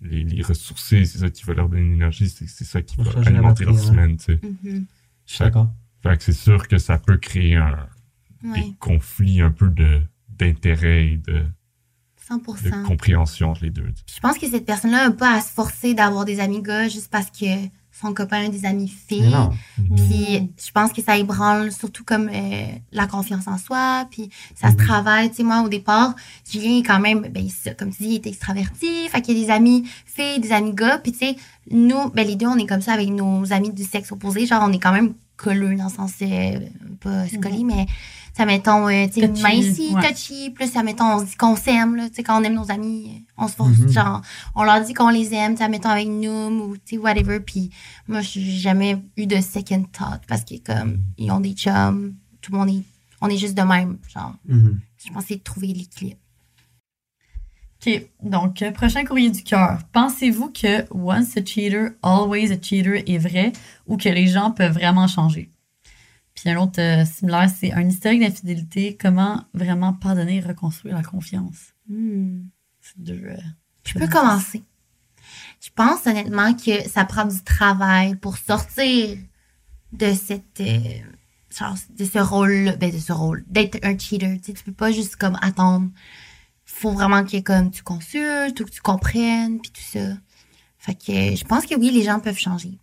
les, 0.00 0.24
les 0.24 0.42
ressourcer, 0.42 1.04
c'est 1.04 1.18
ça 1.18 1.30
qui 1.30 1.44
va 1.44 1.54
leur 1.54 1.68
donner 1.68 1.82
une 1.82 1.94
énergie, 1.94 2.28
c'est 2.28 2.48
c'est 2.48 2.64
ça 2.64 2.82
qui 2.82 2.96
va 2.96 3.10
alimenter 3.26 3.64
leur 3.64 3.74
ouais. 3.74 3.80
semaine, 3.80 4.16
tu 4.16 4.24
sais. 4.24 4.40
Mhm. 4.42 4.86
Je 5.26 5.34
suis 5.34 5.44
d'accord. 5.44 5.72
Fait 6.02 6.16
que 6.16 6.22
c'est 6.22 6.32
sûr 6.32 6.68
que 6.68 6.78
ça 6.78 6.98
peut 6.98 7.16
créer 7.16 7.56
un, 7.56 7.88
Ouais, 8.42 8.52
des 8.54 8.74
conflits 8.78 9.40
un 9.40 9.50
peu 9.50 9.68
de 9.68 10.00
d'intérêt 10.28 11.08
et 11.08 11.16
de, 11.16 11.44
100%. 12.30 12.82
de 12.82 12.86
compréhension 12.86 13.50
entre 13.50 13.64
les 13.64 13.70
deux. 13.70 13.88
Je 14.14 14.20
pense 14.20 14.38
que 14.38 14.48
cette 14.48 14.66
personne-là 14.66 15.08
n'a 15.08 15.14
pas 15.14 15.34
à 15.36 15.40
se 15.40 15.52
forcer 15.52 15.94
d'avoir 15.94 16.24
des 16.24 16.40
amis 16.40 16.62
gars 16.62 16.88
juste 16.88 17.08
parce 17.10 17.30
que 17.30 17.46
son 17.90 18.14
copain 18.14 18.44
a 18.46 18.48
des 18.48 18.64
amis 18.64 18.86
filles. 19.08 19.28
non. 19.28 19.50
Puis 19.96 20.48
je 20.64 20.70
pense 20.72 20.92
que 20.92 21.02
ça 21.02 21.16
ébranle 21.18 21.72
surtout 21.72 22.04
comme 22.04 22.28
euh, 22.32 22.66
la 22.92 23.06
confiance 23.08 23.48
en 23.48 23.58
soi, 23.58 24.06
puis 24.10 24.30
ça 24.54 24.68
se 24.68 24.74
Mhm. 24.76 24.84
travaille. 24.86 25.30
Tu 25.30 25.36
sais, 25.36 25.42
moi, 25.42 25.62
au 25.62 25.68
départ, 25.68 26.14
Julien 26.48 26.78
est 26.78 26.82
quand 26.84 27.00
même, 27.00 27.22
ben, 27.22 27.48
comme 27.76 27.90
tu 27.90 28.04
dis, 28.04 28.08
il 28.10 28.14
est 28.16 28.26
extraverti. 28.28 29.08
Fait 29.08 29.20
qu'il 29.20 29.36
y 29.36 29.42
a 29.42 29.46
des 29.46 29.50
amis 29.50 29.84
filles, 30.06 30.38
des 30.38 30.52
amis 30.52 30.74
gars. 30.74 30.98
Puis 30.98 31.10
tu 31.12 31.18
sais, 31.18 31.36
nous, 31.72 32.08
ben, 32.10 32.24
les 32.26 32.36
deux, 32.36 32.46
on 32.46 32.56
est 32.56 32.66
comme 32.66 32.82
ça 32.82 32.92
avec 32.92 33.08
nos 33.08 33.52
amis 33.52 33.72
du 33.72 33.82
sexe 33.84 34.12
opposé. 34.12 34.46
Genre, 34.46 34.62
on 34.64 34.72
est 34.72 34.78
quand 34.78 34.92
même 34.92 35.14
colleux 35.38 35.74
dans 35.76 35.84
le 35.84 35.90
sens, 35.90 36.12
pas 37.00 37.26
se 37.28 37.36
coller, 37.38 37.64
mais 37.64 37.86
ça 38.36 38.44
mettons, 38.44 38.86
tu 38.88 39.20
sais, 39.20 39.28
main 39.42 39.50
ici, 39.50 39.90
ouais. 39.94 40.02
touchy. 40.08 40.50
Plus 40.50 40.70
ça, 40.70 40.82
mettons, 40.82 41.04
on 41.14 41.20
se 41.20 41.24
dit 41.30 41.36
qu'on 41.36 41.56
s'aime, 41.56 41.96
là. 41.96 42.08
Tu 42.10 42.16
sais, 42.16 42.22
quand 42.22 42.38
on 42.40 42.44
aime 42.44 42.54
nos 42.54 42.70
amis, 42.70 43.24
on 43.36 43.48
se 43.48 43.54
force, 43.54 43.78
Mhm. 43.78 43.88
genre, 43.88 44.20
on 44.54 44.64
leur 44.64 44.84
dit 44.84 44.92
qu'on 44.94 45.08
les 45.08 45.32
aime, 45.34 45.56
sais, 45.56 45.68
mettons 45.68 45.88
avec 45.88 46.08
nous 46.08 46.30
ou, 46.30 46.76
tu 46.76 46.96
sais, 46.96 46.98
whatever. 46.98 47.40
Puis 47.40 47.70
moi, 48.08 48.20
j'ai 48.20 48.42
jamais 48.42 48.98
eu 49.16 49.26
de 49.26 49.40
second 49.40 49.84
thought 49.92 50.20
parce 50.28 50.44
que, 50.44 50.56
comme, 50.58 50.90
Mhm. 50.90 51.00
ils 51.18 51.30
ont 51.32 51.40
des 51.40 51.52
chums, 51.54 52.14
tout 52.42 52.52
le 52.52 52.58
monde 52.58 52.68
est, 52.70 52.82
on 53.20 53.28
est 53.28 53.38
juste 53.38 53.56
de 53.56 53.62
même, 53.62 53.98
genre. 54.12 54.34
Mhm. 54.46 54.78
Je 55.04 55.12
pense 55.12 55.22
que 55.22 55.28
c'est 55.28 55.36
de 55.36 55.42
trouver 55.42 55.68
l'équilibre. 55.68 56.20
OK. 57.86 58.02
Donc, 58.22 58.62
euh, 58.62 58.70
prochain 58.72 59.04
courrier 59.04 59.30
du 59.30 59.42
cœur. 59.42 59.78
Pensez-vous 59.92 60.50
que 60.50 60.84
once 60.92 61.36
a 61.36 61.44
cheater, 61.44 61.90
always 62.02 62.50
a 62.52 62.60
cheater 62.60 63.02
est 63.06 63.18
vrai 63.18 63.52
ou 63.86 63.96
que 63.96 64.08
les 64.08 64.26
gens 64.26 64.50
peuvent 64.50 64.72
vraiment 64.72 65.06
changer? 65.06 65.50
Puis 66.34 66.50
un 66.50 66.56
autre 66.60 66.80
euh, 66.80 67.04
similaire, 67.04 67.48
c'est 67.50 67.72
un 67.72 67.86
historique 67.88 68.20
d'infidélité. 68.20 68.96
Comment 69.00 69.44
vraiment 69.54 69.92
pardonner 69.92 70.36
et 70.36 70.40
reconstruire 70.40 70.96
la 70.96 71.02
confiance? 71.02 71.74
C'est 72.80 72.98
deux. 73.00 73.22
euh, 73.24 73.36
Je 73.84 73.94
peux 73.94 74.06
commencer. 74.08 74.62
Je 75.60 75.70
pense 75.74 76.06
honnêtement 76.06 76.54
que 76.54 76.88
ça 76.88 77.04
prend 77.04 77.24
du 77.26 77.42
travail 77.42 78.14
pour 78.16 78.38
sortir 78.38 79.18
de 79.92 80.12
cette 80.14 80.60
euh, 80.60 80.78
genre, 81.56 81.74
de 81.96 82.04
ce 82.04 82.18
rôle 82.18 82.76
ben 82.78 82.90
de 82.92 82.98
ce 82.98 83.12
rôle 83.12 83.44
d'être 83.48 83.78
un 83.82 83.96
cheater 83.98 84.36
tu 84.38 84.44
sais 84.44 84.52
tu 84.52 84.64
peux 84.64 84.72
pas 84.72 84.92
juste 84.92 85.16
comme 85.16 85.38
attendre 85.42 85.88
faut 86.80 86.92
vraiment 86.92 87.24
que 87.24 87.40
comme 87.40 87.70
tu 87.70 87.82
consultes 87.82 88.58
ou 88.60 88.64
que 88.64 88.70
tu 88.70 88.80
comprennes 88.80 89.60
puis 89.60 89.70
tout 89.70 89.80
ça 89.82 90.16
fait 90.78 90.94
que 90.94 91.12
euh, 91.32 91.36
je 91.36 91.44
pense 91.44 91.66
que 91.66 91.74
oui 91.74 91.90
les 91.90 92.02
gens 92.04 92.20
peuvent 92.20 92.38
changer 92.38 92.78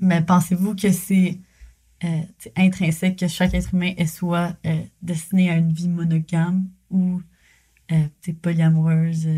Mais 0.00 0.22
pensez-vous 0.22 0.74
que 0.74 0.90
c'est 0.90 1.38
euh, 2.04 2.20
intrinsèque 2.56 3.16
que 3.18 3.28
chaque 3.28 3.54
être 3.54 3.72
humain 3.74 3.92
est 3.96 4.06
soit 4.06 4.56
euh, 4.66 4.82
destiné 5.02 5.50
à 5.50 5.56
une 5.56 5.72
vie 5.72 5.88
monogame 5.88 6.68
ou 6.90 7.22
euh, 7.92 8.06
polyamoureuse, 8.42 9.28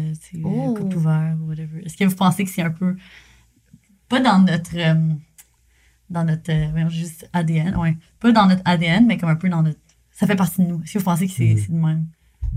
Oh. 0.44 0.74
couple 0.74 0.96
ouvert, 0.96 1.36
ou 1.40 1.48
whatever? 1.48 1.84
Est-ce 1.84 1.96
que 1.96 2.04
vous 2.04 2.16
pensez 2.16 2.44
que 2.44 2.50
c'est 2.50 2.62
un 2.62 2.70
peu 2.70 2.96
pas 4.08 4.20
dans 4.20 4.38
notre 4.40 4.76
euh, 4.76 5.14
dans 6.10 6.24
notre 6.24 6.52
euh, 6.52 6.88
juste 6.88 7.28
ADN, 7.32 7.76
ouais, 7.76 7.96
pas 8.20 8.30
dans 8.32 8.46
notre 8.46 8.62
ADN, 8.64 9.06
mais 9.06 9.18
comme 9.18 9.30
un 9.30 9.36
peu 9.36 9.48
dans 9.48 9.62
notre 9.62 9.80
ça 10.12 10.26
fait 10.26 10.36
partie 10.36 10.62
de 10.62 10.68
nous. 10.68 10.82
Est-ce 10.82 10.94
que 10.94 10.98
vous 10.98 11.04
pensez 11.04 11.26
que 11.26 11.32
c'est 11.32 11.54
Mhm. 11.54 11.58
c'est 11.58 11.72
de 11.72 11.76
même? 11.76 12.06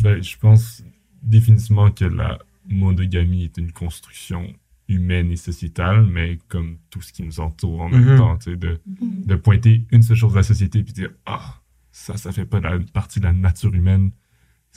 Ben, 0.02 0.22
je 0.24 0.38
pense 0.38 0.84
définitivement 1.22 1.92
que 1.92 2.06
la 2.06 2.40
monogamie 2.68 3.44
est 3.44 3.58
une 3.58 3.72
construction 3.72 4.54
humaine 4.88 5.32
et 5.32 5.36
sociétale, 5.36 6.06
mais 6.08 6.40
comme 6.48 6.78
tout 6.90 7.02
ce 7.02 7.14
qui 7.14 7.24
nous 7.24 7.40
entoure 7.40 7.82
en 7.82 7.90
même 7.90 8.12
Mhm. 8.14 8.18
temps, 8.18 8.38
tu 8.38 8.52
sais, 8.52 8.58
de, 8.58 8.80
de 9.02 9.36
pointer 9.36 9.86
une 9.92 10.02
seule 10.02 10.18
chose 10.18 10.32
de 10.32 10.38
la 10.38 10.44
société 10.44 10.82
puis 10.84 10.94
dire 10.94 11.12
ah 11.26 11.62
ça 11.92 12.18
ça 12.18 12.32
fait 12.32 12.46
pas 12.46 12.60
la, 12.60 12.80
partie 12.80 13.20
de 13.20 13.26
la 13.26 13.34
nature 13.34 13.74
humaine 13.74 14.12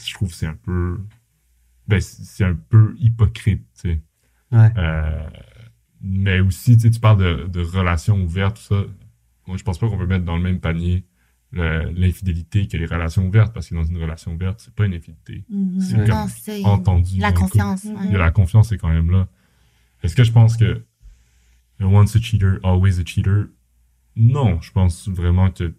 je 0.04 0.12
trouve 0.14 0.30
que 0.30 0.34
c'est 0.34 0.46
un 0.46 0.54
peu 0.56 0.98
ben 1.88 2.00
c'est 2.00 2.44
un 2.44 2.54
peu 2.54 2.94
hypocrite 2.98 3.64
tu 3.74 3.90
sais 3.90 4.00
Ouais. 4.50 4.70
Euh, 4.76 5.28
mais 6.02 6.40
aussi 6.40 6.76
tu 6.76 6.82
sais 6.82 6.90
tu 6.90 7.00
parles 7.00 7.18
de, 7.18 7.46
de 7.48 7.60
relations 7.62 8.20
ouvertes 8.22 8.56
tout 8.56 8.74
ça 8.74 8.84
moi 9.46 9.56
je 9.56 9.62
pense 9.62 9.78
pas 9.78 9.88
qu'on 9.88 9.96
peut 9.98 10.06
mettre 10.06 10.24
dans 10.24 10.36
le 10.36 10.42
même 10.42 10.60
panier 10.60 11.04
l'infidélité 11.52 12.66
que 12.66 12.76
les 12.78 12.86
relations 12.86 13.26
ouvertes 13.26 13.52
parce 13.52 13.68
que 13.68 13.74
dans 13.74 13.84
une 13.84 13.98
relation 13.98 14.32
ouverte 14.32 14.60
c'est 14.60 14.74
pas 14.74 14.86
une 14.86 14.94
infidélité 14.94 15.44
c'est 15.80 15.96
comme 15.96 16.06
non 16.08 16.26
c'est 16.28 16.64
entendu 16.64 17.18
la 17.18 17.32
confiance 17.32 17.84
Mhm. 17.84 18.14
a 18.14 18.18
la 18.18 18.30
confiance 18.30 18.72
est 18.72 18.78
quand 18.78 18.88
même 18.88 19.10
là. 19.10 19.28
Est-ce 20.02 20.16
que 20.16 20.24
je 20.24 20.32
pense 20.32 20.56
que 20.56 20.82
once 21.80 22.16
a 22.16 22.20
cheater, 22.20 22.58
always 22.64 22.98
a 23.00 23.04
cheater? 23.04 23.46
Non, 24.16 24.60
je 24.60 24.72
pense 24.72 25.08
vraiment 25.08 25.50
que 25.50 25.74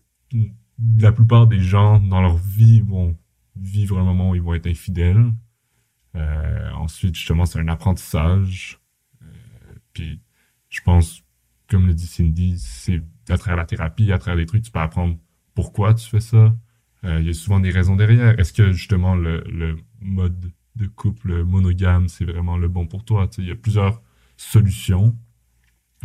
la 1.00 1.12
plupart 1.12 1.48
des 1.48 1.60
gens 1.60 2.00
dans 2.00 2.22
leur 2.22 2.38
vie 2.38 2.82
vont 2.82 3.16
vivre 3.56 4.00
un 4.00 4.04
moment 4.04 4.32
où 4.32 4.36
ils 4.36 4.42
vont 4.42 4.54
être 4.54 4.68
infidèles. 4.68 5.32
Euh, 6.16 6.72
ensuite, 6.74 7.16
justement, 7.16 7.46
c'est 7.46 7.60
un 7.60 7.68
apprentissage. 7.68 8.80
Euh, 9.22 9.26
puis, 9.94 10.20
je 10.70 10.82
pense, 10.82 11.24
comme 11.70 11.88
le 11.88 11.94
dit 11.94 12.08
Cindy, 12.08 12.58
c'est 12.60 13.02
à 13.30 13.38
travers 13.38 13.58
la 13.58 13.66
thérapie, 13.66 14.12
à 14.12 14.18
travers 14.18 14.38
des 14.38 14.46
trucs, 14.46 14.64
tu 14.64 14.72
peux 14.72 14.80
apprendre 14.80 15.18
pourquoi 15.56 15.94
tu 15.94 16.08
fais 16.10 16.20
ça? 16.20 16.56
Euh, 17.06 17.20
Il 17.20 17.28
y 17.28 17.30
a 17.30 17.34
souvent 17.34 17.60
des 17.60 17.72
raisons 17.72 17.96
derrière. 17.96 18.40
Est-ce 18.40 18.54
que 18.54 18.72
justement 18.72 19.16
le, 19.16 19.44
le 19.50 19.78
mode 20.02 20.52
de 20.76 20.88
couple 20.88 21.44
monogame, 21.44 22.08
c'est 22.08 22.26
vraiment 22.26 22.58
le 22.58 22.68
bon 22.68 22.88
pour 22.88 23.06
toi? 23.06 23.30
Il 23.38 23.46
y 23.48 23.52
a 23.52 23.56
plusieurs 23.56 24.02
solutions, 24.38 25.16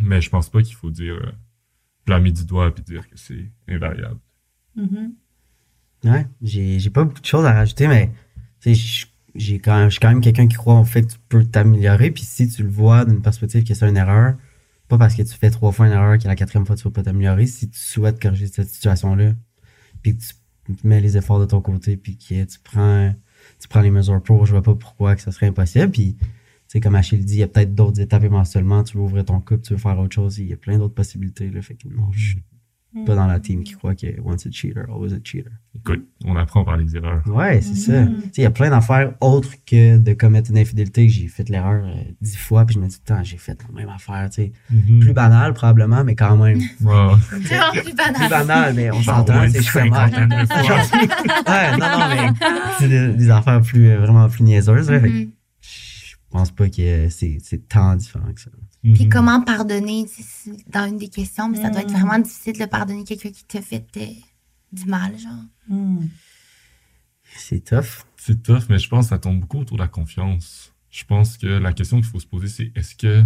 mais 0.01 0.21
je 0.21 0.29
pense 0.29 0.49
pas 0.49 0.61
qu'il 0.63 0.75
faut 0.75 0.91
dire 0.91 1.15
euh, 1.15 1.31
blâmer 2.05 2.31
du 2.31 2.45
doigt 2.45 2.73
et 2.77 2.81
dire 2.81 3.07
que 3.09 3.17
c'est 3.17 3.51
invariable. 3.69 4.19
Mhm. 4.75 5.13
Ouais, 6.05 6.27
j'ai 6.41 6.79
j'ai 6.79 6.89
pas 6.89 7.03
beaucoup 7.03 7.19
de 7.21 7.25
choses 7.25 7.45
à 7.45 7.53
rajouter, 7.53 7.87
mais 7.87 8.11
tu 8.61 8.73
sais, 8.73 8.75
je- 8.75 9.05
j'ai 9.35 9.59
quand 9.59 9.75
même, 9.77 9.89
je 9.89 9.93
suis 9.93 9.99
quand 9.99 10.09
même 10.09 10.21
quelqu'un 10.21 10.47
qui 10.47 10.55
croit 10.55 10.79
au 10.79 10.83
fait 10.85 11.03
que 11.03 11.11
tu 11.13 11.17
peux 11.29 11.43
t'améliorer. 11.45 12.11
Puis 12.11 12.23
si 12.23 12.47
tu 12.49 12.63
le 12.63 12.69
vois 12.69 13.05
d'une 13.05 13.21
perspective 13.21 13.63
que 13.65 13.73
c'est 13.73 13.87
une 13.89 13.97
erreur, 13.97 14.35
pas 14.89 14.97
parce 14.97 15.15
que 15.15 15.21
tu 15.21 15.33
fais 15.33 15.51
trois 15.51 15.71
fois 15.71 15.85
une 15.87 15.93
erreur 15.93 16.17
que 16.17 16.27
la 16.27 16.35
quatrième 16.35 16.65
fois 16.65 16.75
tu 16.75 16.83
vas 16.83 16.89
pas 16.89 17.03
t'améliorer. 17.03 17.45
Si 17.45 17.69
tu 17.69 17.79
souhaites 17.79 18.21
corriger 18.21 18.47
cette 18.47 18.69
situation-là, 18.69 19.35
puis 20.01 20.17
que 20.17 20.23
tu 20.23 20.87
mets 20.87 20.99
les 20.99 21.15
efforts 21.15 21.39
de 21.39 21.45
ton 21.45 21.61
côté, 21.61 21.95
puis 21.95 22.17
que 22.17 22.43
tu 22.43 22.59
prends, 22.63 23.13
tu 23.59 23.67
prends 23.67 23.81
les 23.81 23.91
mesures 23.91 24.21
pour, 24.21 24.45
je 24.45 24.51
vois 24.51 24.63
pas 24.63 24.75
pourquoi 24.75 25.15
que 25.15 25.21
ça 25.21 25.31
serait 25.31 25.45
impossible. 25.45 25.91
Puis 25.91 26.15
tu 26.17 26.25
sais, 26.67 26.79
comme 26.81 26.95
Achille 26.95 27.23
dit, 27.23 27.35
il 27.35 27.39
y 27.39 27.43
a 27.43 27.47
peut-être 27.47 27.73
d'autres 27.73 28.01
étapes 28.01 28.23
éventuellement. 28.23 28.83
Tu 28.83 28.97
veux 28.97 29.03
ouvrir 29.03 29.25
ton 29.25 29.39
couple, 29.39 29.61
tu 29.61 29.73
veux 29.73 29.79
faire 29.79 29.97
autre 29.99 30.13
chose, 30.13 30.39
il 30.39 30.47
y 30.47 30.53
a 30.53 30.57
plein 30.57 30.77
d'autres 30.77 30.95
possibilités. 30.95 31.49
Là, 31.49 31.61
fait 31.61 31.77
pas 33.05 33.15
dans 33.15 33.27
la 33.27 33.39
team 33.39 33.63
qui 33.63 33.73
croit 33.73 33.93
que 33.93 34.07
once 34.23 34.47
a 34.47 34.51
cheater, 34.51 34.85
always 34.89 35.13
a 35.13 35.19
cheater. 35.23 35.51
Écoute, 35.75 36.07
on 36.25 36.35
apprend 36.35 36.65
par 36.65 36.75
les 36.75 36.95
erreurs. 36.95 37.21
Ouais, 37.27 37.61
c'est 37.61 37.75
ça. 37.75 38.05
Tu 38.05 38.21
sais, 38.21 38.31
il 38.37 38.43
y 38.43 38.45
a 38.47 38.51
plein 38.51 38.71
d'affaires 38.71 39.13
autres 39.21 39.51
que 39.65 39.97
de 39.97 40.13
commettre 40.13 40.49
une 40.49 40.57
infidélité 40.57 41.05
que 41.05 41.13
j'ai 41.13 41.27
fait 41.27 41.47
l'erreur 41.49 41.85
euh, 41.85 42.01
dix 42.19 42.35
fois, 42.35 42.65
puis 42.65 42.75
je 42.75 42.79
me 42.79 42.87
dis, 42.87 42.97
putain, 42.97 43.21
j'ai 43.21 43.37
fait 43.37 43.57
la 43.67 43.79
même 43.79 43.89
affaire, 43.89 44.29
tu 44.31 44.41
sais. 44.41 44.51
Mhm. 44.71 44.99
Plus 45.01 45.13
banal, 45.13 45.53
probablement, 45.53 46.03
mais 46.03 46.15
quand 46.15 46.35
même. 46.37 46.59
Genre 46.81 47.19
plus 47.29 47.93
banal. 47.95 48.13
Plus 48.15 48.29
banal, 48.29 48.73
mais 48.73 48.91
on 48.91 49.03
s'entend, 49.03 49.47
c'est 49.49 49.61
je 49.61 49.69
fais 49.69 49.87
mal. 49.87 50.11
Ouais, 50.11 51.77
non, 51.77 51.99
non, 51.99 52.09
mais 52.09 52.33
c'est 52.79 52.89
des, 52.89 53.13
des 53.13 53.29
affaires 53.29 53.61
plus, 53.61 53.89
euh, 53.89 53.99
vraiment 53.99 54.27
plus 54.27 54.43
niaiseuses, 54.43 54.89
là. 54.89 54.99
Je 55.01 56.37
pense 56.37 56.51
pas 56.51 56.69
que 56.69 57.09
c'est 57.09 57.37
c'est 57.41 57.67
tant 57.67 57.95
différent 57.95 58.31
que 58.33 58.41
ça. 58.41 58.51
Puis 58.83 59.03
Mhm. 59.05 59.09
comment 59.09 59.41
pardonner, 59.41 60.05
dans 60.71 60.87
une 60.87 60.97
des 60.97 61.09
questions, 61.09 61.49
mais 61.49 61.61
ça 61.61 61.69
doit 61.69 61.81
être 61.81 61.89
Mm. 61.91 61.97
vraiment 61.99 62.19
difficile 62.19 62.57
de 62.57 62.65
pardonner 62.65 63.03
quelqu'un 63.03 63.29
qui 63.31 63.43
t'a 63.43 63.61
fait 63.61 63.85
euh, 63.97 64.05
du 64.71 64.85
mal, 64.85 65.17
genre. 65.19 65.43
Mhm. 65.67 66.09
C'est 67.35 67.63
tough. 67.63 68.05
C'est 68.17 68.41
tough, 68.41 68.63
mais 68.69 68.79
je 68.79 68.87
pense 68.89 69.05
que 69.05 69.09
ça 69.09 69.19
tombe 69.19 69.39
beaucoup 69.41 69.59
autour 69.59 69.77
de 69.77 69.81
la 69.83 69.87
confiance. 69.87 70.73
Je 70.89 71.03
pense 71.03 71.37
que 71.37 71.47
la 71.47 71.73
question 71.73 71.97
qu'il 71.97 72.09
faut 72.09 72.19
se 72.19 72.25
poser, 72.27 72.47
c'est 72.47 72.71
est-ce 72.75 72.95
que 72.95 73.23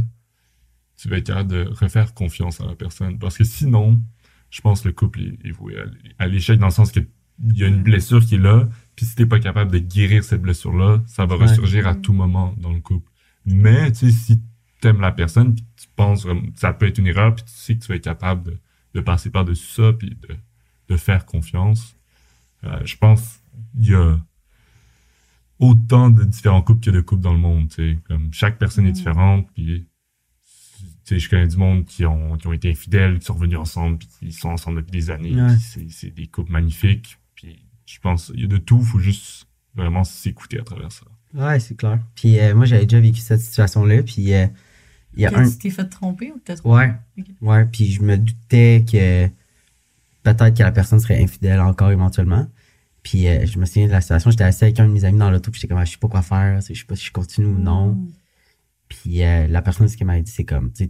tu 0.98 1.08
vas 1.08 1.18
être 1.18 1.28
capable 1.28 1.50
de 1.52 1.68
refaire 1.70 2.14
confiance 2.14 2.60
à 2.60 2.66
la 2.66 2.76
personne? 2.76 3.18
Parce 3.20 3.38
que 3.38 3.44
sinon, 3.44 4.02
je 4.50 4.62
pense 4.62 4.82
que 4.82 4.90
le 4.90 4.94
couple 4.94 5.22
est, 5.44 5.52
voué 5.52 5.76
à, 6.20 6.28
l'échec 6.28 6.60
dans 6.60 6.68
le 6.68 6.72
sens 6.74 6.92
que 6.92 7.00
il 7.44 7.58
y 7.58 7.64
a 7.64 7.68
une 7.68 7.82
blessure 7.82 8.24
qui 8.26 8.36
est 8.36 8.40
là, 8.40 8.70
puis 8.96 9.06
si 9.08 9.16
t'es 9.16 9.26
pas 9.26 9.40
capable 9.40 9.72
de 9.72 9.80
guérir 9.80 10.24
cette 10.24 10.42
blessure-là, 10.42 11.02
ça 11.08 11.26
va 11.26 11.36
Ouais. 11.38 11.46
ressurgir 11.48 11.88
à 11.88 11.96
tout 11.96 12.14
moment 12.14 12.54
dans 12.58 12.72
le 12.72 12.80
couple. 12.80 13.10
Mais, 13.46 13.92
tu 13.92 14.00
sais, 14.00 14.12
si 14.12 14.42
t'aimes 14.84 15.02
la 15.02 15.12
personne, 15.12 15.56
puis 15.56 15.66
tu 15.78 15.88
penses 15.96 16.24
vraiment, 16.24 16.42
ça 16.56 16.74
peut 16.74 16.88
être 16.88 16.98
une 16.98 17.08
erreur, 17.08 17.34
puis 17.34 17.46
tu 17.46 17.52
sais 17.54 17.76
que 17.76 17.82
tu 17.84 17.88
vas 17.88 17.96
être 17.96 18.04
capable 18.04 18.44
de, 18.44 18.58
de 18.96 19.02
passer 19.02 19.30
par-dessus 19.30 19.68
ça, 19.68 19.94
puis 19.94 20.10
de, 20.10 20.36
de 20.90 20.98
faire 20.98 21.26
confiance, 21.26 21.96
euh, 22.66 22.80
je 22.86 22.98
pense 22.98 23.40
il 23.80 23.90
y 23.92 23.96
a 23.96 24.18
autant 25.60 26.10
de 26.10 26.24
différents 26.24 26.62
couples 26.62 26.82
qu'il 26.82 26.94
y 26.94 26.96
a 26.96 27.00
de 27.00 27.06
couples 27.06 27.22
dans 27.22 27.34
le 27.34 27.40
monde, 27.40 27.70
tu 27.70 27.76
sais. 27.76 28.00
Comme 28.08 28.34
chaque 28.34 28.58
personne 28.60 28.86
est 28.86 28.90
Mm. 28.90 28.94
différente, 28.94 29.48
puis 29.54 29.88
tu 31.06 31.16
sais, 31.16 31.20
je 31.20 31.30
connais 31.30 31.48
du 31.48 31.58
monde 31.58 31.86
qui 31.86 32.06
ont, 32.06 32.38
qui 32.38 32.48
ont 32.48 32.54
été 32.54 32.70
infidèles, 32.70 33.20
qui 33.20 33.26
sont 33.26 33.34
revenus 33.34 33.58
ensemble, 33.58 33.98
puis 33.98 34.08
qui 34.20 34.32
sont 34.32 34.50
ensemble 34.50 34.78
depuis 34.82 34.92
des 34.92 35.10
années. 35.12 35.36
Ouais. 35.36 35.56
C'est, 35.90 36.10
des 36.14 36.28
couples 36.28 36.52
magnifiques. 36.52 37.18
Puis 37.36 37.66
je 37.86 38.00
pense, 38.00 38.32
il 38.36 38.42
y 38.42 38.44
a 38.46 38.48
de 38.48 38.58
tout, 38.58 38.82
faut 38.82 39.00
juste 39.00 39.48
vraiment 39.76 40.04
s'écouter 40.04 40.60
à 40.60 40.64
travers 40.64 40.92
ça. 40.92 41.06
Ouais, 41.34 41.60
c'est 41.60 41.76
clair. 41.76 42.00
Puis 42.16 42.40
euh, 42.40 42.56
moi, 42.56 42.66
j'avais 42.66 42.86
déjà 42.86 43.02
vécu 43.02 43.20
cette 43.20 43.42
situation-là. 43.42 44.04
Puis 44.04 44.34
euh, 44.34 44.48
il 45.16 45.22
y 45.22 45.26
a 45.26 45.38
un. 45.38 45.50
tu 45.50 45.58
t'es 45.58 45.70
fait 45.70 45.86
tromper 45.86 46.32
ou 46.32 46.40
peut-être 46.40 46.66
Ouais. 46.66 46.94
Ok. 47.18 47.26
Ouais, 47.42 47.66
puis 47.66 47.92
je 47.92 48.02
me 48.02 48.18
doutais 48.18 48.86
que 48.90 49.28
peut-être 50.24 50.58
que 50.58 50.64
la 50.64 50.72
personne 50.72 51.00
serait 51.00 51.22
infidèle 51.22 51.60
encore 51.60 51.92
éventuellement. 51.92 52.48
Puis 53.04 53.28
euh, 53.28 53.46
je 53.46 53.60
me 53.60 53.66
souviens 53.66 53.88
de 53.88 53.92
la 53.92 54.02
situation, 54.02 54.32
j'étais 54.32 54.46
assis 54.46 54.64
avec 54.64 54.80
un 54.80 54.88
de 54.88 54.94
mes 54.94 55.04
amis 55.04 55.20
dans 55.20 55.30
l'auto, 55.30 55.52
puis 55.52 55.60
j'étais 55.60 55.74
comme, 55.74 55.82
ah, 55.82 55.86
je 55.86 55.92
sais 55.92 55.98
pas 55.98 56.08
quoi 56.08 56.22
faire, 56.22 56.62
je 56.62 56.74
sais 56.74 56.86
pas 56.86 56.96
si 56.96 57.06
je 57.06 57.12
continue 57.12 57.48
ou 57.48 57.60
non. 57.60 57.96
Mm. 57.96 58.12
Puis 58.88 59.24
euh, 59.24 59.48
la 59.48 59.62
personne, 59.62 59.88
ce 59.88 59.98
qu'elle 59.98 60.08
m'avait 60.08 60.22
dit, 60.22 60.32
c'est 60.32 60.46
comme, 60.46 60.72
tu 60.72 60.90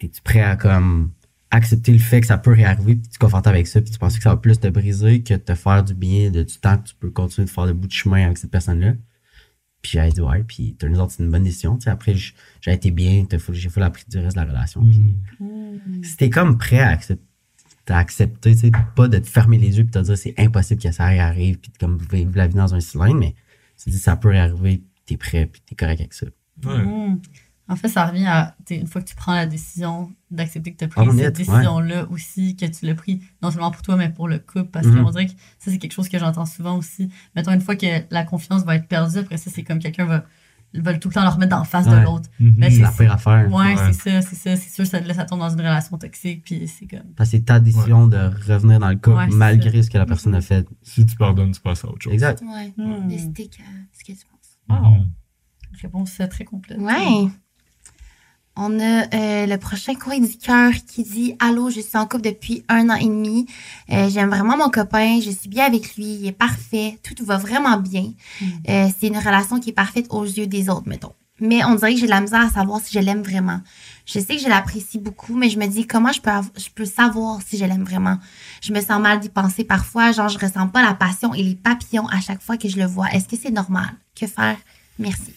es-tu 0.00 0.20
prêt 0.22 0.42
à 0.42 0.56
comme 0.56 1.12
accepter 1.50 1.92
le 1.92 1.98
fait 1.98 2.20
que 2.20 2.26
ça 2.26 2.36
peut 2.36 2.52
réarriver, 2.52 2.96
puis 2.96 3.08
tu 3.08 3.14
es 3.14 3.18
confortable 3.18 3.54
avec 3.54 3.68
ça, 3.68 3.80
puis 3.80 3.92
tu 3.92 3.98
penses 3.98 4.16
que 4.16 4.22
ça 4.24 4.30
va 4.30 4.36
plus 4.36 4.58
te 4.58 4.66
briser 4.66 5.22
que 5.22 5.34
te 5.34 5.54
faire 5.54 5.84
du 5.84 5.94
bien, 5.94 6.30
de, 6.30 6.42
du 6.42 6.58
temps 6.58 6.76
que 6.78 6.88
tu 6.88 6.94
peux 6.96 7.10
continuer 7.10 7.46
de 7.46 7.50
faire 7.50 7.66
de 7.66 7.72
bout 7.72 7.86
de 7.86 7.92
chemin 7.92 8.24
avec 8.24 8.38
cette 8.38 8.50
personne-là? 8.50 8.94
Puis 9.84 9.92
j'avais 9.92 10.10
dit, 10.12 10.22
ouais, 10.22 10.42
puis 10.42 10.74
turns 10.78 10.98
out, 10.98 11.10
c'est 11.10 11.22
une 11.22 11.30
bonne 11.30 11.42
décision. 11.44 11.76
Tu 11.76 11.84
sais, 11.84 11.90
après, 11.90 12.14
j'ai 12.14 12.32
été 12.72 12.90
bien, 12.90 13.26
t'as 13.28 13.36
j'ai 13.52 13.68
full 13.68 13.82
appris 13.82 14.04
du 14.08 14.16
reste 14.18 14.34
de 14.34 14.40
la 14.40 14.46
relation. 14.48 14.82
Puis 14.82 15.14
Mm. 15.40 16.02
si 16.02 16.16
t'es 16.16 16.30
comme 16.30 16.56
prêt 16.56 16.78
à 16.80 16.88
accepter, 16.88 17.22
à 17.88 17.98
accepter, 17.98 18.54
tu 18.54 18.60
sais, 18.60 18.70
pas 18.96 19.08
de 19.08 19.18
te 19.18 19.26
fermer 19.28 19.58
les 19.58 19.76
yeux 19.76 19.84
puis 19.84 19.90
te 19.90 19.98
dire 19.98 20.16
c'est 20.16 20.32
impossible 20.38 20.80
que 20.80 20.90
ça 20.90 21.04
arrive 21.04 21.58
puis 21.58 21.70
de 21.70 21.76
comme 21.76 21.98
vivre 22.10 22.32
la 22.34 22.46
vie 22.46 22.54
dans 22.54 22.74
un 22.74 22.80
cylindre, 22.80 23.16
mais 23.20 23.34
tu 23.76 23.90
dis 23.90 23.98
ça 23.98 24.16
peut 24.16 24.34
arriver, 24.34 24.78
puis 24.78 25.02
t'es 25.04 25.16
prêt 25.18 25.44
puis 25.44 25.60
t'es 25.66 25.74
correct 25.74 26.00
avec 26.00 26.14
ça. 26.14 26.26
Ouais. 26.64 26.82
Mm. 26.82 27.20
En 27.66 27.76
fait, 27.76 27.88
ça 27.88 28.04
revient 28.06 28.26
à, 28.26 28.54
une 28.70 28.86
fois 28.86 29.00
que 29.00 29.08
tu 29.08 29.14
prends 29.14 29.34
la 29.34 29.46
décision 29.46 30.12
d'accepter 30.30 30.72
que 30.74 30.78
tu 30.78 30.84
as 30.84 30.88
pris 30.88 31.00
Ah, 31.00 31.10
cette 31.10 31.18
ouais. 31.18 31.30
décision-là 31.30 32.06
aussi, 32.10 32.56
que 32.56 32.66
tu 32.66 32.84
l'as 32.84 32.94
pris 32.94 33.22
non 33.42 33.50
seulement 33.50 33.70
pour 33.70 33.80
toi, 33.80 33.96
mais 33.96 34.10
pour 34.10 34.28
le 34.28 34.38
couple. 34.38 34.66
Parce 34.70 34.86
Mhm. 34.86 35.02
qu'on 35.02 35.10
dirait 35.10 35.26
que 35.26 35.32
ça, 35.58 35.70
c'est 35.70 35.78
quelque 35.78 35.94
chose 35.94 36.08
que 36.10 36.18
j'entends 36.18 36.44
souvent 36.44 36.76
aussi. 36.76 37.08
Mettons, 37.34 37.52
une 37.52 37.62
fois 37.62 37.74
que 37.76 37.86
la 38.10 38.24
confiance 38.24 38.64
va 38.64 38.76
être 38.76 38.86
perdue, 38.86 39.18
après 39.18 39.38
ça, 39.38 39.50
c'est 39.50 39.62
comme 39.62 39.78
quelqu'un 39.78 40.04
va, 40.04 40.24
va 40.74 40.92
tout 40.98 41.08
le 41.08 41.14
temps 41.14 41.22
le 41.22 41.28
remettre 41.30 41.56
dans 41.56 41.64
face 41.64 41.86
de 41.86 41.96
l'autre. 41.96 42.28
Mhm. 42.38 42.50
Ben, 42.58 42.70
C'est 42.70 42.80
la 42.82 42.90
pire 42.92 43.12
affaire. 43.12 43.50
Ouais, 43.50 43.74
Ouais. 43.74 43.92
c'est 43.94 44.10
ça, 44.10 44.20
c'est 44.22 44.36
ça. 44.36 44.56
C'est 44.56 44.70
sûr, 44.70 44.86
ça 44.86 45.00
te 45.00 45.08
laisse 45.08 45.16
tomber 45.26 45.40
dans 45.44 45.50
une 45.50 45.60
relation 45.60 45.96
toxique, 45.96 46.42
puis 46.44 46.68
c'est 46.68 46.86
comme. 46.86 47.14
Parce 47.16 47.30
que 47.30 47.38
c'est 47.38 47.44
ta 47.44 47.60
décision 47.60 48.06
de 48.08 48.18
revenir 48.46 48.78
dans 48.78 48.90
le 48.90 48.96
couple 48.96 49.34
malgré 49.34 49.82
ce 49.82 49.88
que 49.88 49.96
la 49.96 50.04
personne 50.04 50.34
a 50.34 50.42
fait. 50.42 50.68
Si 50.82 51.06
tu 51.06 51.16
pardonnes, 51.16 51.52
tu 51.52 51.60
passes 51.62 51.82
à 51.84 51.88
autre 51.88 52.02
chose. 52.02 52.12
Exact. 52.12 52.42
Ouais. 52.42 52.74
Mm. 52.76 53.08
Décider 53.08 53.46
que- 53.48 53.62
ce 53.92 54.04
que 54.04 54.12
tu 54.18 54.26
penses. 54.26 54.58
Wow. 54.82 54.90
Mhm. 54.96 55.10
Réponse 55.80 56.20
euh, 56.20 56.26
très 56.28 56.44
complète. 56.44 56.78
Ouais. 56.78 57.28
On 58.56 58.78
a 58.78 59.02
euh, 59.14 59.46
le 59.46 59.56
prochain 59.56 59.94
courrier 59.94 60.20
du 60.20 60.38
cœur 60.38 60.72
qui 60.86 61.02
dit 61.02 61.34
Allô, 61.40 61.70
je 61.70 61.80
suis 61.80 61.96
en 61.96 62.06
couple 62.06 62.22
depuis 62.22 62.64
un 62.68 62.88
an 62.88 62.94
et 62.94 63.06
demi. 63.06 63.46
Euh, 63.90 64.08
J'aime 64.08 64.30
vraiment 64.30 64.56
mon 64.56 64.68
copain, 64.68 65.18
je 65.20 65.30
suis 65.30 65.48
bien 65.48 65.64
avec 65.64 65.96
lui, 65.96 66.04
il 66.04 66.26
est 66.26 66.32
parfait, 66.32 66.98
tout 67.02 67.24
va 67.24 67.36
vraiment 67.36 67.76
bien. 67.78 68.12
Mm. 68.40 68.46
Euh, 68.68 68.88
c'est 68.96 69.08
une 69.08 69.18
relation 69.18 69.58
qui 69.58 69.70
est 69.70 69.74
parfaite 69.74 70.06
aux 70.10 70.24
yeux 70.24 70.46
des 70.46 70.68
autres, 70.68 70.86
mettons. 70.88 71.12
Mais 71.40 71.64
on 71.64 71.74
dirait 71.74 71.94
que 71.94 72.00
j'ai 72.00 72.06
de 72.06 72.10
la 72.10 72.20
misère 72.20 72.42
à 72.42 72.48
savoir 72.48 72.80
si 72.80 72.94
je 72.94 73.00
l'aime 73.00 73.22
vraiment. 73.22 73.60
Je 74.06 74.20
sais 74.20 74.36
que 74.36 74.40
je 74.40 74.48
l'apprécie 74.48 75.00
beaucoup, 75.00 75.34
mais 75.34 75.50
je 75.50 75.58
me 75.58 75.66
dis 75.66 75.84
comment 75.84 76.12
je 76.12 76.20
peux, 76.20 76.30
je 76.56 76.68
peux 76.72 76.84
savoir 76.84 77.40
si 77.44 77.58
je 77.58 77.64
l'aime 77.64 77.82
vraiment? 77.82 78.18
Je 78.62 78.72
me 78.72 78.80
sens 78.80 79.00
mal 79.00 79.18
d'y 79.18 79.30
penser 79.30 79.64
parfois, 79.64 80.12
genre 80.12 80.28
je 80.28 80.38
ressens 80.38 80.68
pas 80.68 80.82
la 80.82 80.94
passion 80.94 81.34
et 81.34 81.42
les 81.42 81.56
papillons 81.56 82.06
à 82.06 82.20
chaque 82.20 82.40
fois 82.40 82.56
que 82.56 82.68
je 82.68 82.76
le 82.76 82.86
vois. 82.86 83.10
Est-ce 83.10 83.26
que 83.26 83.36
c'est 83.36 83.50
normal? 83.50 83.90
Que 84.14 84.28
faire? 84.28 84.58
Merci. 85.00 85.34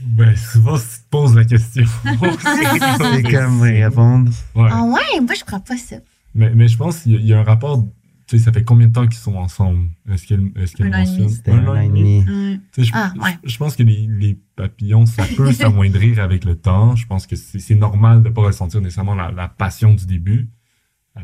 Ben, 0.00 0.34
souvent, 0.36 0.76
si 0.76 0.86
tu 0.98 1.04
te 1.04 1.08
poses 1.10 1.34
la 1.34 1.44
question. 1.44 1.84
c'est 2.04 3.22
comme 3.30 3.60
répondre. 3.62 4.30
Ouais. 4.54 4.68
Ah 4.70 4.82
ouais, 4.84 5.20
moi 5.20 5.34
je 5.38 5.44
crois 5.44 5.60
pas 5.60 5.76
ça. 5.76 5.96
Mais, 6.34 6.50
mais 6.54 6.68
je 6.68 6.76
pense 6.76 7.00
qu'il 7.00 7.12
y, 7.12 7.16
a- 7.16 7.18
il 7.18 7.26
y 7.26 7.32
a 7.34 7.40
un 7.40 7.44
rapport. 7.44 7.84
Tu 8.26 8.38
sais, 8.38 8.44
ça 8.44 8.52
fait 8.52 8.62
combien 8.62 8.86
de 8.88 8.92
temps 8.92 9.06
qu'ils 9.06 9.14
sont 9.18 9.36
ensemble? 9.36 9.88
Est-ce 10.10 10.26
qu'elle 10.26 10.50
est 10.56 10.74
qu'elle 10.76 10.92
Un 10.94 10.98
an 10.98 11.02
et 11.02 11.06
demi. 11.06 11.18
mentionne? 11.18 11.28
C'était 11.30 11.50
un 11.52 11.66
an 11.66 11.80
et 11.80 11.88
demi. 11.88 12.20
Mm. 12.20 12.60
Tu 12.72 12.82
sais, 12.82 12.84
je, 12.84 12.92
Ah, 12.94 13.12
ouais. 13.22 13.38
je- 13.42 13.48
je 13.50 13.56
pense 13.58 13.74
que 13.74 13.82
les, 13.82 14.06
les 14.06 14.38
papillons, 14.54 15.06
ça 15.06 15.24
peut 15.36 15.50
s'amoindrir 15.52 16.20
avec 16.20 16.44
le 16.44 16.54
temps. 16.54 16.94
Je 16.94 17.06
pense 17.06 17.26
que 17.26 17.36
c'est 17.36 17.74
normal 17.74 18.22
de 18.22 18.28
pas 18.28 18.42
ressentir 18.42 18.80
nécessairement 18.82 19.14
la, 19.14 19.30
la 19.32 19.48
passion 19.48 19.94
du 19.94 20.04
début. 20.06 20.50
Euh, 21.16 21.20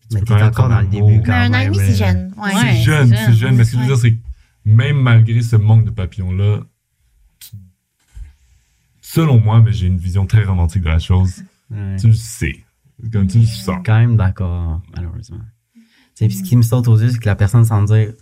puis 0.00 0.08
tu 0.08 0.14
Mais 0.14 0.20
peux 0.20 0.26
quand 0.26 0.34
même 0.36 0.46
encore 0.46 0.68
dans 0.68 0.80
le 0.80 0.86
début, 0.86 1.20
quand 1.22 1.32
Mais 1.32 1.32
un 1.32 1.50
an 1.52 1.58
et 1.58 1.64
même, 1.64 1.72
demi, 1.72 1.78
euh, 1.84 1.86
c'est 1.88 1.96
jeune. 1.96 2.32
Ouais. 2.38 2.50
C'est 2.54 2.76
jeune, 2.82 3.08
c'est 3.08 3.16
jeune. 3.24 3.34
jeune. 3.34 3.56
Mais 3.56 3.64
ce 3.64 3.72
que 3.72 3.76
je 3.78 3.82
veux 3.82 3.86
dire, 3.88 3.98
c'est 3.98 4.12
que 4.14 4.20
même 4.64 4.96
malgré 5.00 5.42
ce 5.42 5.56
manque 5.56 5.84
de 5.84 5.90
papillons-là, 5.90 6.60
selon 9.16 9.40
moi, 9.40 9.60
mais 9.62 9.72
j'ai 9.72 9.86
une 9.86 9.96
vision 9.98 10.26
très 10.26 10.44
romantique 10.44 10.82
de 10.82 10.88
la 10.88 10.98
chose, 10.98 11.42
Ouais. 11.70 11.96
tu 11.98 12.08
le 12.08 12.12
sais. 12.14 12.56
Comme 13.12 13.26
tu 13.26 13.38
le 13.40 13.46
sens. 13.46 13.76
quand 13.84 13.98
même 13.98 14.16
d'accord, 14.16 14.80
malheureusement. 14.94 15.40
Tu 15.74 15.82
sais, 16.14 16.28
puis 16.28 16.36
ce 16.36 16.42
qui 16.42 16.56
me 16.56 16.62
saute 16.62 16.86
aux 16.88 16.98
yeux, 16.98 17.10
c'est 17.10 17.18
que 17.18 17.26
la 17.26 17.34
personne 17.36 17.64
semble 17.64 17.86
dire 17.88 18.12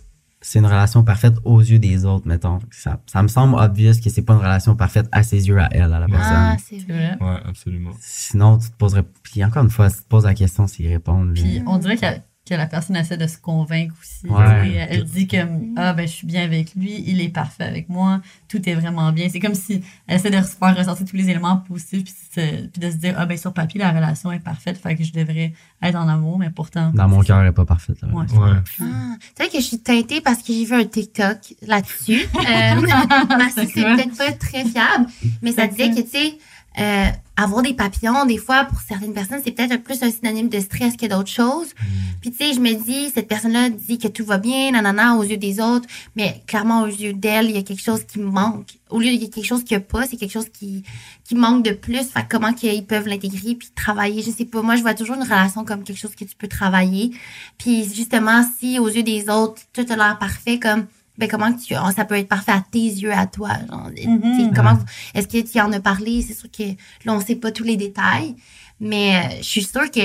c'est 0.41 0.59
une 0.59 0.65
relation 0.65 1.03
parfaite 1.03 1.35
aux 1.43 1.59
yeux 1.61 1.79
des 1.79 2.05
autres, 2.05 2.27
mettons. 2.27 2.59
Ça, 2.71 2.99
ça 3.07 3.23
me 3.23 3.27
semble 3.27 3.55
obvious 3.55 3.93
que 4.03 4.09
c'est 4.09 4.21
pas 4.21 4.33
une 4.33 4.39
relation 4.39 4.75
parfaite 4.75 5.07
à 5.11 5.23
ses 5.23 5.47
yeux 5.47 5.59
à 5.59 5.67
elle, 5.71 5.91
à 5.93 5.99
la 5.99 6.07
personne. 6.07 6.33
Ah, 6.35 6.57
c'est 6.59 6.77
vrai. 6.85 7.17
Ouais, 7.19 7.39
absolument. 7.45 7.91
Sinon, 7.99 8.57
tu 8.59 8.69
te 8.69 8.75
poserais. 8.75 9.03
Puis 9.23 9.43
encore 9.43 9.63
une 9.63 9.69
fois, 9.71 9.89
si 9.89 9.97
tu 9.97 10.03
te 10.03 10.07
poses 10.09 10.25
la 10.25 10.33
question 10.35 10.67
s'ils 10.67 10.87
répondent. 10.87 11.33
Puis 11.33 11.61
on 11.65 11.77
dirait 11.77 11.97
que, 11.97 12.05
que 12.47 12.53
la 12.53 12.67
personne 12.67 12.95
essaie 12.95 13.17
de 13.17 13.25
se 13.25 13.37
convaincre 13.39 13.95
aussi. 13.99 14.31
Ouais. 14.31 14.69
Et 14.69 14.75
Elle 14.75 15.03
dit 15.03 15.27
comme 15.27 15.73
Ah, 15.75 15.93
ben, 15.93 16.07
je 16.07 16.13
suis 16.13 16.27
bien 16.27 16.43
avec 16.43 16.75
lui, 16.75 17.03
il 17.07 17.19
est 17.21 17.29
parfait 17.29 17.63
avec 17.63 17.89
moi, 17.89 18.21
tout 18.47 18.67
est 18.69 18.75
vraiment 18.75 19.11
bien. 19.11 19.27
C'est 19.29 19.39
comme 19.39 19.55
si 19.55 19.83
elle 20.07 20.17
essaie 20.17 20.29
de 20.29 20.41
se 20.43 20.55
faire 20.55 20.77
ressortir 20.77 21.05
tous 21.07 21.15
les 21.15 21.29
éléments 21.29 21.57
positifs, 21.57 22.03
puis, 22.03 22.13
se- 22.33 22.67
puis 22.67 22.79
de 22.79 22.91
se 22.91 22.97
dire 22.97 23.15
Ah, 23.17 23.25
ben, 23.25 23.35
sur 23.37 23.51
papier, 23.51 23.79
la 23.79 23.91
relation 23.91 24.31
est 24.31 24.39
parfaite, 24.39 24.77
fait 24.77 24.95
que 24.95 25.03
je 25.03 25.11
devrais 25.11 25.53
être 25.81 25.95
en 25.95 26.07
amour, 26.07 26.37
mais 26.37 26.49
pourtant. 26.51 26.91
Dans 26.93 27.07
mon 27.07 27.21
cœur, 27.21 27.39
elle 27.41 27.47
est 27.47 27.51
pas 27.51 27.65
parfaite. 27.65 27.97
Ouais. 28.03 28.25
Ouais. 28.37 28.49
Ah, 28.81 29.15
tu 29.19 29.43
sais 29.43 29.49
que 29.49 29.57
je 29.57 29.63
suis 29.65 29.79
teintée 29.79 30.21
parce 30.21 30.39
que 30.43 30.53
j'ai 30.53 30.65
vu 30.65 30.73
un 30.75 30.85
TikTok 30.85 31.37
là-dessus. 31.63 32.25
Euh, 32.45 32.81
que 32.81 33.51
C'est 33.55 33.81
peut-être 33.83 34.17
pas 34.17 34.31
très 34.33 34.65
fiable, 34.65 35.07
mais 35.41 35.51
ça 35.51 35.65
disait 35.67 35.89
que, 35.89 36.01
tu 36.01 36.09
sais, 36.09 36.37
euh, 36.79 37.07
avoir 37.37 37.61
des 37.61 37.73
papillons, 37.73 38.25
des 38.25 38.37
fois, 38.37 38.65
pour 38.65 38.79
certaines 38.79 39.13
personnes, 39.13 39.41
c'est 39.43 39.51
peut-être 39.51 39.83
plus 39.83 40.01
un 40.03 40.11
synonyme 40.11 40.47
de 40.47 40.59
stress 40.59 40.95
que 40.95 41.05
d'autres 41.05 41.29
choses. 41.29 41.73
Puis, 42.21 42.31
tu 42.31 42.37
sais, 42.37 42.53
je 42.53 42.59
me 42.59 42.73
dis, 42.73 43.09
cette 43.13 43.27
personne-là 43.27 43.69
dit 43.69 43.97
que 43.97 44.07
tout 44.07 44.23
va 44.23 44.37
bien, 44.37 44.71
nanana, 44.71 45.15
aux 45.15 45.23
yeux 45.23 45.37
des 45.37 45.59
autres, 45.59 45.87
mais 46.15 46.41
clairement, 46.47 46.83
aux 46.83 46.87
yeux 46.87 47.13
d'elle, 47.13 47.49
il 47.49 47.55
y 47.55 47.59
a 47.59 47.63
quelque 47.63 47.83
chose 47.83 48.03
qui 48.05 48.19
manque. 48.19 48.77
Au 48.89 48.99
lieu, 48.99 49.07
il 49.07 49.21
y 49.21 49.25
a 49.25 49.29
quelque 49.29 49.45
chose 49.45 49.63
qu'il 49.63 49.77
n'y 49.77 49.83
a 49.83 49.85
pas, 49.85 50.05
c'est 50.07 50.15
quelque 50.15 50.31
chose 50.31 50.49
qui, 50.49 50.83
qui 51.25 51.35
manque 51.35 51.63
de 51.63 51.71
plus. 51.71 52.03
Fait 52.03 52.21
que 52.21 52.29
comment 52.29 52.53
qu'ils 52.53 52.85
peuvent 52.85 53.07
l'intégrer 53.07 53.55
puis 53.55 53.69
travailler, 53.75 54.21
je 54.21 54.31
sais 54.31 54.45
pas. 54.45 54.61
Moi, 54.61 54.77
je 54.77 54.81
vois 54.81 54.93
toujours 54.93 55.15
une 55.15 55.23
relation 55.23 55.65
comme 55.65 55.83
quelque 55.83 55.99
chose 55.99 56.15
que 56.15 56.23
tu 56.23 56.35
peux 56.37 56.47
travailler. 56.47 57.11
Puis, 57.57 57.83
justement, 57.93 58.43
si 58.59 58.79
aux 58.79 58.89
yeux 58.89 59.03
des 59.03 59.29
autres, 59.29 59.61
tout 59.73 59.85
a 59.89 59.95
l'air 59.95 60.17
parfait, 60.19 60.57
comme, 60.57 60.87
ben, 61.17 61.29
comment 61.29 61.51
tu, 61.53 61.73
ça 61.95 62.05
peut 62.05 62.15
être 62.17 62.27
parfait 62.27 62.51
à 62.51 62.63
tes 62.69 62.79
yeux, 62.79 63.11
à 63.13 63.25
toi, 63.27 63.51
genre, 63.69 63.89
Mhm. 64.05 64.53
comment, 64.55 64.77
est-ce 65.13 65.27
que 65.27 65.41
tu 65.49 65.59
en 65.59 65.71
as 65.71 65.79
parlé? 65.79 66.21
C'est 66.21 66.33
sûr 66.33 66.49
que 66.51 66.63
là, 67.05 67.13
on 67.13 67.19
sait 67.21 67.35
pas 67.35 67.51
tous 67.51 67.63
les 67.63 67.77
détails, 67.77 68.35
mais 68.79 69.15
euh, 69.15 69.37
je 69.39 69.43
suis 69.43 69.63
sûre 69.63 69.89
que 69.91 70.01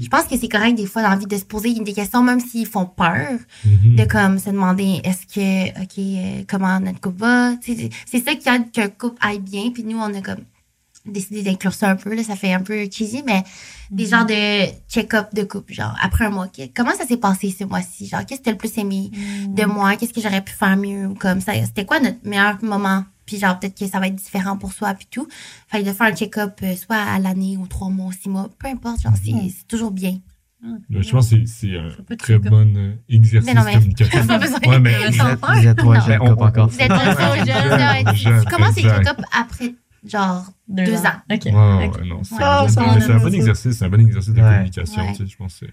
je 0.00 0.06
pense 0.08 0.24
que 0.26 0.38
c'est 0.38 0.48
correct 0.48 0.76
des 0.76 0.86
fois 0.86 1.02
d'envie 1.02 1.26
de 1.26 1.36
se 1.36 1.44
poser 1.44 1.74
des 1.74 1.92
questions, 1.92 2.22
même 2.22 2.38
s'ils 2.40 2.66
font 2.66 2.86
peur, 2.86 3.38
Mhm. 3.64 3.96
de 3.96 4.04
comme 4.04 4.38
se 4.38 4.50
demander 4.50 5.00
est-ce 5.02 5.26
que, 5.26 5.82
ok, 5.82 5.98
euh, 5.98 6.44
comment 6.48 6.78
notre 6.78 7.00
couple 7.00 7.18
va? 7.18 7.52
C'est 7.60 8.24
ça 8.24 8.34
qui 8.36 8.48
aide 8.48 8.70
qu'un 8.70 8.88
couple 8.88 9.16
aille 9.20 9.40
bien. 9.40 9.70
Puis 9.72 9.82
nous, 9.82 9.98
on 9.98 10.14
a 10.14 10.20
comme 10.20 10.44
décidé 11.12 11.42
d'inclure 11.42 11.74
ça 11.74 11.90
un 11.90 11.96
peu. 11.96 12.14
Là, 12.14 12.22
ça 12.22 12.36
fait 12.36 12.52
un 12.52 12.60
peu 12.62 12.86
cheesy, 12.90 13.22
mais 13.26 13.42
des 13.90 14.06
genres 14.06 14.26
de 14.26 14.66
check-up 14.88 15.28
de 15.34 15.42
couple. 15.44 15.72
Genre, 15.72 15.94
après 16.02 16.26
un 16.26 16.30
mois, 16.30 16.48
comment 16.76 16.92
ça 16.96 17.06
s'est 17.06 17.16
passé 17.16 17.54
ce 17.56 17.64
mois-ci? 17.64 18.06
Genre, 18.06 18.24
qu'est-ce 18.26 18.40
que 18.40 18.44
t'as 18.46 18.50
le 18.52 18.56
plus 18.58 18.76
aimé 18.78 19.10
de 19.48 19.64
moi? 19.64 19.96
Qu'est-ce 19.96 20.12
que 20.12 20.20
j'aurais 20.20 20.42
pu 20.42 20.52
faire 20.52 20.76
mieux? 20.76 21.06
Ou 21.06 21.14
comme 21.14 21.40
ça, 21.40 21.52
c'était 21.64 21.84
quoi 21.84 22.00
notre 22.00 22.18
meilleur 22.24 22.62
moment? 22.62 23.04
Puis 23.26 23.38
genre, 23.38 23.58
peut-être 23.58 23.78
que 23.78 23.86
ça 23.86 24.00
va 24.00 24.06
être 24.06 24.14
différent 24.16 24.56
pour 24.56 24.72
soi, 24.72 24.94
puis 24.94 25.06
tout. 25.10 25.28
Fait 25.68 25.82
que 25.82 25.88
de 25.88 25.92
faire 25.92 26.06
un 26.06 26.14
check-up, 26.16 26.58
euh, 26.62 26.74
soit 26.76 26.96
à 26.96 27.18
l'année 27.18 27.58
ou 27.58 27.66
trois 27.66 27.90
mois, 27.90 28.10
six 28.18 28.28
mois, 28.30 28.48
peu 28.58 28.68
importe, 28.68 29.02
genre, 29.02 29.12
c'est 29.22 29.32
c'est 29.50 29.66
toujours 29.68 29.90
bien. 29.90 30.18
Je 30.90 31.10
pense 31.12 31.28
que 31.30 31.44
c'est- 31.46 31.68
c'est 31.68 31.78
un 31.78 32.16
très 32.16 32.38
bon 32.38 32.66
euh, 32.76 32.94
exercice 33.08 33.46
Mais 33.46 33.54
non, 33.54 33.64
mais- 33.64 33.74
communicatif. 33.74 34.26
Pas 34.26 34.38
besoin. 34.38 34.58
Ouais, 34.66 34.80
mais 34.80 35.06
Vous 35.06 35.12
Sans 35.16 35.28
êtes, 35.30 35.40
peur? 35.40 35.54
vous 35.54 35.66
êtes 35.68 35.76
trois 35.78 35.98
Non. 35.98 36.04
jeunes 36.06 36.18
on- 36.22 36.28
couples 36.30 36.42
encore. 36.42 36.68
Vous 36.68 36.80
êtes 36.80 36.88
trop 36.88 36.98
jeune, 36.98 37.44
les 37.44 38.10
exact. 38.10 38.74
check-up 38.74 39.20
après, 39.38 39.74
genre, 40.06 40.44
Deux, 40.68 40.84
Deux 40.84 40.96
ans. 40.96 41.06
ans. 41.08 41.34
OK. 41.34 41.44
Ouais, 41.46 41.52
ouais, 41.52 42.06
non, 42.06 42.22
c'est 42.24 42.34
Ouais. 42.34 42.40
Ah, 42.42 42.66
un 42.76 42.98
aime 43.00 43.18
bon 43.20 43.34
exercice, 43.34 43.78
c'est 43.78 43.84
un 43.84 43.88
bon 43.90 44.00
exercice 44.06 44.32
de 44.34 44.40
Ouais. 44.40 44.46
Ouais. 44.46 44.52
communication, 44.54 45.06
tu 45.12 45.14
sais, 45.14 45.26
je 45.26 45.36
pense. 45.36 45.58
que 45.60 45.66
c'est- 45.66 45.72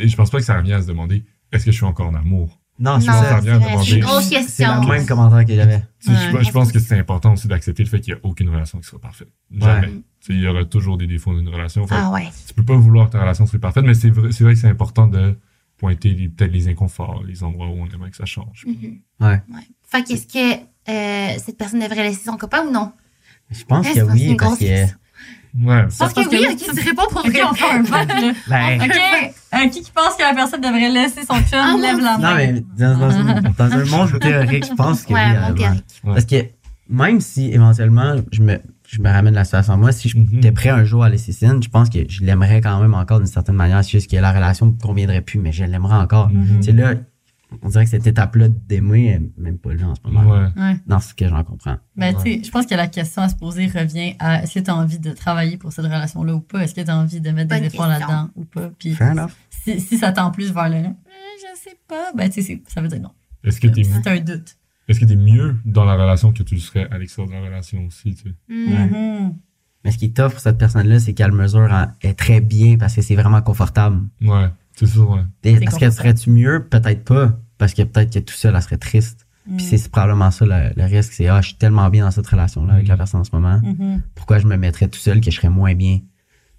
Mais 0.00 0.08
je 0.08 0.16
pense 0.16 0.30
pas 0.30 0.38
que 0.38 0.44
ça 0.44 0.56
revient 0.58 0.74
à 0.74 0.82
se 0.82 0.86
demander 0.88 1.24
est-ce 1.52 1.64
que 1.64 1.70
je 1.70 1.76
suis 1.76 1.86
encore 1.86 2.08
en 2.08 2.14
amour? 2.14 2.58
Non, 2.78 2.94
Non, 2.94 3.00
c'est 3.00 3.06
ça 3.06 3.12
ça. 3.22 3.36
revient 3.36 3.50
à 3.50 3.58
demander. 3.58 3.84
c'est 3.84 3.96
une 3.96 4.00
grosse 4.04 4.24
C'est 4.24 4.34
le 4.34 4.40
question. 4.40 4.84
même 4.88 5.06
commentaire 5.06 5.44
que 5.44 5.54
j'avais. 5.54 5.80
Tu 6.00 6.10
sais, 6.10 6.16
je- 6.30 6.36
Ouais. 6.36 6.42
je, 6.44 6.50
pense 6.50 6.72
que 6.72 6.78
c'est 6.78 6.98
important 6.98 7.34
aussi 7.34 7.46
d'accepter 7.46 7.84
le 7.84 7.88
fait 7.88 8.00
qu'il 8.00 8.14
n'y 8.14 8.18
a 8.20 8.22
aucune 8.24 8.48
relation 8.48 8.78
qui 8.80 8.88
sera 8.88 8.98
parfaite. 8.98 9.28
Jamais. 9.50 9.86
Ouais. 9.86 9.92
Tu 9.92 10.26
sais, 10.26 10.32
Il 10.32 10.40
y 10.40 10.48
aura 10.48 10.64
toujours 10.64 10.96
des 10.96 11.06
défauts 11.06 11.32
dans 11.34 11.40
une 11.40 11.48
relation. 11.50 11.86
Fait 11.86 11.94
que 11.94 12.00
Ah 12.02 12.10
ouais. 12.10 12.28
Tu 12.48 12.54
peux 12.54 12.64
pas 12.64 12.76
vouloir 12.76 13.06
que 13.08 13.12
ta 13.12 13.20
relation 13.20 13.46
soit 13.46 13.58
parfaite, 13.60 13.84
mais 13.84 13.94
c'est 13.94 14.08
vrai, 14.10 14.30
que 14.30 14.54
c'est 14.54 14.68
important 14.68 15.06
de 15.06 15.36
pointer 15.78 16.14
peut-être 16.28 16.52
les 16.52 16.68
inconforts, 16.68 17.22
les 17.24 17.42
endroits 17.44 17.66
où 17.68 17.72
on 17.82 17.86
aimerait 17.86 18.10
que 18.10 18.16
ça 18.16 18.24
change. 18.24 18.64
Mhm. 18.66 19.00
Ouais. 19.20 19.28
Ouais. 19.28 19.68
Fait 19.86 20.02
qu'est-ce 20.04 20.26
que 20.26 20.62
euh, 20.88 21.34
cette 21.38 21.58
personne 21.58 21.80
devrait 21.80 22.02
laisser 22.04 22.24
son 22.24 22.36
copain 22.36 22.64
ou 22.66 22.70
non? 22.72 22.92
Je 23.52 23.64
pense 23.64 23.86
que 23.86 23.94
c'est 23.94 24.02
oui, 24.02 24.36
parce 24.36 24.58
que. 24.58 24.64
Ouais. 24.64 25.84
Je 25.90 25.96
pense 25.98 26.12
que 26.14 26.20
oui, 26.30 26.46
ok, 26.50 26.56
tu 26.74 26.80
réponds 26.88 27.02
pour 27.10 27.24
Ok, 27.24 27.30
vrai. 27.30 27.42
on 27.50 27.54
fait 27.54 27.70
un 27.70 27.82
vote, 27.82 28.08
là. 28.08 28.32
Ben, 28.48 28.80
Ok, 28.86 28.98
euh, 29.54 29.68
qui 29.68 29.82
qui 29.82 29.90
pense 29.90 30.14
que 30.16 30.22
la 30.22 30.34
personne 30.34 30.62
devrait 30.62 30.88
laisser 30.88 31.20
son 31.26 31.34
chum, 31.40 31.60
Ah, 31.62 31.76
lève 31.78 31.98
la 32.00 32.16
main? 32.16 32.30
non, 32.30 32.36
mais 32.36 32.64
dans, 32.78 32.98
dans 32.98 33.10
un, 33.74 33.84
monde 33.84 34.18
théorique, 34.18 34.66
je 34.66 34.74
pense 34.74 35.02
que 35.04 35.12
oui. 35.12 35.80
Parce 36.04 36.24
que 36.24 36.36
même 36.88 37.20
si 37.20 37.52
éventuellement 37.52 38.14
je 38.32 38.42
me, 38.42 38.58
je 38.88 39.00
me 39.02 39.10
ramène 39.10 39.34
la 39.34 39.44
situation 39.44 39.74
à 39.74 39.76
moi, 39.76 39.92
si 39.92 40.10
Mhm. 40.16 40.28
j'étais 40.32 40.52
prêt 40.52 40.70
un 40.70 40.84
jour 40.84 41.04
à 41.04 41.10
laisser 41.10 41.32
Cine, 41.32 41.62
je 41.62 41.68
pense 41.68 41.90
que 41.90 41.98
je 42.08 42.22
l'aimerais 42.22 42.60
quand 42.62 42.80
même 42.80 42.94
encore 42.94 43.18
d'une 43.18 43.26
certaine 43.26 43.54
manière. 43.56 43.84
C'est 43.84 43.90
juste 43.92 44.10
que 44.10 44.16
la 44.16 44.32
relation 44.32 44.66
me 44.66 44.80
conviendrait 44.82 45.20
plus, 45.20 45.38
mais 45.38 45.52
je 45.52 45.64
l'aimerais 45.64 45.96
encore. 45.96 46.30
Mhm. 46.30 46.60
Tu 46.60 46.62
sais, 46.64 46.72
là, 46.72 46.94
on 47.62 47.68
dirait 47.68 47.84
que 47.84 47.90
cette 47.90 48.06
étape-là 48.06 48.48
d'aimer 48.48 49.08
est 49.08 49.22
même 49.36 49.58
pas 49.58 49.74
là 49.74 49.88
en 49.88 49.94
ce 49.94 50.00
moment. 50.04 50.30
Ouais. 50.30 50.48
Ouais. 50.56 50.76
Dans 50.86 51.00
ce 51.00 51.12
que 51.14 51.28
j'en 51.28 51.44
comprends. 51.44 51.76
Mais 51.96 52.14
Ouais. 52.14 52.22
tu 52.24 52.32
sais, 52.38 52.44
je 52.44 52.50
pense 52.50 52.66
que 52.66 52.74
la 52.74 52.86
question 52.88 53.22
à 53.22 53.28
se 53.28 53.36
poser 53.36 53.66
revient 53.66 54.14
à 54.18 54.42
est-ce 54.42 54.54
que 54.58 54.64
tu 54.64 54.70
as 54.70 54.76
envie 54.76 54.98
de 54.98 55.10
travailler 55.12 55.56
pour 55.58 55.72
cette 55.72 55.84
relation-là 55.84 56.34
ou 56.34 56.40
pas? 56.40 56.62
Est-ce 56.64 56.74
que 56.74 56.80
tu 56.80 56.90
as 56.90 56.96
envie 56.96 57.20
de 57.20 57.30
mettre 57.30 57.54
des 57.58 57.66
efforts 57.66 57.86
là-dedans 57.88 58.30
ou 58.36 58.44
pas? 58.44 58.70
Puis 58.78 58.96
si, 59.50 59.80
si 59.80 59.98
ça 59.98 60.12
tend 60.12 60.30
plus 60.30 60.52
vers 60.52 60.68
le 60.68 60.76
euh, 60.76 60.82
je 61.38 61.58
sais 61.60 61.76
pas, 61.88 62.12
ben 62.16 62.28
tu 62.30 62.42
sais, 62.42 62.62
ça 62.66 62.80
veut 62.80 62.88
dire 62.88 63.00
non. 63.00 63.10
Est-ce 63.44 63.60
que 63.60 63.68
t'es 63.68 63.82
C'est 63.84 64.06
un 64.08 64.18
doute. 64.20 64.56
est-ce 64.88 65.00
que 65.00 65.04
t'es 65.04 65.16
mieux 65.16 65.56
dans 65.64 65.84
la 65.84 65.94
relation 65.94 66.32
que 66.32 66.42
tu 66.42 66.54
le 66.54 66.60
serais 66.60 66.88
à 66.90 66.98
l'extérieur 66.98 67.28
de 67.30 67.34
la 67.40 67.48
relation 67.48 67.84
aussi, 67.86 68.14
tu 68.14 68.28
sais? 68.30 68.34
Hmm. 68.48 68.72
Mhm. 68.72 69.34
Mais 69.84 69.90
ce 69.90 69.98
qui 69.98 70.04
est 70.06 70.16
tough 70.16 70.30
pour 70.30 70.38
cette 70.40 70.58
personne-là, 70.58 71.00
c'est 71.00 71.12
qu'elle 71.12 71.32
mesure 71.32 71.68
est 72.02 72.14
très 72.14 72.40
bien 72.40 72.76
parce 72.78 72.94
que 72.94 73.02
c'est 73.02 73.16
vraiment 73.16 73.42
confortable. 73.42 74.02
Ouais, 74.22 74.46
c'est 74.74 74.86
sûr, 74.86 75.10
ouais. 75.10 75.22
Est-ce 75.42 75.76
qu'elle 75.76 75.92
serait-tu 75.92 76.30
mieux? 76.30 76.66
Peut-être 76.70 77.04
pas. 77.04 77.36
Parce 77.58 77.74
que 77.74 77.82
peut-être 77.82 78.12
que 78.12 78.18
tout 78.18 78.34
seul, 78.34 78.54
elle 78.54 78.62
serait 78.62 78.78
triste. 78.78 79.26
Puis 79.56 79.64
c'est 79.66 79.90
probablement 79.90 80.30
ça 80.30 80.44
le, 80.46 80.72
le 80.76 80.84
risque. 80.84 81.12
C'est, 81.14 81.26
ah, 81.26 81.40
je 81.40 81.48
suis 81.48 81.56
tellement 81.56 81.88
bien 81.90 82.04
dans 82.04 82.10
cette 82.12 82.26
relation-là 82.28 82.74
avec 82.74 82.86
la 82.86 82.96
personne 82.96 83.20
en 83.20 83.24
ce 83.24 83.30
moment. 83.32 83.60
Mhm. 83.62 84.02
Pourquoi 84.14 84.38
je 84.38 84.46
me 84.46 84.56
mettrais 84.56 84.86
tout 84.88 85.00
seul 85.00 85.20
que 85.20 85.30
je 85.32 85.36
serais 85.36 85.48
moins 85.48 85.74
bien? 85.74 85.98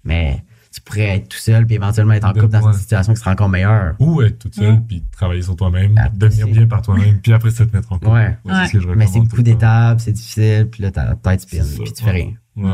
Mais 0.04 0.44
tu 0.70 0.82
pourrais 0.82 1.16
être 1.16 1.28
tout 1.28 1.38
seul 1.38 1.64
puis 1.66 1.76
éventuellement 1.76 2.12
être 2.12 2.24
en 2.26 2.32
couple 2.34 2.48
dans 2.48 2.60
ouais. 2.60 2.72
une 2.72 2.78
situation 2.78 3.14
qui 3.14 3.20
sera 3.20 3.30
encore 3.30 3.48
meilleure. 3.48 3.94
Ou 4.00 4.20
être 4.22 4.38
toute 4.38 4.54
seule, 4.56 4.74
Mm. 4.74 4.86
puis 4.86 5.02
travailler 5.12 5.40
sur 5.40 5.56
toi-même, 5.56 5.94
Ah, 5.96 6.10
devenir 6.12 6.46
c'est- 6.46 6.52
bien 6.52 6.66
par 6.66 6.82
toi-même, 6.82 7.20
puis 7.20 7.32
après 7.32 7.50
ça 7.52 7.64
te 7.64 7.74
mettre 7.74 7.90
en 7.92 7.98
couple. 7.98 8.10
Ouais. 8.10 8.36
c'est 8.44 8.66
ce 8.66 8.72
que 8.72 8.80
je 8.80 8.88
Mais 8.88 9.06
c'est 9.06 9.20
beaucoup 9.20 9.36
tout 9.36 9.42
d'étapes, 9.42 10.00
c'est 10.00 10.12
difficile, 10.12 10.68
puis 10.70 10.82
là, 10.82 10.90
t'as 10.90 11.06
la 11.06 11.14
tête 11.16 11.40
spin, 11.40 11.62
puis 11.82 11.92
tu 11.92 12.02
fais 12.04 12.10
rien. 12.10 12.32
Ouais. 12.56 12.70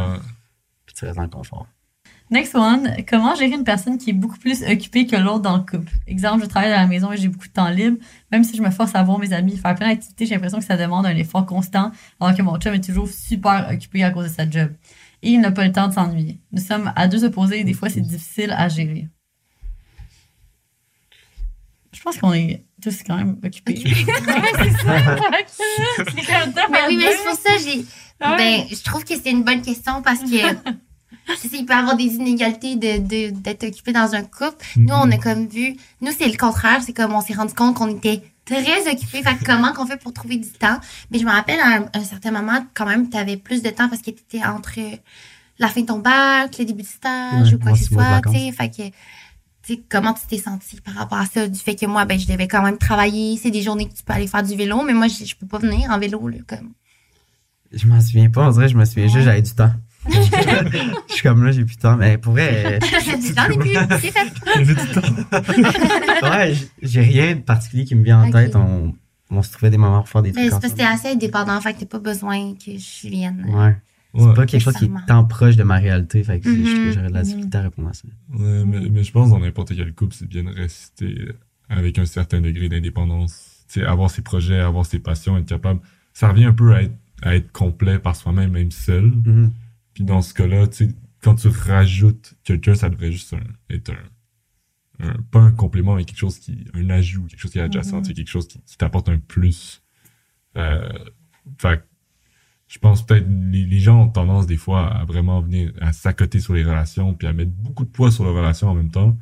Puis 0.87 0.95
tu 0.97 1.05
restes 1.05 1.17
dans 1.19 1.23
le 1.23 1.29
confort. 1.29 1.69
Next 2.31 2.55
one, 2.55 2.95
comment 3.09 3.35
gérer 3.35 3.55
une 3.55 3.65
personne 3.65 3.99
qui 3.99 4.11
est 4.11 4.13
beaucoup 4.13 4.39
plus 4.39 4.63
occupée 4.63 5.05
que 5.05 5.17
l'autre 5.17 5.41
dans 5.41 5.57
le 5.57 5.65
couple? 5.65 5.93
Exemple, 6.07 6.45
je 6.45 6.49
travaille 6.49 6.73
à 6.73 6.77
la 6.81 6.87
maison 6.87 7.11
et 7.11 7.17
j'ai 7.17 7.27
beaucoup 7.27 7.49
de 7.49 7.53
temps 7.53 7.69
libre. 7.69 7.97
Même 8.31 8.45
si 8.45 8.57
je 8.57 8.63
me 8.63 8.71
force 8.71 8.95
à 8.95 9.03
voir 9.03 9.19
mes 9.19 9.33
amis, 9.33 9.57
faire 9.57 9.75
plein 9.75 9.89
d'activités, 9.89 10.27
j'ai 10.27 10.35
l'impression 10.35 10.59
que 10.59 10.65
ça 10.65 10.77
demande 10.77 11.07
un 11.07 11.17
effort 11.17 11.45
constant, 11.45 11.91
alors 12.21 12.37
que 12.37 12.43
mon 12.43 12.57
chum 12.59 12.73
est 12.73 12.85
toujours 12.85 13.09
super 13.09 13.69
occupé 13.73 14.05
à 14.05 14.13
cause 14.13 14.29
de 14.29 14.33
sa 14.33 14.49
job. 14.49 14.71
Et 15.23 15.33
il 15.33 15.41
n'a 15.41 15.51
pas 15.51 15.67
le 15.67 15.73
temps 15.73 15.89
de 15.89 15.93
s'ennuyer. 15.93 16.41
Nous 16.53 16.63
sommes 16.63 16.93
à 16.95 17.09
deux 17.09 17.25
opposés 17.25 17.61
et 17.61 17.65
des 17.65 17.75
fois 17.75 17.89
c'est 17.89 18.01
difficile 18.01 18.53
à 18.57 18.69
gérer. 18.69 19.09
Je 21.93 22.01
pense 22.01 22.17
qu'on 22.17 22.33
est 22.33 22.65
tous 22.81 23.03
quand 23.05 23.17
même 23.17 23.39
occupés. 23.45 23.75
C'est 23.85 24.71
ça. 24.71 25.17
c'est 25.49 26.27
comme 26.27 26.53
Ben 26.55 26.85
oui, 26.89 26.97
mais 26.97 27.11
c'est 27.11 27.25
pour 27.25 27.35
ça 27.35 27.51
j'ai. 27.59 27.79
Ouais. 27.79 28.37
Ben, 28.37 28.65
je 28.71 28.83
trouve 28.85 29.05
que 29.05 29.15
c'est 29.17 29.31
une 29.31 29.43
bonne 29.43 29.63
question 29.63 30.01
parce 30.03 30.21
que. 30.21 30.71
Il 31.53 31.65
peut 31.67 31.73
y 31.75 31.77
avoir 31.77 31.97
des 31.97 32.05
inégalités 32.15 32.77
de, 32.77 32.99
de- 32.99 33.31
d'être 33.31 33.65
occupé 33.65 33.93
dans 33.93 34.15
un 34.15 34.23
couple. 34.23 34.65
Nous, 34.77 34.93
on 34.95 35.11
a 35.11 35.19
comme 35.19 35.47
vu, 35.47 35.77
nous, 36.01 36.13
c'est 36.17 36.29
le 36.29 36.37
contraire. 36.37 36.81
C'est 36.85 36.93
comme 36.93 37.13
on 37.13 37.21
s'est 37.21 37.35
rendu 37.35 37.55
compte 37.55 37.77
qu'on 37.77 37.89
était 37.89 38.23
très 38.45 38.81
occupés. 38.91 39.23
Fait 39.23 39.37
que 39.37 39.45
comment 39.45 39.73
qu'on 39.73 39.87
fait 39.87 39.97
pour 40.01 40.13
trouver 40.13 40.37
du 40.37 40.49
temps? 40.51 40.79
Mais 41.11 41.19
je 41.19 41.25
me 41.25 41.31
rappelle, 41.31 41.61
à 41.61 41.77
un, 41.79 41.85
un 41.95 42.05
certain 42.05 42.31
moment, 42.33 42.65
quand 42.75 42.87
même, 42.87 43.09
tu 43.11 43.17
avais 43.17 43.37
plus 43.37 43.63
de 43.63 43.71
temps 43.71 43.89
parce 43.89 44.03
que 44.03 44.11
tu 44.11 44.23
étais 44.35 44.45
entre 44.45 44.79
la 45.59 45.69
fin 45.69 45.83
de 45.83 45.87
ton 45.87 45.99
bac, 45.99 46.57
le 46.59 46.65
début 46.65 46.83
du 46.83 46.89
stage 46.89 47.49
Ouais, 47.49 47.55
ou 47.55 47.59
quoi 47.59 47.73
que 47.73 47.79
ce 47.79 47.85
soit. 47.85 48.03
vacances. 48.03 48.35
Tu 48.35 48.41
sais, 48.41 48.53
fait 48.53 48.71
que. 48.71 48.83
Comment 49.89 50.15
tu 50.15 50.23
t'es 50.27 50.39
senti 50.39 50.81
par 50.81 50.95
rapport 50.95 51.19
à 51.19 51.27
ça? 51.27 51.47
Du 51.47 51.57
fait 51.59 51.77
que 51.77 51.87
moi, 51.87 52.05
ben, 52.05 52.19
je 52.19 52.27
devais 52.27 52.49
quand 52.49 52.63
même 52.63 52.77
travailler. 52.79 53.39
C'est 53.41 53.53
des 53.53 53.63
journées 53.63 53.87
que 53.89 53.95
tu 53.95 54.03
peux 54.03 54.13
aller 54.13 54.27
faire 54.27 54.43
du 54.43 54.57
vélo, 54.57 54.83
mais 54.83 54.95
moi, 54.95 55.07
je, 55.07 55.25
je 55.25 55.37
peux 55.37 55.47
pas 55.47 55.59
venir 55.59 55.89
en 55.91 55.99
vélo, 55.99 56.27
là, 56.27 56.39
comme. 56.49 56.73
Je 57.71 57.87
m'en 57.87 58.01
souviens 58.01 58.29
pas, 58.31 58.49
on 58.49 58.51
dirait, 58.51 58.69
je 58.69 58.77
me 58.77 58.85
souviens 58.85 59.07
juste, 59.07 59.27
j'avais 59.27 59.43
du 59.43 59.53
temps. 59.55 59.71
Je 60.09 61.13
suis 61.15 61.23
comme 61.23 61.45
là, 61.45 61.53
j'ai 61.53 61.65
plus 61.65 61.77
de 61.77 61.81
temps, 61.81 61.97
mais 61.97 62.17
pour 62.19 62.33
vrai, 62.33 62.79
J'en 62.81 63.13
ai 63.51 63.57
plus, 63.59 63.75
c'est 64.01 64.11
fait. 64.11 64.33
J'ai 64.57 64.65
du 64.65 64.75
temps. 64.75 65.01
euh, 65.33 66.31
ouais, 66.31 66.55
j'ai 66.83 67.01
rien 67.03 67.35
de 67.37 67.41
particulier 67.41 67.85
qui 67.85 67.95
me 67.95 68.03
vient 68.05 68.23
en 68.23 68.31
tête. 68.31 68.57
On, 68.57 68.95
on 69.31 69.43
se 69.43 69.53
trouvait 69.53 69.71
des 69.71 69.77
moments 69.79 70.01
pour 70.01 70.09
faire 70.09 70.23
des 70.23 70.33
Mais 70.33 70.49
trucs 70.49 70.55
c'est 70.55 70.61
parce 70.61 70.73
que 70.73 70.79
t'es 70.79 70.85
assez 70.85 71.09
indépendant, 71.09 71.61
fait 71.61 71.75
que 71.75 71.81
t'as 71.81 71.87
pas 71.87 71.99
besoin 71.99 72.55
que 72.55 72.73
je 72.73 73.09
vienne. 73.09 73.45
Ouais. 73.49 73.77
C'est 74.15 74.23
Ouais. 74.25 74.35
pas 74.35 74.45
quelque 74.47 74.63
chose 74.63 74.75
qui 74.75 74.87
est 74.87 74.91
tant 75.07 75.25
proche 75.25 75.55
de 75.55 75.63
ma 75.63 75.77
réalité, 75.77 76.25
fait 76.25 76.41
que 76.41 76.49
Mhm. 76.49 76.93
j'aurais 76.93 77.09
de 77.11 77.15
la 77.15 77.23
difficulté 77.23 77.59
à 77.59 77.61
répondre 77.63 77.89
à 77.91 77.93
ça. 77.93 78.09
Ouais, 78.35 78.65
mais, 78.67 78.81
mais 78.91 79.05
je 79.05 79.13
pense 79.13 79.31
dans 79.31 79.39
n'importe 79.39 79.77
quel 79.77 79.93
couple, 79.95 80.15
c'est 80.19 80.27
bien 80.29 80.43
de 80.43 80.51
rester 80.51 81.15
avec 81.69 81.97
un 81.99 82.07
certain 82.07 82.41
degré 82.41 82.69
d'indépendance. 82.69 83.65
Tu 83.73 83.79
sais, 83.81 83.87
avoir 83.87 84.11
ses 84.11 84.23
projets, 84.23 84.59
avoir 84.59 84.85
ses 84.85 84.99
passions, 84.99 85.37
être 85.37 85.47
capable. 85.47 85.79
Ça 86.13 86.29
revient 86.29 86.47
un 86.47 86.53
peu 86.53 86.75
à 86.75 86.83
être, 86.83 86.95
à 87.23 87.37
être 87.37 87.53
complet 87.53 88.01
par 88.01 88.17
soi-même, 88.17 88.51
même 88.51 88.73
seul. 88.73 89.13
Mhm. 89.25 89.53
Puis 90.01 90.07
dans 90.07 90.23
ce 90.23 90.33
cas-là, 90.33 90.67
tu 90.67 90.89
sais, 90.89 90.95
quand 91.21 91.35
tu 91.35 91.49
rajoutes 91.49 92.33
quelqu'un, 92.43 92.75
ça 92.75 92.89
devrait 92.89 93.13
juste 93.13 93.35
un- 93.35 93.75
être 93.75 93.91
un, 93.91 95.07
un- 95.09 95.17
Pas 95.31 95.41
un 95.41 95.53
complément, 95.53 95.95
mais 95.95 96.07
quelque 96.07 96.17
chose 96.17 96.39
qui. 96.39 96.65
Un 96.73 96.89
ajout, 96.89 97.27
quelque 97.27 97.39
chose 97.39 97.51
qui 97.51 97.59
est 97.59 97.63
adjacent, 97.63 98.03
sais, 98.03 98.15
quelque 98.15 98.31
chose 98.31 98.49
qui, 98.49 98.63
qui 98.63 98.79
t'apporte 98.79 99.11
un 99.11 99.19
plus. 99.19 99.83
Euh, 100.57 100.89
fait 101.59 101.81
que 101.83 101.85
je 102.67 102.79
pense 102.79 103.05
peut-être 103.05 103.27
les, 103.29 103.67
les 103.67 103.79
gens 103.79 104.05
ont 104.05 104.09
tendance 104.09 104.47
des 104.47 104.57
fois 104.57 104.89
à 104.91 105.05
vraiment 105.05 105.43
venir 105.43 105.71
à 105.83 105.93
s'accoter 105.93 106.41
sur 106.41 106.55
les 106.55 106.65
relations 106.65 107.13
puis 107.13 107.29
à 107.29 107.35
mettre 107.35 107.51
beaucoup 107.51 107.85
de 107.85 107.91
poids 107.91 108.11
sur 108.11 108.25
les 108.25 108.31
relations 108.31 108.69
en 108.69 108.75
même 108.75 108.91
temps. 108.91 109.19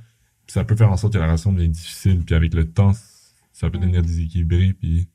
Puis 0.46 0.52
ça 0.52 0.62
peut 0.64 0.76
faire 0.76 0.92
en 0.92 0.96
sorte 0.96 1.14
que 1.14 1.18
la 1.18 1.24
relation 1.26 1.52
devient 1.52 1.68
difficile 1.68 2.24
puis 2.24 2.36
avec 2.36 2.54
le 2.54 2.70
temps, 2.70 2.92
ça 3.52 3.68
peut 3.68 3.78
devenir 3.78 4.02
déséquilibré 4.02 4.74
puis 4.74 5.08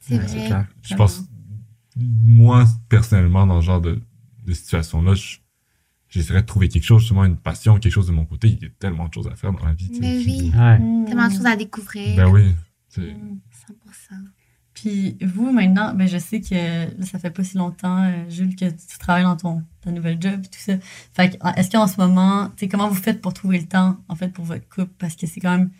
C'est 0.00 0.18
Ouais, 0.18 0.26
vrai. 0.26 0.46
clair. 0.46 0.66
je 0.82 0.94
pense 0.96 1.22
moi 1.96 2.64
personnellement 2.88 3.46
dans 3.46 3.60
ce 3.60 3.66
genre 3.66 3.80
de, 3.80 4.00
de 4.48 4.54
situation 4.54 5.02
là, 5.02 5.14
j'essaierais 6.08 6.42
de 6.42 6.46
trouver 6.46 6.68
quelque 6.68 6.84
chose 6.84 7.02
justement 7.02 7.24
une 7.24 7.36
passion, 7.36 7.78
quelque 7.78 7.92
chose 7.92 8.06
de 8.06 8.12
mon 8.12 8.24
côté, 8.24 8.48
il 8.48 8.62
y 8.62 8.66
a 8.66 8.70
tellement 8.78 9.08
de 9.08 9.14
choses 9.14 9.28
à 9.28 9.34
faire 9.36 9.52
dans 9.52 9.64
la 9.64 9.74
vie, 9.74 9.90
Mais 10.00 10.16
oui. 10.18 10.52
Ouais. 10.56 10.78
Tellement 11.06 11.28
de 11.28 11.32
choses 11.32 11.46
à 11.46 11.56
découvrir. 11.56 12.16
Ben 12.16 12.28
oui, 12.28 12.54
c'est 12.88 13.02
100%. 13.02 13.14
Puis 14.74 15.18
vous, 15.22 15.50
maintenant, 15.50 15.92
ben, 15.92 16.06
je 16.06 16.18
sais 16.18 16.40
que 16.40 16.54
là, 16.54 17.04
ça 17.04 17.18
fait 17.18 17.30
pas 17.32 17.42
si 17.42 17.56
longtemps, 17.58 18.04
euh, 18.04 18.30
Jules, 18.30 18.54
que 18.54 18.66
tu 18.70 18.98
travailles 19.00 19.24
dans 19.24 19.36
ton 19.36 19.64
ta 19.80 19.90
nouvelle 19.90 20.22
job 20.22 20.40
et 20.44 20.48
tout 20.48 20.60
ça. 20.60 20.74
Fait 21.12 21.30
que, 21.30 21.36
en- 21.40 21.52
est-ce 21.54 21.68
qu'en 21.70 21.88
ce 21.88 21.96
moment, 22.00 22.46
tu 22.50 22.52
sais, 22.60 22.68
comment 22.68 22.88
vous 22.88 22.94
faites 22.94 23.20
pour 23.20 23.34
trouver 23.34 23.58
le 23.58 23.66
temps, 23.66 23.98
en 24.08 24.14
fait, 24.14 24.28
pour 24.32 24.44
votre 24.44 24.68
couple? 24.68 24.92
Parce 24.98 25.16
que 25.16 25.26
c'est 25.26 25.40
quand 25.40 25.58
même 25.58 25.70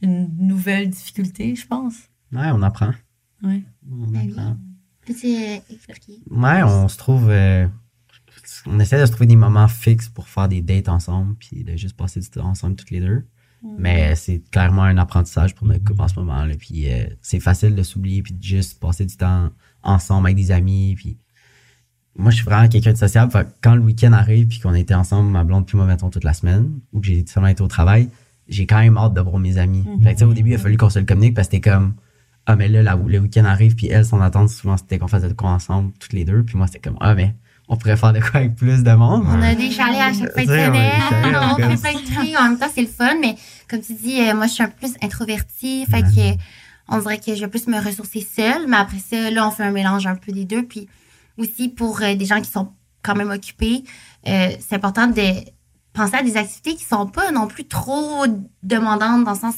une 0.00 0.34
nouvelle 0.38 0.88
difficulté, 0.88 1.54
je 1.54 1.66
pense. 1.66 1.94
Ouais, 2.32 2.50
on 2.52 2.62
apprend. 2.62 2.92
Ouais. 3.42 3.62
On 3.90 4.06
Ben 4.06 4.22
oui. 4.24 4.30
apprend. 4.32 4.56
Peux-tu 5.06 5.26
expliquer? 5.70 6.22
Ouais, 6.30 6.62
on 6.62 6.88
se 6.88 6.96
trouve. 6.96 7.28
euh, 7.28 7.68
on 8.66 8.78
essaie 8.80 9.00
de 9.00 9.06
se 9.06 9.10
trouver 9.12 9.26
des 9.26 9.36
moments 9.36 9.68
fixes 9.68 10.08
pour 10.08 10.28
faire 10.28 10.48
des 10.48 10.60
dates 10.62 10.88
ensemble, 10.88 11.34
puis 11.36 11.64
de 11.64 11.76
juste 11.76 11.96
passer 11.96 12.20
du 12.20 12.28
temps 12.28 12.46
ensemble 12.46 12.76
toutes 12.76 12.90
les 12.90 13.00
deux. 13.00 13.24
Mais 13.78 14.14
c'est 14.14 14.42
clairement 14.52 14.82
un 14.84 14.96
apprentissage 14.96 15.54
pour 15.54 15.66
notre 15.66 15.82
couple 15.82 16.00
en 16.00 16.06
ce 16.08 16.14
moment. 16.18 16.44
Là. 16.44 16.54
Puis 16.56 16.88
euh, 16.92 17.04
c'est 17.20 17.40
facile 17.40 17.74
de 17.74 17.82
s'oublier, 17.82 18.22
puis 18.22 18.32
de 18.34 18.42
juste 18.42 18.78
passer 18.78 19.04
du 19.04 19.16
temps 19.16 19.50
ensemble 19.82 20.28
avec 20.28 20.36
des 20.36 20.52
amis. 20.52 20.94
Puis 20.96 21.18
moi, 22.16 22.30
je 22.30 22.36
suis 22.36 22.44
vraiment 22.44 22.68
quelqu'un 22.68 22.92
de 22.92 22.96
sociable. 22.98 23.32
Fait 23.32 23.48
quand 23.62 23.74
le 23.74 23.80
week-end 23.82 24.12
arrive, 24.12 24.46
puis 24.46 24.60
qu'on 24.60 24.74
était 24.74 24.94
ensemble, 24.94 25.30
ma 25.30 25.42
blonde 25.42 25.66
puis 25.66 25.76
moi, 25.76 25.86
mettons, 25.86 26.10
toute 26.10 26.22
la 26.24 26.32
semaine, 26.32 26.78
ou 26.92 27.00
que 27.00 27.06
j'ai 27.06 27.26
seulement 27.26 27.48
été 27.48 27.62
au 27.62 27.66
travail, 27.68 28.08
j'ai 28.46 28.66
quand 28.66 28.78
même 28.78 28.96
hâte 28.96 29.14
de 29.14 29.20
voir 29.20 29.38
mes 29.38 29.58
amis. 29.58 29.82
Mhm. 29.86 30.02
Fait 30.02 30.14
que, 30.14 30.24
au 30.24 30.32
début, 30.34 30.50
il 30.50 30.54
a 30.54 30.58
fallu 30.58 30.76
qu'on 30.76 30.90
se 30.90 31.00
le 31.00 31.04
communique 31.04 31.34
parce 31.34 31.48
que 31.48 31.56
c'était 31.56 31.70
comme, 31.70 31.94
ah, 32.46 32.54
mais 32.54 32.68
là, 32.68 32.82
la- 32.84 32.94
le 32.94 33.18
week-end 33.18 33.44
arrive, 33.44 33.74
puis 33.74 33.88
elle, 33.88 34.04
son 34.04 34.20
attente, 34.20 34.50
souvent, 34.50 34.76
c'était 34.76 34.98
qu'on 35.00 35.08
fasse 35.08 35.24
de 35.24 35.32
quoi 35.32 35.50
ensemble, 35.50 35.92
toutes 35.98 36.12
les 36.12 36.24
deux. 36.24 36.44
Puis 36.44 36.56
moi, 36.56 36.68
c'était 36.68 36.78
comme, 36.78 36.96
ah, 37.00 37.14
mais 37.16 37.34
on 37.68 37.76
pourrait 37.76 37.96
faire 37.96 38.12
de 38.12 38.20
quoi 38.20 38.40
avec 38.40 38.54
plus 38.54 38.82
de 38.82 38.92
monde. 38.92 39.24
On 39.28 39.42
a 39.42 39.54
des 39.54 39.70
chalets 39.70 40.00
à 40.00 40.12
chaque 40.12 40.32
fin 40.34 40.42
de 40.42 40.46
semaine, 40.46 40.92
on 41.52 41.56
fait 41.56 41.76
plein 41.76 41.92
de 42.00 42.14
trucs. 42.14 42.36
En 42.40 42.42
même 42.44 42.58
temps, 42.58 42.70
c'est 42.74 42.82
le 42.82 42.86
fun, 42.86 43.14
mais 43.20 43.36
comme 43.68 43.80
tu 43.80 43.94
dis, 43.94 44.20
euh, 44.20 44.34
moi, 44.34 44.46
je 44.46 44.52
suis 44.52 44.62
un 44.62 44.68
peu 44.68 44.86
plus 44.86 44.94
introvertie. 45.02 45.84
Fait 45.90 46.02
Ouais. 46.02 46.36
que 46.36 46.40
on 46.88 46.98
dirait 46.98 47.18
que 47.18 47.34
je 47.34 47.40
vais 47.40 47.48
plus 47.48 47.66
me 47.66 47.80
ressourcer 47.84 48.20
seule. 48.36 48.66
Mais 48.68 48.76
après 48.76 48.98
ça, 48.98 49.30
là, 49.30 49.46
on 49.48 49.50
fait 49.50 49.64
un 49.64 49.72
mélange 49.72 50.06
un 50.06 50.14
peu 50.14 50.30
des 50.32 50.44
deux. 50.44 50.62
Puis 50.62 50.86
aussi, 51.38 51.68
pour 51.68 52.00
euh, 52.02 52.14
des 52.14 52.24
gens 52.24 52.40
qui 52.40 52.50
sont 52.50 52.68
quand 53.02 53.16
même 53.16 53.30
occupés, 53.30 53.82
euh, 54.28 54.50
c'est 54.60 54.76
important 54.76 55.08
de 55.08 55.22
penser 55.92 56.14
à 56.16 56.22
des 56.22 56.36
activités 56.36 56.74
qui 56.76 56.84
sont 56.84 57.06
pas 57.06 57.30
non 57.32 57.46
plus 57.46 57.64
trop 57.64 58.26
demandantes 58.62 59.24
dans 59.24 59.32
le 59.32 59.38
sens 59.38 59.54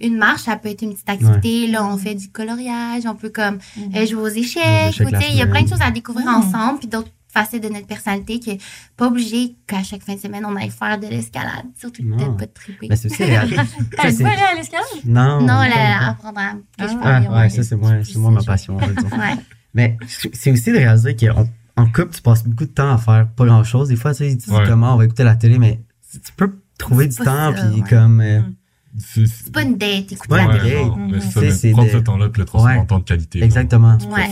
une 0.00 0.16
marche 0.16 0.42
ça 0.42 0.56
peut 0.56 0.70
être 0.70 0.80
une 0.82 0.94
petite 0.94 1.08
activité 1.10 1.66
là 1.66 1.84
on 1.84 1.98
fait 1.98 2.14
du 2.14 2.30
coloriage 2.30 3.02
on 3.06 3.14
peut 3.14 3.28
comme 3.28 3.58
euh, 3.94 4.06
jouer 4.06 4.22
aux 4.22 4.28
échecs 4.28 4.94
il 4.98 5.36
y 5.36 5.42
a 5.42 5.46
plein 5.46 5.62
de 5.62 5.68
choses 5.68 5.82
à 5.82 5.90
découvrir 5.90 6.24
Mm. 6.26 6.34
ensemble 6.36 6.78
puis 6.78 6.88
d'autres 6.88 7.10
facettes 7.34 7.62
de 7.62 7.68
notre 7.68 7.86
personnalité 7.86 8.40
que 8.40 8.52
pas 8.96 9.08
obligé 9.08 9.56
qu'à 9.66 9.82
chaque 9.82 10.02
fin 10.02 10.14
de 10.14 10.20
semaine 10.20 10.44
on 10.46 10.56
aille 10.56 10.70
faire 10.70 10.98
de 10.98 11.06
l'escalade 11.08 11.66
surtout 11.76 12.02
peut-être 12.02 12.36
pas 12.36 12.46
de 12.46 12.52
triper 12.52 12.86
Mais 12.88 12.96
c'est 12.96 13.08
aussi 13.12 13.18
T'as 13.96 14.02
pas 14.02 14.06
allé 14.08 14.42
à 14.42 14.54
l'escalade? 14.56 14.84
Non. 15.04 15.40
non 15.42 15.52
encore. 15.54 16.08
apprendre 16.08 16.38
à 16.38 16.52
que 16.52 16.90
je 16.92 16.96
Ah, 17.02 17.22
Ah, 17.28 17.40
ouais, 17.40 17.50
ça, 17.50 17.62
c'est 17.62 17.76
moi, 17.76 17.92
c'est 18.04 18.16
moi 18.16 18.30
ma 18.30 18.42
passion. 18.42 18.76
on 18.76 18.78
va 18.78 18.86
dire. 18.86 18.96
je- 19.10 19.16
ouais 19.16 19.36
Mais 19.74 19.96
c'est 20.32 20.52
aussi 20.52 20.70
de 20.72 20.76
réaliser 20.78 21.16
qu'en 21.16 21.46
en 21.76 21.86
couple, 21.86 22.14
tu 22.14 22.22
passes 22.22 22.44
beaucoup 22.44 22.64
de 22.66 22.70
temps 22.70 22.92
à 22.94 22.98
faire 22.98 23.26
pas 23.34 23.44
grand 23.46 23.64
chose. 23.64 23.88
Des 23.88 23.96
fois, 23.96 24.12
tu 24.14 24.18
sais, 24.18 24.36
tu 24.36 24.48
dis 24.48 24.50
Ouais. 24.54 24.62
comment 24.66 24.94
on 24.94 24.96
va 24.96 25.04
écouter 25.04 25.24
la 25.24 25.34
télé, 25.34 25.58
mais 25.58 25.80
tu 26.12 26.32
peux 26.36 26.60
trouver 26.78 27.08
du 27.08 27.16
temps, 27.16 27.52
puis 27.52 27.80
ouais. 27.82 27.88
comme. 27.88 28.20
euh, 28.20 28.40
Mm. 28.40 28.54
C'est 28.96 29.52
pas 29.52 29.62
une 29.62 29.76
date, 29.76 30.12
écoute 30.12 30.30
Ouais, 30.30 30.46
mais 30.46 31.14
Mhm. 31.16 31.20
ça, 31.20 31.50
C'est- 31.50 31.72
prendre 31.72 31.88
de- 31.88 31.92
ce 31.92 31.96
temps-là 31.98 32.28
puis 32.28 32.40
le 32.40 32.46
transformer 32.46 32.76
Ouais. 32.76 32.80
en 32.80 32.86
temps 32.86 32.98
de 33.00 33.04
qualité. 33.04 33.42
Exactement. 33.42 33.98
Ouais. 34.10 34.28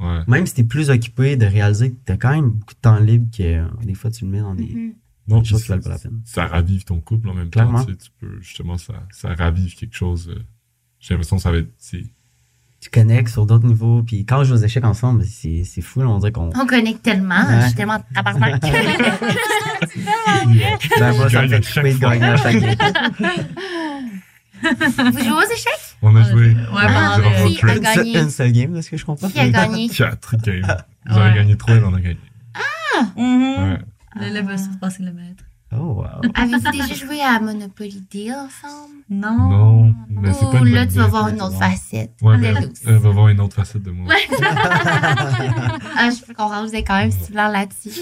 Ouais. 0.00 0.20
Même 0.26 0.46
si 0.46 0.54
t'es 0.54 0.64
plus 0.64 0.88
occupé, 0.90 1.36
de 1.36 1.44
réaliser 1.44 1.90
que 1.92 1.96
t'as 2.04 2.16
quand 2.16 2.30
même 2.30 2.50
beaucoup 2.50 2.74
de 2.74 2.80
temps 2.80 2.98
libre, 2.98 3.26
que 3.36 3.42
euh, 3.42 3.66
des 3.84 3.94
fois, 3.94 4.10
tu 4.10 4.24
le 4.24 4.30
mets 4.30 4.40
dans 4.40 4.54
des, 4.54 4.72
Mhm. 4.74 4.92
Non, 5.28 5.40
des 5.40 5.48
choses 5.48 5.62
qui 5.64 5.68
valent 5.68 5.82
pas 5.82 5.90
la 5.90 5.98
peine. 5.98 6.20
Ça 6.24 6.46
ravive 6.46 6.84
ton 6.84 7.00
couple 7.00 7.28
en 7.28 7.34
même 7.34 7.50
Clairement. 7.50 7.80
temps. 7.80 7.86
Tu, 7.86 7.92
sais, 7.92 7.98
tu 7.98 8.10
peux, 8.20 8.40
justement, 8.40 8.78
ça, 8.78 8.94
ça 9.10 9.34
ravive 9.34 9.74
quelque 9.74 9.96
chose. 9.96 10.28
euh, 10.30 10.38
J'ai 10.98 11.14
l'impression 11.14 11.36
que 11.36 11.42
ça 11.42 11.50
va 11.52 11.58
être. 11.58 11.68
Tu 12.80 12.90
connectes 12.90 13.28
sur 13.30 13.46
d'autres 13.46 13.66
niveaux, 13.66 14.02
puis 14.02 14.24
quand 14.24 14.40
on 14.40 14.44
joue 14.44 14.54
aux 14.54 14.58
échecs 14.58 14.84
ensemble, 14.84 15.24
c'est 15.24 15.64
fou, 15.82 16.00
là, 16.00 16.08
on 16.08 16.18
dirait 16.18 16.32
qu'on. 16.32 16.50
On 16.54 16.66
connecte 16.66 17.02
tellement, 17.02 17.44
Ouais. 17.46 17.60
je 17.62 17.66
suis 17.66 17.74
tellement 17.74 18.00
tabarnak. 18.14 18.62
Ben, 20.98 21.12
moi, 21.16 21.28
ça 21.28 21.42
me 21.42 21.48
fait 21.48 21.92
de 21.94 21.98
gagner 21.98 22.24
à 22.24 22.36
chaque. 22.42 22.56
Vous 24.62 25.18
jouez 25.18 25.30
aux 25.30 25.52
échecs? 25.52 25.96
On 26.02 26.14
a 26.16 26.20
Ouais, 26.22 26.30
joué. 26.30 26.54
ouais, 26.54 27.48
Qui 27.48 27.56
trip. 27.56 27.70
a 27.70 27.78
gagné. 27.78 28.18
une 28.20 28.30
seule 28.30 28.52
game, 28.52 28.72
de 28.74 28.80
ce 28.80 28.90
que 28.90 28.96
je 28.96 29.04
comprends. 29.04 29.28
Qui 29.28 29.38
a 29.40 29.48
gagné? 29.48 29.88
Quatre 29.96 30.36
games. 30.36 30.76
Vous 31.06 31.16
avez 31.18 31.30
Ouais. 31.30 31.36
gagné 31.36 31.56
trois, 31.56 31.76
en 31.76 31.94
a 31.94 32.00
gagné. 32.00 32.18
Mhm. 33.16 33.72
Ouais. 33.72 33.78
Le 34.16 34.32
lève 34.32 34.46
va 34.46 34.56
surpasser 34.58 35.02
le 35.02 35.12
maître. 35.12 35.44
Oh, 35.78 35.92
wow. 36.02 36.30
Avez-vous 36.34 36.70
déjà 36.70 36.94
joué 36.94 37.20
à 37.20 37.38
Monopoly 37.40 38.00
Deal 38.10 38.32
ensemble? 38.34 38.94
Non. 39.10 39.48
Non, 39.48 39.94
mais 40.08 40.32
c'est 40.32 40.46
pas 40.50 40.58
une 40.58 40.68
là, 40.74 40.86
tu 40.86 40.94
vas 40.94 41.06
voir 41.06 41.28
une 41.28 41.40
autre 41.42 41.58
facette. 41.58 42.12
Ouais, 42.22 42.36
mais 42.38 42.52
elle 42.86 42.96
va 42.96 43.10
voir 43.10 43.28
une 43.28 43.40
autre 43.40 43.54
facette 43.56 43.82
de 43.82 43.90
moi. 43.90 44.14
Ah, 45.98 46.10
je 46.10 46.22
peux 46.24 46.34
comprendre, 46.34 46.68
vous 46.68 46.74
êtes 46.74 46.86
quand 46.86 46.96
même 46.98 47.10
stimulant 47.10 47.48
là-dessus. 47.48 48.00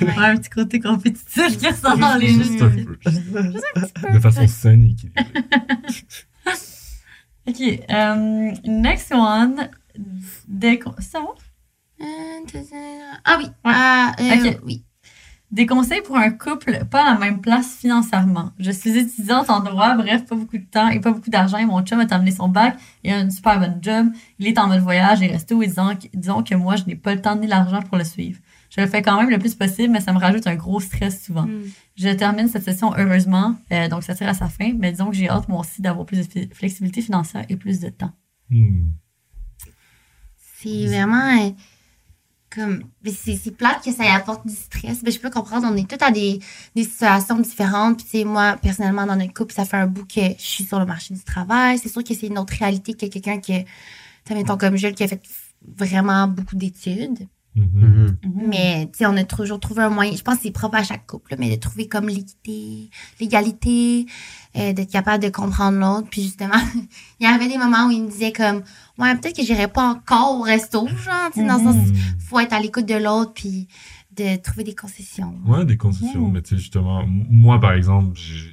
Ouais, 0.00 0.14
un 0.18 0.36
petit 0.36 0.48
côté 0.50 0.80
compétitif 0.80 1.58
qui 1.58 1.66
ressort 1.68 1.98
dans 1.98 2.16
les 2.16 2.28
Juste 2.28 2.62
un 2.62 2.70
jeux. 2.70 2.98
peu. 3.02 4.12
De 4.12 4.18
façon 4.18 4.46
saine 4.48 4.84
et 4.84 4.90
équilibrée. 4.92 5.24
Ok, 7.48 7.60
euh, 7.90 8.50
next 8.64 9.12
one. 9.12 9.68
Con- 10.82 10.94
c'est 10.98 11.20
bon? 11.20 11.34
Ah 13.24 13.36
oui. 13.38 13.46
Ah, 13.62 14.12
euh, 14.18 14.50
Ok. 14.50 14.60
oui. 14.64 14.84
Des 15.52 15.64
conseils 15.64 16.02
pour 16.02 16.16
un 16.16 16.30
couple 16.30 16.84
pas 16.90 17.08
à 17.08 17.12
la 17.14 17.18
même 17.20 17.40
place 17.40 17.76
financièrement. 17.76 18.50
Je 18.58 18.70
suis 18.72 18.96
étudiante 18.98 19.48
en 19.48 19.60
droit, 19.60 19.94
bref, 19.94 20.26
pas 20.26 20.34
beaucoup 20.34 20.58
de 20.58 20.64
temps 20.64 20.88
et 20.88 20.98
pas 21.00 21.12
beaucoup 21.12 21.30
d'argent. 21.30 21.64
Mon 21.64 21.82
chum 21.82 22.00
a 22.00 22.06
terminé 22.06 22.32
son 22.32 22.48
bac 22.48 22.76
et 23.04 23.12
a 23.12 23.20
une 23.20 23.30
super 23.30 23.58
bonne 23.60 23.78
job. 23.80 24.08
Il 24.40 24.48
est 24.48 24.58
en 24.58 24.66
mode 24.66 24.80
voyage 24.80 25.22
et 25.22 25.28
resto 25.28 25.62
et 25.62 25.68
disons, 25.68 25.94
que- 25.94 26.08
disons 26.14 26.42
que 26.42 26.54
moi, 26.56 26.74
je 26.76 26.84
n'ai 26.84 26.96
pas 26.96 27.14
le 27.14 27.22
temps 27.22 27.36
ni 27.36 27.46
l'argent 27.46 27.80
pour 27.82 27.96
le 27.96 28.02
suivre. 28.04 28.40
Je 28.70 28.80
le 28.80 28.88
fais 28.88 29.00
quand 29.02 29.16
même 29.18 29.30
le 29.30 29.38
plus 29.38 29.54
possible, 29.54 29.92
mais 29.92 30.00
ça 30.00 30.12
me 30.12 30.18
rajoute 30.18 30.46
un 30.48 30.56
gros 30.56 30.80
stress 30.80 31.24
souvent. 31.24 31.46
Hmm. 31.46 31.62
Je 31.94 32.08
termine 32.08 32.48
cette 32.48 32.64
session 32.64 32.92
heureusement, 32.98 33.54
euh, 33.72 33.88
donc 33.88 34.02
ça 34.02 34.14
tire 34.16 34.28
à 34.28 34.34
sa 34.34 34.48
fin, 34.48 34.72
mais 34.76 34.90
disons 34.90 35.08
que 35.10 35.16
j'ai 35.16 35.28
hâte 35.30 35.48
moi 35.48 35.60
aussi 35.60 35.80
d'avoir 35.80 36.04
plus 36.04 36.28
de 36.28 36.48
flexibilité 36.52 37.00
financière 37.02 37.44
et 37.48 37.56
plus 37.56 37.78
de 37.78 37.88
temps. 37.88 38.12
Hmm. 38.50 38.88
C'est 40.58 40.86
vraiment 40.86 41.38
euh, 41.38 41.50
comme. 42.56 42.82
C'est 43.04 43.56
plate 43.56 43.84
que 43.84 43.92
ça 43.92 44.04
y 44.04 44.08
apporte 44.08 44.46
du 44.46 44.54
stress. 44.54 45.02
Mais 45.04 45.10
je 45.10 45.20
peux 45.20 45.30
comprendre, 45.30 45.68
on 45.70 45.76
est 45.76 45.88
tous 45.88 46.02
à 46.04 46.10
des, 46.10 46.40
des 46.74 46.84
situations 46.84 47.38
différentes. 47.38 47.98
Puis, 47.98 48.06
tu 48.06 48.18
sais, 48.18 48.24
moi, 48.24 48.56
personnellement, 48.60 49.06
dans 49.06 49.16
notre 49.16 49.34
couple, 49.34 49.54
ça 49.54 49.64
fait 49.64 49.76
un 49.76 49.86
bout 49.86 50.06
que 50.06 50.20
je 50.38 50.44
suis 50.44 50.64
sur 50.64 50.78
le 50.78 50.86
marché 50.86 51.14
du 51.14 51.22
travail. 51.22 51.78
C'est 51.78 51.88
sûr 51.88 52.02
que 52.02 52.14
c'est 52.14 52.26
une 52.26 52.38
autre 52.38 52.54
réalité 52.58 52.94
que 52.94 53.06
quelqu'un 53.06 53.38
qui, 53.38 53.64
tu 54.24 54.34
mettons 54.34 54.56
comme 54.56 54.76
Jules, 54.76 54.94
qui 54.94 55.04
a 55.04 55.08
fait 55.08 55.22
vraiment 55.76 56.26
beaucoup 56.26 56.56
d'études. 56.56 57.28
Mhm. 57.56 58.18
Mhm. 58.22 58.48
Mais, 58.48 58.88
tu 58.92 58.98
sais, 58.98 59.06
on 59.06 59.16
a 59.16 59.24
toujours 59.24 59.58
trouvé 59.58 59.82
un 59.82 59.88
moyen. 59.88 60.14
Je 60.14 60.22
pense 60.22 60.36
que 60.36 60.42
c'est 60.42 60.50
propre 60.50 60.76
à 60.76 60.84
chaque 60.84 61.06
couple, 61.06 61.32
là, 61.32 61.36
mais 61.40 61.50
de 61.50 61.60
trouver 61.60 61.88
comme 61.88 62.08
l'équité, 62.08 62.90
l'égalité, 63.18 64.06
euh, 64.56 64.72
d'être 64.74 64.90
capable 64.90 65.24
de 65.24 65.30
comprendre 65.30 65.78
l'autre. 65.78 66.08
Puis 66.10 66.22
justement, 66.22 66.60
il 67.20 67.26
y 67.26 67.26
avait 67.26 67.48
des 67.48 67.56
moments 67.56 67.86
où 67.86 67.90
il 67.90 68.02
me 68.02 68.10
disait 68.10 68.32
comme, 68.32 68.62
ouais, 68.98 69.14
peut-être 69.16 69.36
que 69.36 69.42
j'irai 69.44 69.68
pas 69.68 69.88
encore 69.90 70.38
au 70.38 70.42
resto, 70.42 70.86
genre, 70.88 71.30
tu 71.32 71.40
sais, 71.40 71.46
dans 71.46 71.58
le 71.58 71.64
sens, 71.64 71.76
Hmm. 71.76 71.94
faut 72.20 72.40
être 72.40 72.52
à 72.52 72.60
l'écoute 72.60 72.86
de 72.86 72.94
l'autre, 72.94 73.32
puis 73.34 73.68
de 74.16 74.36
trouver 74.36 74.64
des 74.64 74.74
concessions. 74.74 75.34
Ouais, 75.44 75.64
des 75.64 75.76
concessions. 75.76 76.28
Mais 76.30 76.40
tu 76.42 76.50
sais, 76.50 76.56
justement, 76.56 77.04
moi, 77.06 77.60
par 77.60 77.72
exemple, 77.72 78.18
je, 78.18 78.48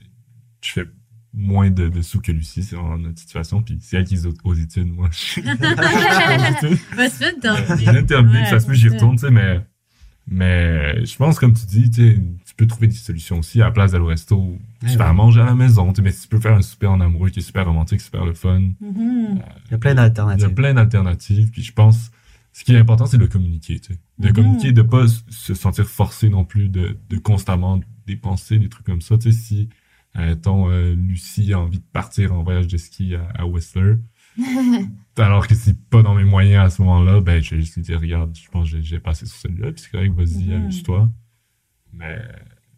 fais 0.62 0.86
moins 1.34 1.70
de, 1.72 1.88
de 1.90 2.02
sous 2.02 2.20
que 2.22 2.32
Lucie, 2.32 2.64
c'est 2.64 2.76
dans 2.76 2.98
notre 2.98 3.20
situation. 3.20 3.62
Puis 3.62 3.78
c'est 3.82 3.98
elle 3.98 4.04
qui 4.06 4.16
est 4.16 4.26
aux, 4.26 4.34
aux 4.44 4.54
études, 4.54 4.94
moi. 4.94 5.10
Je 5.12 5.42
viens 7.78 8.02
de 8.02 8.02
terminer, 8.02 8.46
ça 8.46 8.60
se 8.60 8.68
peut, 8.68 8.74
j'y 8.74 8.90
retourne, 8.90 9.16
tu 9.16 9.26
sais, 9.26 9.32
mais, 9.32 9.62
mais 10.28 11.06
je 11.06 11.16
pense, 11.16 11.40
comme 11.40 11.54
tu 11.54 11.66
dis, 11.66 11.90
tu 11.90 12.02
sais, 12.02 12.20
peux 12.64 12.68
trouver 12.68 12.88
des 12.88 12.96
solutions 12.96 13.40
aussi 13.40 13.62
à 13.62 13.66
la 13.66 13.72
place 13.72 13.92
d'aller 13.92 14.04
au 14.04 14.08
resto. 14.08 14.58
Tu 14.80 14.86
Ouais, 14.88 14.92
fais 14.94 15.02
à 15.02 15.08
ouais. 15.10 15.14
manger 15.14 15.42
à 15.42 15.46
la 15.46 15.56
maison, 15.56 15.92
tu 15.92 15.98
sais, 15.98 16.02
mais 16.02 16.12
tu 16.14 16.28
peux 16.28 16.40
faire 16.40 16.54
un 16.56 16.62
souper 16.62 16.88
en 16.88 17.00
amoureux 17.02 17.30
qui 17.30 17.40
est 17.40 17.44
super 17.44 17.66
romantique, 17.66 18.02
super 18.02 18.26
le 18.26 18.34
fun. 18.34 18.60
Mhm. 18.82 19.42
Il 19.68 19.72
y 19.72 19.74
a 19.74 19.78
plein 19.78 19.92
Il 19.92 19.94
y 19.94 19.96
d'alternatives. 19.98 20.46
a 20.46 20.50
plein 20.50 20.74
d'alternatives. 20.74 21.50
Puis 21.52 21.64
je 21.64 21.74
pense, 21.74 22.12
ce 22.52 22.64
qui 22.64 22.74
est 22.74 22.78
important, 22.78 23.06
c'est 23.06 23.18
de 23.18 23.26
communiquer. 23.26 23.80
Tu 23.80 23.94
sais. 23.94 24.00
De 24.20 24.28
Mhm. 24.28 24.34
communiquer, 24.34 24.72
de 24.72 24.82
pas 24.82 25.06
se 25.08 25.54
sentir 25.54 25.86
forcé 25.88 26.30
non 26.30 26.46
plus 26.46 26.70
de, 26.70 26.98
de 27.10 27.18
constamment 27.18 27.80
dépenser 28.06 28.60
des 28.60 28.70
trucs 28.70 28.86
comme 28.86 29.02
ça. 29.02 29.18
Tu 29.18 29.32
sais, 29.32 29.38
si, 29.38 29.70
euh, 30.18 30.36
ton 30.36 30.70
euh, 30.70 30.94
Lucie 30.94 31.54
a 31.54 31.60
envie 31.60 31.80
de 31.80 31.86
partir 31.94 32.34
en 32.34 32.44
voyage 32.44 32.68
de 32.68 32.78
ski 32.78 33.16
à, 33.16 33.28
à 33.42 33.46
Whistler, 33.46 33.96
alors 35.18 35.48
que 35.48 35.56
c'est 35.56 35.80
pas 35.90 36.02
dans 36.04 36.14
mes 36.16 36.24
moyens 36.24 36.66
à 36.66 36.70
ce 36.70 36.82
moment-là, 36.82 37.22
ben 37.22 37.42
je 37.42 37.56
vais 37.56 37.62
juste 37.62 37.76
lui 37.76 37.84
dire, 37.84 38.00
regarde, 38.00 38.36
je 38.38 38.50
pense 38.50 38.72
que 38.72 38.82
j'ai- 38.82 39.00
passé 39.00 39.26
sur 39.26 39.38
celui-là, 39.38 39.72
puis 39.72 39.82
c'est 39.84 39.92
correct, 39.92 40.14
vas-y, 40.14 40.46
Mhm. 40.50 40.54
amuse-toi. 40.64 41.10
Mais, 41.94 42.20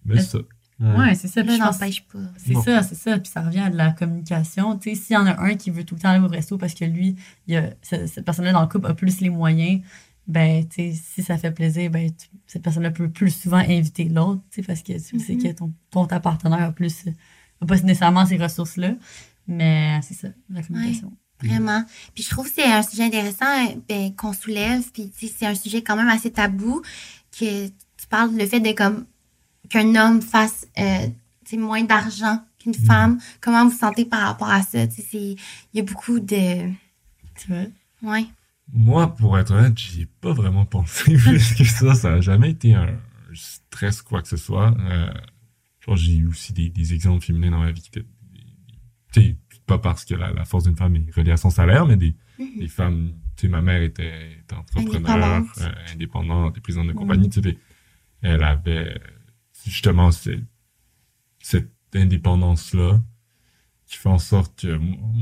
mais 0.05 0.21
ça. 0.21 0.37
Ouais. 0.79 0.95
Ouais, 0.97 1.15
c'est 1.15 1.27
ça. 1.29 1.41
Puis 1.43 1.53
je 1.55 1.59
n'empêche 1.59 2.03
pas. 2.05 2.19
C'est 2.37 2.53
ça, 2.55 2.83
c'est 2.83 2.95
ça. 2.95 3.17
Puis 3.17 3.31
ça 3.31 3.41
revient 3.41 3.59
à 3.61 3.69
de 3.69 3.77
la 3.77 3.91
communication. 3.91 4.77
Tu 4.77 4.89
sais, 4.93 5.01
s'il 5.01 5.13
y 5.13 5.17
en 5.17 5.25
a 5.25 5.39
un 5.41 5.55
qui 5.55 5.71
veut 5.71 5.83
tout 5.85 5.95
le 5.95 6.01
temps 6.01 6.09
aller 6.09 6.23
au 6.23 6.27
resto 6.27 6.57
parce 6.57 6.73
que 6.73 6.83
lui, 6.85 7.15
il 7.47 7.55
a, 7.55 7.69
ce- 7.81 8.07
cette 8.07 8.25
personne-là 8.25 8.51
dans 8.51 8.61
le 8.61 8.67
couple 8.67 8.87
a 8.87 8.93
plus 8.93 9.21
les 9.21 9.29
moyens, 9.29 9.81
ben, 10.27 10.67
tu 10.67 10.93
sais, 10.93 10.99
si 11.13 11.23
ça 11.23 11.37
fait 11.37 11.51
plaisir, 11.51 11.89
ben, 11.91 12.11
tu- 12.11 12.27
cette 12.45 12.61
personne-là 12.61 12.91
peut 12.91 13.09
plus 13.09 13.31
souvent 13.31 13.57
inviter 13.57 14.05
l'autre, 14.05 14.41
tu 14.51 14.61
sais, 14.61 14.67
parce 14.67 14.81
que 14.81 14.93
tu 14.93 15.19
sais 15.19 15.35
Mhm. 15.35 15.43
que 15.43 15.47
ton, 15.53 15.73
ton 15.91 16.05
ta 16.07 16.19
partenaire 16.19 16.61
a 16.63 16.71
plus, 16.73 17.05
a 17.61 17.65
pas 17.65 17.75
nécessairement 17.77 18.25
ces 18.25 18.37
ressources-là. 18.37 18.95
Mais 19.47 19.99
c'est 20.01 20.15
ça, 20.15 20.27
la 20.49 20.61
communication. 20.63 21.13
Vraiment. 21.41 21.83
Puis 22.15 22.23
je 22.23 22.29
trouve 22.29 22.47
que 22.47 22.53
c'est 22.55 22.63
un 22.71 22.81
sujet 22.81 23.03
intéressant 23.03 23.45
euh, 23.45 23.75
ben, 23.87 24.13
qu'on 24.15 24.33
soulève. 24.33 24.83
Puis 24.91 25.09
tu 25.17 25.27
sais, 25.27 25.33
c'est 25.37 25.45
un 25.45 25.55
sujet 25.55 25.81
quand 25.83 25.95
même 25.95 26.07
assez 26.09 26.31
tabou 26.31 26.81
que 27.37 27.67
tu 27.67 28.07
parles 28.09 28.35
le 28.35 28.45
fait 28.45 28.59
de 28.59 28.71
comme 28.71 29.05
qu'un 29.69 29.95
homme 29.95 30.21
fasse 30.21 30.67
euh, 30.79 31.07
moins 31.57 31.83
d'argent 31.83 32.43
qu'une 32.59 32.73
femme. 32.73 33.19
Comment 33.41 33.65
vous 33.65 33.71
vous 33.71 33.77
sentez 33.77 34.05
par 34.05 34.21
rapport 34.21 34.49
à 34.49 34.61
ça? 34.61 34.85
Il 35.13 35.37
y 35.73 35.79
a 35.79 35.83
beaucoup 35.83 36.19
de... 36.19 36.69
Tu 37.37 37.47
vois? 37.47 37.65
Ouais. 38.01 38.25
Moi, 38.73 39.15
pour 39.15 39.37
être 39.37 39.51
honnête, 39.51 39.77
j'y 39.77 40.01
ai 40.01 40.05
pas 40.05 40.33
vraiment 40.33 40.65
pensé 40.65 41.13
plus 41.17 41.53
que 41.53 41.63
ça. 41.63 41.93
Ça 41.95 42.13
a 42.13 42.21
jamais 42.21 42.51
été 42.51 42.73
un 42.73 42.97
stress, 43.33 44.01
quoi 44.01 44.21
que 44.21 44.27
ce 44.27 44.37
soit. 44.37 44.75
Euh, 44.79 45.09
genre, 45.85 45.95
j'ai 45.95 46.15
eu 46.15 46.27
aussi 46.27 46.51
des, 46.53 46.69
des 46.69 46.93
exemples 46.93 47.23
féminins 47.23 47.51
dans 47.51 47.59
ma 47.59 47.71
vie 47.71 47.81
qui 47.81 47.89
étaient, 47.89 48.07
tu 49.13 49.21
sais, 49.21 49.35
pas 49.65 49.77
parce 49.77 50.03
que 50.05 50.15
la, 50.15 50.31
la 50.31 50.45
force 50.45 50.63
d'une 50.65 50.75
femme 50.75 50.95
est 50.95 51.11
reliée 51.15 51.31
à 51.31 51.37
son 51.37 51.49
salaire, 51.49 51.85
mais 51.85 51.95
des, 51.97 52.15
Mhm. 52.37 52.59
des 52.59 52.67
femmes, 52.67 53.13
tu 53.37 53.43
sais, 53.43 53.47
ma 53.47 53.61
mère 53.61 53.81
était, 53.81 54.33
était 54.39 54.55
entrepreneur, 54.55 55.09
Indépendante. 55.09 55.47
euh, 55.61 55.71
indépendante, 55.93 56.59
présidente 56.59 56.87
de 56.87 56.91
compagnie, 56.93 57.29
tu 57.29 57.41
sais, 57.41 57.57
elle 58.21 58.43
avait 58.43 58.99
justement 59.65 60.11
ce- 60.11 60.39
cette 61.39 61.71
indépendance-là 61.93 63.01
qui 63.85 63.97
fait 63.97 64.09
en 64.09 64.17
sorte 64.19 64.61
que 64.61 64.77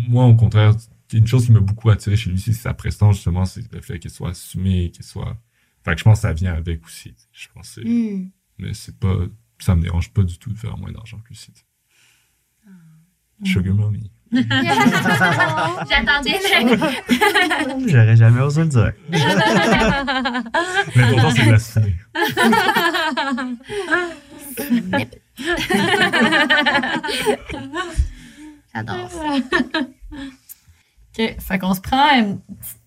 moi, 0.09 0.25
au 0.25 0.35
contraire, 0.35 0.73
une 1.11 1.27
chose 1.27 1.45
qui 1.45 1.51
m'a 1.51 1.59
beaucoup 1.59 1.89
attiré 1.89 2.15
chez 2.15 2.29
lui, 2.31 2.39
c'est 2.39 2.53
sa 2.53 2.73
prestance, 2.73 3.15
justement, 3.17 3.45
c'est 3.45 3.69
le 3.71 3.81
fait 3.81 3.99
qu'elle 3.99 4.09
soit 4.11 4.29
assumée, 4.29 4.89
qu'elle 4.91 5.05
soit... 5.05 5.37
Fait 5.83 5.91
que 5.93 5.99
je 5.99 6.03
pense 6.05 6.19
que 6.19 6.21
ça 6.21 6.33
vient 6.33 6.53
avec 6.53 6.83
aussi. 6.85 7.13
Je 7.31 7.47
pense 7.53 7.75
que 7.75 7.81
c'est- 7.81 7.87
Hmm. 7.87 8.29
Mais 8.57 8.73
c'est 8.73 8.97
pas... 8.97 9.15
Ça 9.59 9.75
me 9.75 9.81
dérange 9.81 10.11
pas 10.11 10.23
du 10.23 10.37
tout 10.39 10.51
de 10.51 10.57
faire 10.57 10.77
moins 10.77 10.91
d'argent 10.91 11.19
que 11.19 11.29
Lucie. 11.29 11.53
Sugar 13.43 13.75
mommy. 13.75 14.09
J'attendais. 14.31 16.39
J'aurais 17.87 18.15
jamais 18.15 18.41
osé 18.41 18.63
le 18.63 18.69
dire. 18.69 18.93
Mais 20.95 21.07
pourtant, 21.09 21.31
c'est 21.31 21.81
de 21.81 21.87
J'adore 28.75 29.09
ça. 29.09 29.37
OK. 31.17 31.35
Fait 31.39 31.59
qu'on 31.59 31.73
se 31.73 31.81
prend 31.81 32.09
un 32.11 32.37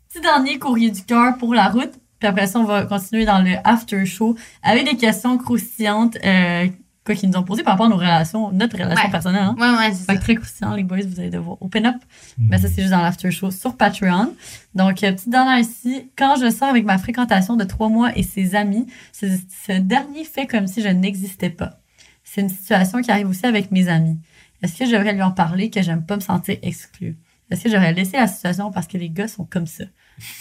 petit 0.09 0.21
dernier 0.21 0.59
courrier 0.59 0.91
du 0.91 1.05
cœur 1.05 1.37
pour 1.39 1.55
la 1.55 1.69
route. 1.69 1.93
Puis 2.19 2.29
après 2.29 2.47
ça, 2.47 2.59
on 2.59 2.65
va 2.65 2.85
continuer 2.85 3.25
dans 3.25 3.41
le 3.41 3.55
after 3.65 4.05
show 4.07 4.37
avec 4.63 4.85
des 4.85 4.97
questions 4.97 5.39
croustillantes 5.39 6.17
euh, 6.25 6.67
quoi 7.07 7.15
qu'ils 7.15 7.31
nous 7.31 7.39
ont 7.39 7.43
posé 7.43 7.63
par 7.63 7.73
rapport 7.75 7.87
à 7.87 7.89
nos 7.89 7.97
relations, 7.97 8.53
notre 8.53 8.77
relation 8.77 9.05
Ouais. 9.07 9.11
personnelle. 9.11 9.43
Hein? 9.43 9.57
Ouais, 9.59 9.79
ouais, 9.79 9.93
c'est 9.95 10.05
Fait 10.05 10.15
ça. 10.15 10.19
très 10.21 10.35
croustillant, 10.35 10.75
les 10.75 10.83
boys, 10.83 10.99
vous 11.09 11.19
allez 11.21 11.31
devoir 11.31 11.57
open 11.63 11.87
up. 11.87 11.95
Mais 12.37 12.59
ça, 12.59 12.69
c'est 12.69 12.83
juste 12.83 12.91
dans 12.93 13.01
l'after 13.01 13.31
show 13.31 13.51
sur 13.51 13.77
Patreon. 13.77 14.35
Donc, 14.75 15.03
euh, 15.05 15.13
petite 15.13 15.31
dernière 15.31 15.59
ici. 15.59 16.11
Quand 16.19 16.37
je 16.39 16.51
sors 16.51 16.69
avec 16.69 16.85
ma 16.85 16.99
fréquentation 16.99 17.57
de 17.57 17.65
trois 17.65 17.89
mois 17.89 18.11
et 18.19 18.23
ses 18.23 18.55
amis, 18.55 18.87
ce, 19.13 19.27
ce 19.67 19.73
dernier 19.79 20.25
fait 20.25 20.47
comme 20.47 20.67
si 20.67 20.83
je 20.83 20.89
n'existais 20.89 21.51
pas. 21.51 21.79
C'est 22.25 22.41
une 22.43 22.51
situation 22.51 23.01
qui 23.01 23.11
arrive 23.11 23.29
aussi 23.31 23.47
avec 23.47 23.71
mes 23.71 23.89
amis. 23.89 24.19
Est-ce 24.63 24.79
que 24.79 24.85
je 24.87 24.91
devrais 24.93 25.13
lui 25.15 25.23
en 25.23 25.31
parler 25.31 25.71
que 25.71 25.81
j'aime 25.81 26.05
pas 26.05 26.17
me 26.17 26.21
sentir 26.21 26.57
exclue? 26.63 27.17
Est-ce 27.51 27.63
que 27.65 27.71
j'aurais 27.71 27.93
laissé 27.93 28.17
la 28.17 28.27
situation 28.27 28.73
parce 28.73 28.89
que 28.89 28.99
les 28.99 29.09
gars 29.11 29.29
sont 29.29 29.45
comme 29.45 29.67
ça? 29.69 29.85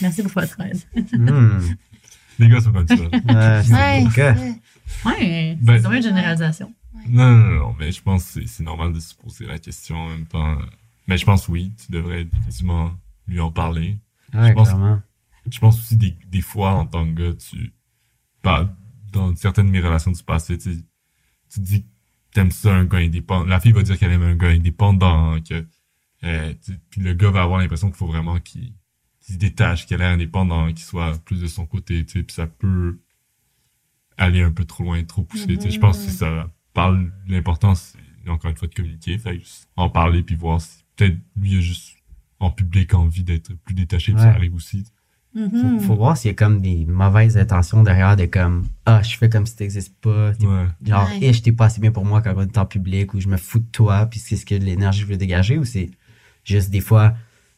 Merci 0.01 0.23
pour 0.23 0.31
votre 0.31 0.59
aide. 0.61 0.79
Hmm. 1.13 1.59
Les 2.39 2.49
gars 2.49 2.59
sont 2.59 2.73
comme 2.73 2.85
ça. 2.87 2.95
Ouais, 2.95 3.61
c'est 3.63 3.73
Ouais, 3.73 4.55
Ouais, 5.05 5.57
Ben- 5.61 5.75
c'est 5.75 5.79
vraiment 5.83 5.97
une 5.97 6.03
généralisation. 6.03 6.73
Non, 7.09 7.29
non, 7.31 7.37
non, 7.37 7.55
non, 7.67 7.75
mais 7.79 7.91
je 7.91 8.01
pense 8.01 8.33
que 8.33 8.45
c'est- 8.47 8.63
normal 8.63 8.93
de 8.93 8.99
se 8.99 9.13
poser 9.15 9.45
la 9.45 9.59
question 9.59 9.95
en 9.97 10.09
même 10.09 10.25
temps. 10.25 10.57
Mais 11.07 11.17
je 11.17 11.25
pense 11.25 11.47
oui, 11.47 11.71
tu 11.83 11.91
devrais 11.91 12.23
définitivement 12.25 12.91
lui 13.27 13.39
en 13.39 13.51
parler. 13.51 13.97
Ouais, 14.33 14.49
Je 14.49 14.53
pense- 14.53 14.69
clairement. 14.69 15.01
Je 15.49 15.59
pense 15.59 15.77
aussi 15.79 15.95
des, 15.97 16.15
des 16.27 16.41
fois, 16.41 16.71
en 16.71 16.85
tant 16.87 17.05
que 17.05 17.11
gars, 17.11 17.33
tu... 17.35 17.71
Bah, 18.43 18.75
dans 19.11 19.35
certaines 19.35 19.67
de 19.67 19.71
mes 19.71 19.79
relations 19.81 20.11
du 20.11 20.23
passé, 20.23 20.57
tu, 20.57 20.75
tu 21.53 21.59
dis 21.59 21.83
que 21.83 21.87
t'aimes 22.33 22.49
ça 22.51 22.73
un 22.73 22.85
gars 22.85 22.97
indépendant. 22.97 23.45
La 23.45 23.59
fille 23.59 23.71
va 23.71 23.83
dire 23.83 23.97
qu'elle 23.99 24.11
aime 24.11 24.23
un 24.23 24.35
gars 24.35 24.49
indépendant, 24.49 25.39
que... 25.41 25.63
euh, 26.23 26.53
tu- 26.63 26.77
puis 26.89 27.01
le 27.01 27.13
gars 27.13 27.29
va 27.29 27.43
avoir 27.43 27.59
l'impression 27.59 27.87
qu'il 27.89 27.97
faut 27.97 28.07
vraiment 28.07 28.39
qu'il 28.39 28.73
qu'il 29.21 29.33
se 29.35 29.39
détache, 29.39 29.87
qu'elle 29.87 30.01
est 30.01 30.05
indépendant, 30.05 30.67
qu'il 30.67 30.79
soit 30.85 31.17
plus 31.25 31.41
de 31.41 31.47
son 31.47 31.65
côté, 31.65 32.05
tu 32.05 32.11
sais, 32.19 32.23
puis 32.23 32.33
ça 32.35 32.45
peut 32.45 32.99
aller 34.17 34.41
un 34.41 34.51
peu 34.51 34.65
trop 34.65 34.83
loin, 34.83 35.03
trop 35.03 35.23
poussé, 35.23 35.57
sais. 35.59 35.71
Je 35.71 35.79
pense 35.79 35.97
que 35.97 36.03
c'est 36.05 36.17
ça 36.17 36.47
parle 36.73 37.11
de 37.27 37.33
l'importance, 37.33 37.93
encore 38.27 38.49
une 38.51 38.57
fois, 38.57 38.67
de 38.67 38.73
communiquer, 38.73 39.17
fait 39.17 39.37
que 39.37 39.43
juste 39.43 39.67
en 39.77 39.89
parler 39.89 40.23
puis 40.23 40.35
voir 40.35 40.59
si 40.61 40.83
peut-être 40.95 41.17
lui 41.37 41.57
a 41.57 41.61
juste 41.61 41.95
en 42.39 42.51
public 42.51 42.93
envie 42.93 43.23
d'être 43.23 43.53
plus 43.63 43.73
détaché, 43.75 44.11
puis 44.11 44.21
ça 44.21 44.29
Ouais. 44.29 44.35
arrive 44.35 44.55
aussi. 44.55 44.83
Faut, 45.33 45.39
Mhm. 45.67 45.79
faut 45.81 45.95
voir 45.95 46.15
s'il 46.15 46.29
y 46.29 46.31
a 46.31 46.33
comme 46.33 46.61
des 46.61 46.85
mauvaises 46.85 47.37
intentions 47.37 47.83
derrière 47.83 48.15
de 48.15 48.25
comme 48.25 48.65
ah 48.85 49.01
je 49.03 49.17
fais 49.17 49.27
comme 49.29 49.45
si 49.45 49.53
t'existes 49.57 49.93
pas 49.99 50.33
t'es- 50.33 50.47
Ouais. 50.47 50.65
genre 50.85 51.09
Ouais. 51.09 51.19
eh 51.21 51.33
je 51.33 51.41
t'ai 51.41 51.51
pas 51.51 51.65
assez 51.65 51.81
bien 51.81 51.91
pour 51.91 52.05
moi 52.05 52.21
quand 52.21 52.33
on 52.37 52.41
est 52.41 52.57
en 52.57 52.65
public 52.65 53.13
ou 53.13 53.19
je 53.19 53.27
me 53.27 53.35
fous 53.35 53.59
de 53.59 53.65
toi 53.69 54.05
puis 54.05 54.17
c'est 54.21 54.37
ce 54.37 54.45
que 54.45 54.55
l'énergie 54.55 55.03
veut 55.03 55.17
dégager 55.17 55.57
ou 55.57 55.65
c'est 55.65 55.91
juste 56.45 56.69
des 56.69 56.79
fois 56.79 57.15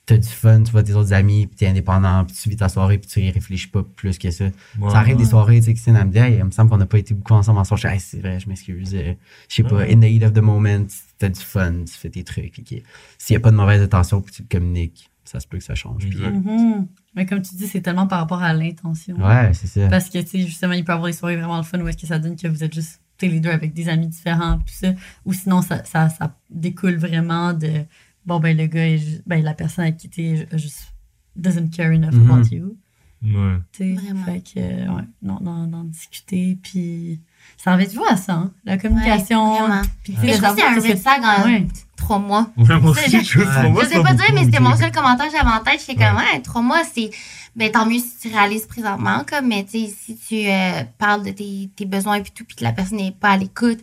t'as 0.08 0.18
du 0.18 0.28
fun 0.28 0.64
tu 0.64 0.72
vois 0.72 0.82
tes 0.82 0.93
autres 0.93 1.14
amis 1.14 1.45
puis 1.45 1.55
t'es 1.58 1.68
indépendant 1.68 2.26
puis 2.26 2.36
tu 2.36 2.49
vis 2.49 2.55
ta 2.55 2.70
soirée 2.70 2.97
puis 2.97 3.08
tu 3.10 3.20
y 3.20 3.30
réfléchis 3.30 3.68
pas 3.68 3.84
plus 3.84 4.18
que 4.18 4.32
ça 4.32 4.45
Ouais. 4.80 4.89
ça 4.89 4.97
arrive 4.99 5.18
des 5.18 5.26
soirées 5.26 5.60
tu 5.60 5.66
sais 5.66 5.74
Christine 5.74 5.95
elle 5.95 6.08
me 6.08 6.12
dit 6.12 6.18
Hey, 6.18 6.38
il 6.38 6.43
me 6.45 6.49
semble 6.51 6.70
qu'on 6.72 6.78
n'a 6.78 6.86
pas 6.86 6.97
été 6.97 7.14
beaucoup 7.14 7.34
ensemble 7.34 7.60
ensemble 7.60 7.80
je 7.82 7.88
dis, 7.88 7.93
Hey, 7.93 7.99
c'est 7.99 8.20
vrai 8.20 8.39
je 8.39 8.47
m'excuse 8.49 8.95
euh, 8.95 9.14
je 9.49 9.55
sais 9.55 9.64
pas 9.64 9.76
Ouais. 9.76 9.93
in 9.93 9.99
the 9.99 10.05
heat 10.05 10.24
of 10.24 10.34
the 10.34 10.39
moment 10.39 10.86
t'as 11.20 11.30
du 11.30 11.39
fun 11.39 11.84
tu 11.86 11.93
fais 11.93 12.10
tes 12.10 12.24
trucs 12.24 12.58
ok. 12.60 12.82
s'il 13.18 13.34
y 13.34 13.38
a 13.38 13.39
pas 13.39 13.51
de 13.51 13.55
mauvaise 13.58 13.82
intention 13.82 14.22
puis 14.22 14.34
tu 14.34 14.41
le 14.43 14.47
communiques 14.49 15.10
ça 15.26 15.41
se 15.41 15.47
peut 15.47 15.58
que 15.58 15.64
ça 15.66 15.76
change 15.76 16.08
puis-. 16.08 16.22
Mhm. 16.22 16.88
Mais 17.14 17.26
comme 17.26 17.41
tu 17.41 17.53
dis, 17.55 17.68
c'est 17.68 17.82
tellement 17.82 18.08
par 18.08 18.20
rapport 18.20 18.41
à 18.41 18.53
l'intention. 18.53 19.16
ouais 19.18 19.51
c'est 19.53 19.68
ça 19.68 19.88
Parce 19.89 20.08
que, 20.10 20.20
tu 20.20 20.28
sais, 20.28 20.39
justement, 20.39 20.72
il 20.72 20.86
peut 20.86 20.93
y 20.93 20.95
avoir 20.95 21.08
des 21.08 21.14
soirées 21.18 21.36
vraiment 21.36 21.58
le 21.58 21.64
fun 21.64 21.82
où 21.82 21.88
est-ce 21.89 21.97
que 21.97 22.08
ça 22.08 22.18
donne 22.18 22.38
que 22.38 22.47
vous 22.47 22.64
êtes 22.64 22.74
juste, 22.74 23.01
les 23.22 23.39
deux 23.41 23.49
avec 23.49 23.74
des 23.74 23.89
amis 23.89 24.08
différents, 24.08 24.58
tout 24.60 24.64
ça. 24.74 24.93
Ou 25.26 25.34
sinon, 25.34 25.62
ça, 25.62 25.84
ça, 25.84 26.08
ça 26.08 26.34
découle 26.49 26.95
vraiment 26.95 27.51
de, 27.53 27.84
bon, 28.28 28.39
ben, 28.39 28.55
le 28.55 28.67
gars, 28.67 28.86
est 28.88 29.23
ben, 29.25 29.43
la 29.43 29.53
personne 29.55 29.86
avec 29.86 29.97
qui 29.97 30.09
t'es 30.09 30.47
euh, 30.53 30.57
juste 30.57 30.93
doesn't 31.36 31.69
care 31.75 31.91
enough 31.91 32.13
Mhm. 32.13 32.30
about 32.32 32.47
you. 32.55 32.78
Ouais. 33.23 33.57
Tu 33.71 33.95
sais, 33.95 34.01
Vraiment. 34.01 34.25
fait 34.25 34.41
que, 34.41 34.59
euh, 34.59 34.93
ouais, 34.93 35.01
non, 35.23 35.39
d'en 35.65 35.84
discuter, 35.86 36.55
puis 36.61 37.19
ça 37.57 37.73
revient 37.73 37.88
toujours 37.88 38.07
à 38.11 38.15
ça, 38.15 38.34
hein, 38.34 38.51
la 38.63 38.78
communication. 38.78 39.53
Ouais, 39.53 39.59
vraiment. 39.61 39.82
puis, 40.03 40.13
tu 40.13 40.19
sais, 40.21 40.25
Mais 40.28 40.34
je 40.34 40.38
de 40.38 40.43
trouve 40.43 40.55
que 40.55 40.61
c'est 40.61 40.67
un 40.67 40.91
red 40.93 40.97
flag 40.99 41.21
en 41.23 41.43
Ouais. 41.45 41.67
trois 41.95 42.19
mois. 42.19 42.51
Ouais, 42.57 42.80
moi 42.80 42.91
aussi, 42.91 43.09
Je- 43.09 43.23
je, 43.23 43.39
Ouais. 43.39 43.45
pour 43.63 43.71
moi, 43.71 43.84
je 43.86 43.89
sais 43.89 44.03
pas 44.03 44.13
dire, 44.13 44.25
mais 44.36 44.43
c'était 44.43 44.59
mon 44.59 44.75
seul 44.75 44.91
commentaire 44.91 45.25
que 45.25 45.32
j'avais 45.32 45.49
en 45.49 45.63
tête. 45.63 45.80
J'étais 45.80 45.95
comme, 45.95 46.15
Ouais. 46.17 46.34
ouais, 46.34 46.41
trois 46.43 46.61
mois, 46.61 46.84
c'est, 46.84 47.09
ben, 47.55 47.71
tant 47.71 47.88
mieux 47.88 47.97
si 47.99 48.17
tu 48.21 48.28
réalises 48.28 48.67
présentement, 48.67 49.23
comme, 49.28 49.47
mais 49.47 49.63
tu 49.65 49.80
sais, 49.88 49.93
si 49.99 50.15
tu 50.15 50.47
euh, 50.47 50.84
parles 50.99 51.23
de 51.25 51.32
tes, 51.32 51.71
tes 51.75 51.86
besoins 51.88 52.17
et 52.17 52.23
tout, 52.23 52.45
puis 52.45 52.55
que 52.55 52.63
la 52.63 52.71
personne 52.71 52.97
n'est 52.99 53.11
pas 53.11 53.32
à 53.32 53.38
l'écoute, 53.38 53.80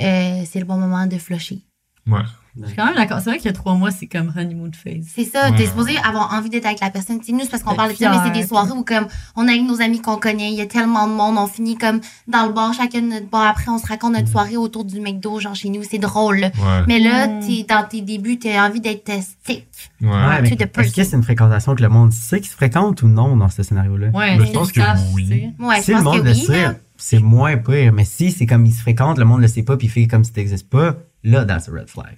euh, 0.00 0.42
c'est 0.46 0.58
le 0.58 0.64
bon 0.64 0.78
moment 0.78 1.06
de 1.06 1.18
flusher. 1.18 1.60
Ouais. 2.06 2.22
Je 2.60 2.66
suis 2.66 2.76
quand 2.76 2.86
même 2.86 2.94
d'accord. 2.96 3.18
C'est 3.22 3.30
vrai 3.30 3.38
que 3.38 3.48
trois 3.50 3.74
mois, 3.74 3.90
c'est 3.90 4.06
comme 4.06 4.32
honeymoon 4.36 4.70
phase. 4.72 5.06
C'est 5.14 5.24
ça, 5.24 5.50
Ouais. 5.50 5.56
t'es 5.56 5.66
supposé 5.66 5.96
avoir 5.98 6.32
envie 6.34 6.50
d'être 6.50 6.66
avec 6.66 6.80
la 6.80 6.90
personne. 6.90 7.22
Sais, 7.22 7.32
nous, 7.32 7.40
c'est 7.42 7.50
parce 7.50 7.62
qu'on 7.62 7.74
parle 7.74 7.92
de 7.92 7.96
ça, 7.96 8.10
mais 8.10 8.18
c'est 8.24 8.40
des 8.40 8.46
soirées 8.46 8.72
où, 8.72 8.82
comme, 8.84 9.06
on 9.36 9.46
est 9.46 9.52
avec 9.52 9.62
nos 9.64 9.80
amis 9.80 10.00
qu'on 10.00 10.16
connaît, 10.16 10.50
il 10.50 10.56
y 10.58 10.60
a 10.60 10.66
tellement 10.66 11.06
de 11.06 11.12
monde, 11.12 11.36
on 11.38 11.46
finit 11.46 11.76
comme 11.76 12.00
dans 12.26 12.46
le 12.46 12.52
bar, 12.52 12.74
chacun 12.74 13.02
de 13.02 13.06
notre 13.06 13.28
bar. 13.28 13.46
Après, 13.46 13.68
on 13.70 13.78
se 13.78 13.86
raconte 13.86 14.14
notre 14.14 14.28
soirée 14.28 14.56
autour 14.56 14.84
du 14.84 15.00
McDo, 15.00 15.38
genre 15.40 15.54
chez 15.54 15.68
nous, 15.68 15.82
c'est 15.88 15.98
drôle. 15.98 16.38
Ouais. 16.40 16.50
Mais 16.88 16.98
là, 16.98 17.28
Mm. 17.28 17.40
t'es 17.46 17.66
dans 17.68 17.84
tes 17.88 18.00
débuts, 18.00 18.38
t'as 18.38 18.66
envie 18.68 18.80
d'être 18.80 19.10
stick. 19.22 19.66
Ouais. 20.00 20.08
Ouais, 20.08 20.42
mais 20.42 20.48
est-ce 20.50 20.94
que 20.94 21.04
c'est 21.04 21.16
une 21.16 21.22
fréquentation 21.22 21.74
que 21.74 21.82
le 21.82 21.88
monde 21.88 22.12
sait 22.12 22.40
qu'ils 22.40 22.50
se 22.50 22.56
fréquentent 22.56 23.02
ou 23.02 23.08
non 23.08 23.36
dans 23.36 23.48
ce 23.48 23.62
scénario-là? 23.62 24.08
Ouais, 24.08 24.36
Mais 24.36 24.46
c'est 24.46 24.52
je 24.52 24.52
pense 24.58 24.72
que 24.72 24.80
oui. 25.14 25.52
Ouais, 25.58 25.80
si 25.82 25.92
je 25.92 25.96
le 25.96 26.02
monde 26.02 26.18
que 26.18 26.24
le 26.24 26.30
oui. 26.32 26.36
sait, 26.40 26.62
là. 26.62 26.74
c'est 26.96 27.18
moins 27.20 27.56
pire. 27.56 27.92
Mais 27.92 28.04
si 28.04 28.30
c'est 28.32 28.46
comme 28.46 28.66
ils 28.66 28.72
se 28.72 28.80
fréquentent, 28.80 29.18
le 29.18 29.24
monde 29.24 29.40
le 29.40 29.48
sait 29.48 29.62
pas 29.62 29.76
puis 29.76 29.86
il 29.86 29.90
fait 29.90 30.06
comme 30.06 30.24
si 30.24 30.32
t'existes 30.32 30.68
pas, 30.68 30.96
là, 31.22 31.44
that's 31.44 31.68
a 31.68 31.72
red 31.72 31.88
flag. 31.88 32.16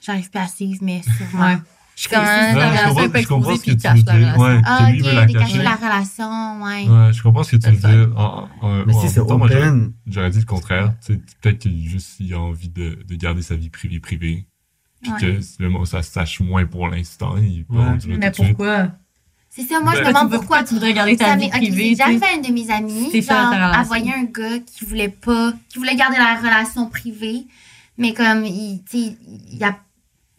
J'arrive 0.00 0.30
pas 0.30 0.42
à 0.42 0.48
suivre, 0.48 0.78
mais 0.82 1.02
sûrement. 1.02 1.46
Ouais. 1.46 1.58
Je 1.96 2.02
suis 2.02 2.10
comme, 2.16 2.24
C'est- 2.24 2.30
c'est- 2.52 2.54
Ouais, 2.56 2.60
la 2.60 2.66
je 2.66 2.70
relation 2.70 2.88
comprends, 2.88 3.02
est 3.04 3.08
pas 3.10 3.20
je 3.20 3.26
comprends 3.28 3.50
exposée, 3.52 3.56
ce 3.58 3.62
puis 3.62 3.70
que 3.70 3.76
il 3.76 3.82
tu 3.82 3.88
veux 3.88 4.04
cache 4.04 4.14
la 4.14 4.18
dire. 4.18 4.38
relation. 4.38 4.56
Ouais, 4.56 4.62
Ah, 4.64 4.88
ok, 4.90 5.14
la 5.14 5.26
cacher. 5.40 5.62
la 5.62 5.74
relation, 5.76 6.62
ouais. 6.62 6.88
Ouais, 7.06 7.12
je 7.12 7.22
comprends 7.22 7.42
ce 7.42 7.50
que 7.50 7.56
tu 7.56 7.70
veux 7.70 7.76
dire. 7.76 8.12
En- 8.18 8.48
en- 8.62 8.84
Mais 8.86 8.94
en 8.94 9.00
si 9.02 9.08
c'est 9.10 9.20
open, 9.20 9.92
J'aurais 10.06 10.30
dit 10.30 10.38
le 10.38 10.44
contraire. 10.46 10.94
Peut-être 11.42 11.58
qu'il 11.58 11.88
juste 11.88 12.16
il 12.20 12.32
a 12.32 12.40
envie 12.40 12.70
de, 12.70 12.98
de 13.06 13.14
garder 13.16 13.42
sa 13.42 13.54
vie 13.54 13.68
privée 13.68 14.00
privée. 14.00 14.46
Puis 15.02 15.12
Ouais. 15.12 15.20
que 15.20 15.40
si 15.42 15.56
le 15.60 15.68
monde 15.70 15.86
ça 15.86 16.02
se 16.02 16.10
sache 16.10 16.40
moins 16.40 16.64
pour 16.66 16.88
l'instant. 16.88 17.34
Peut 17.34 18.14
Mais 18.18 18.30
pourquoi? 18.30 18.88
C'est 19.52 19.62
ça, 19.62 19.80
moi, 19.80 19.92
je 19.94 19.98
Ben, 20.00 20.04
me 20.04 20.08
demande 20.10 20.28
tu 20.28 20.32
veux- 20.32 20.38
pourquoi. 20.38 20.62
tu 20.62 20.74
voudrais 20.74 20.92
garder 20.94 21.16
ta 21.16 21.34
vie 21.36 21.48
privée? 21.50 21.94
c'est 21.96 22.06
déjà 22.06 22.26
à 22.28 22.34
une 22.36 22.42
de 22.42 22.52
mes 22.52 22.70
amies, 22.70 23.10
genre, 23.22 23.52
elle 23.52 23.84
voyait 23.86 24.14
un 24.14 24.24
gars 24.24 24.58
qui 24.64 24.84
voulait 24.84 25.08
pas, 25.08 25.52
qui 25.68 25.78
voulait 25.78 25.96
garder 25.96 26.16
la 26.18 26.36
relation 26.36 26.88
privée, 26.88 27.46
mais 27.98 28.14
comme, 28.14 28.44
il, 28.44 28.82
tu 28.88 28.98
sais, 28.98 29.16
il 29.50 29.58
y 29.58 29.64
a, 29.64 29.76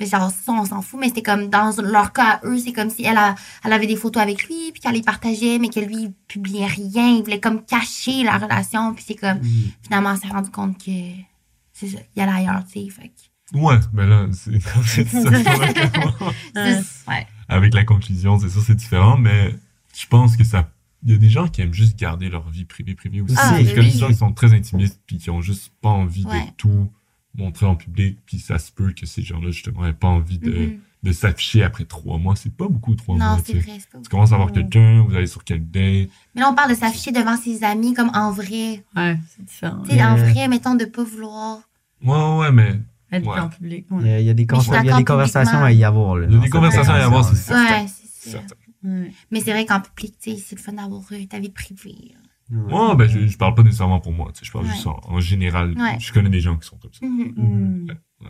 genre, 0.05 0.31
ça, 0.31 0.51
on 0.53 0.65
s'en 0.65 0.81
fout, 0.81 0.99
mais 0.99 1.07
c'était 1.07 1.21
comme, 1.21 1.49
dans 1.49 1.71
leur 1.81 2.13
cas 2.13 2.39
à 2.41 2.47
eux, 2.47 2.57
c'est 2.59 2.73
comme 2.73 2.89
si 2.89 3.03
elle, 3.03 3.17
a- 3.17 3.35
elle 3.63 3.73
avait 3.73 3.87
des 3.87 3.95
photos 3.95 4.21
avec 4.23 4.47
lui, 4.47 4.71
puis 4.71 4.81
qu'elle 4.81 4.93
les 4.93 5.01
partageait, 5.01 5.57
mais 5.59 5.69
que 5.69 5.79
lui, 5.79 6.03
il 6.03 6.11
publiait 6.27 6.65
rien, 6.67 7.15
il 7.17 7.23
voulait 7.23 7.39
comme 7.39 7.63
cacher 7.65 8.23
la 8.23 8.37
relation, 8.37 8.93
puis 8.93 9.03
c'est 9.07 9.15
comme, 9.15 9.39
Mm. 9.39 9.71
finalement, 9.83 10.11
on 10.11 10.17
s'est 10.17 10.27
rendu 10.27 10.49
compte 10.51 10.77
que, 10.77 10.91
c'est 11.73 11.87
ça, 11.87 11.97
il 12.15 12.21
allait 12.21 12.31
ailleurs, 12.47 12.63
tu 12.71 12.79
sais, 12.81 12.89
fait 12.89 13.11
Ouais, 13.53 13.75
mais 13.93 14.07
là, 14.07 14.27
c'est. 14.31 14.51
Ouais. 17.07 17.27
Avec 17.49 17.73
la 17.73 17.83
conclusion, 17.83 18.39
c'est 18.39 18.49
sûr, 18.49 18.61
c'est 18.61 18.75
différent, 18.75 19.17
mais 19.17 19.53
je 19.93 20.05
pense 20.07 20.37
que 20.37 20.43
ça. 20.43 20.69
Il 21.03 21.11
y 21.11 21.15
a 21.15 21.17
des 21.17 21.29
gens 21.29 21.47
qui 21.47 21.61
aiment 21.61 21.73
juste 21.73 21.97
garder 21.97 22.29
leur 22.29 22.47
vie 22.49 22.63
privée 22.63 22.93
privée 22.93 23.21
aussi. 23.21 23.33
Ah, 23.37 23.53
ben 23.57 23.65
des 23.65 23.89
gens 23.89 24.07
qui 24.07 24.13
sont 24.13 24.31
très 24.33 24.53
intimistes 24.53 24.99
puis 25.07 25.17
qui 25.17 25.31
ont 25.31 25.41
juste 25.41 25.71
pas 25.81 25.89
envie 25.89 26.25
Ouais. 26.25 26.45
de 26.45 26.51
tout 26.57 26.91
montrer 27.35 27.65
en 27.65 27.75
public, 27.75 28.19
puis 28.25 28.39
ça 28.39 28.57
se 28.59 28.71
peut 28.71 28.91
que 28.91 29.05
ces 29.05 29.21
gens-là, 29.21 29.51
justement, 29.51 29.85
aient 29.85 29.93
pas 29.93 30.07
envie 30.09 30.37
de, 30.39 30.51
Mhm. 30.51 30.79
de 31.03 31.11
s'afficher 31.11 31.63
après 31.63 31.85
trois 31.85 32.17
mois. 32.17 32.35
C'est 32.35 32.53
pas 32.55 32.67
beaucoup, 32.67 32.93
trois 32.95 33.15
Non, 33.17 33.25
mois. 33.25 33.39
c'est 33.45 33.53
vrai, 33.53 33.77
c'est 33.79 33.89
pas 33.89 33.99
Tu 33.99 34.09
commences 34.09 34.31
à 34.33 34.37
voir 34.37 34.51
quelqu'un, 34.51 35.01
vous 35.07 35.15
allez 35.15 35.27
sur 35.27 35.43
quel 35.43 35.63
date. 35.69 36.09
Mais 36.35 36.41
là, 36.41 36.49
on 36.49 36.55
parle 36.55 36.71
de 36.71 36.75
s'afficher 36.75 37.11
devant 37.11 37.37
ses 37.37 37.63
amis, 37.63 37.93
comme 37.93 38.11
en 38.13 38.31
vrai. 38.31 38.83
Ouais, 38.95 39.17
c'est 39.29 39.45
différent. 39.45 39.81
Tu 39.83 39.91
sais, 39.95 40.03
en 40.03 40.15
vrai, 40.15 40.47
mettons, 40.47 40.75
de 40.75 40.85
pas 40.85 41.03
vouloir. 41.03 41.61
Ouais, 42.03 42.37
ouais, 42.39 42.51
mais 42.51 42.79
Être 43.13 43.27
Ouais. 43.27 43.39
en 43.41 43.49
public. 43.49 43.87
Il 43.91 43.97
y 43.97 44.03
Ouais. 44.03 44.13
a, 44.13 44.19
il 44.21 44.25
y 44.25 44.29
a 44.29 44.33
des, 44.33 44.43
il 44.43 44.85
y 44.85 44.89
a 44.89 44.97
des 44.97 45.03
conversations 45.03 45.61
à 45.63 45.71
y 45.73 45.83
avoir. 45.83 46.15
Là, 46.15 46.27
il 46.29 46.33
y 46.33 46.37
a 46.37 46.39
des 46.39 46.49
conversations 46.49 46.93
à 46.93 46.99
y 46.99 47.01
avoir, 47.01 47.25
c'est 47.25 47.35
certain. 47.35 47.81
Ouais, 47.81 47.87
c'est 47.87 48.29
ça. 48.29 48.37
certain. 48.37 48.55
Ouais. 48.85 49.11
Mais 49.31 49.41
c'est 49.41 49.51
vrai 49.51 49.65
qu'en 49.65 49.81
public, 49.81 50.15
tu 50.21 50.31
sais, 50.31 50.37
c'est 50.37 50.55
le 50.55 50.61
fun 50.61 50.71
d'avoir 50.71 51.01
euh, 51.11 51.25
ta 51.29 51.37
vie 51.39 51.49
privée. 51.49 52.15
Ouais. 52.51 52.73
Ouais, 52.73 52.95
ben, 52.95 53.07
je, 53.09 53.25
je 53.27 53.37
parle 53.37 53.55
pas 53.55 53.63
nécessairement 53.63 53.99
pour 53.99 54.11
moi, 54.11 54.27
tu 54.33 54.39
sais, 54.39 54.45
je 54.45 54.51
parle 54.51 54.65
Ouais. 54.65 54.71
juste 54.71 54.85
en, 54.87 54.99
en 55.07 55.19
général. 55.19 55.73
Ouais. 55.77 55.97
Je 55.99 56.11
connais 56.11 56.29
des 56.29 56.41
gens 56.41 56.57
qui 56.57 56.67
sont 56.67 56.77
comme 56.77 56.91
ça. 56.93 57.05
Mhm. 57.05 57.33
Hmm. 57.37 57.87
Ouais. 58.21 58.27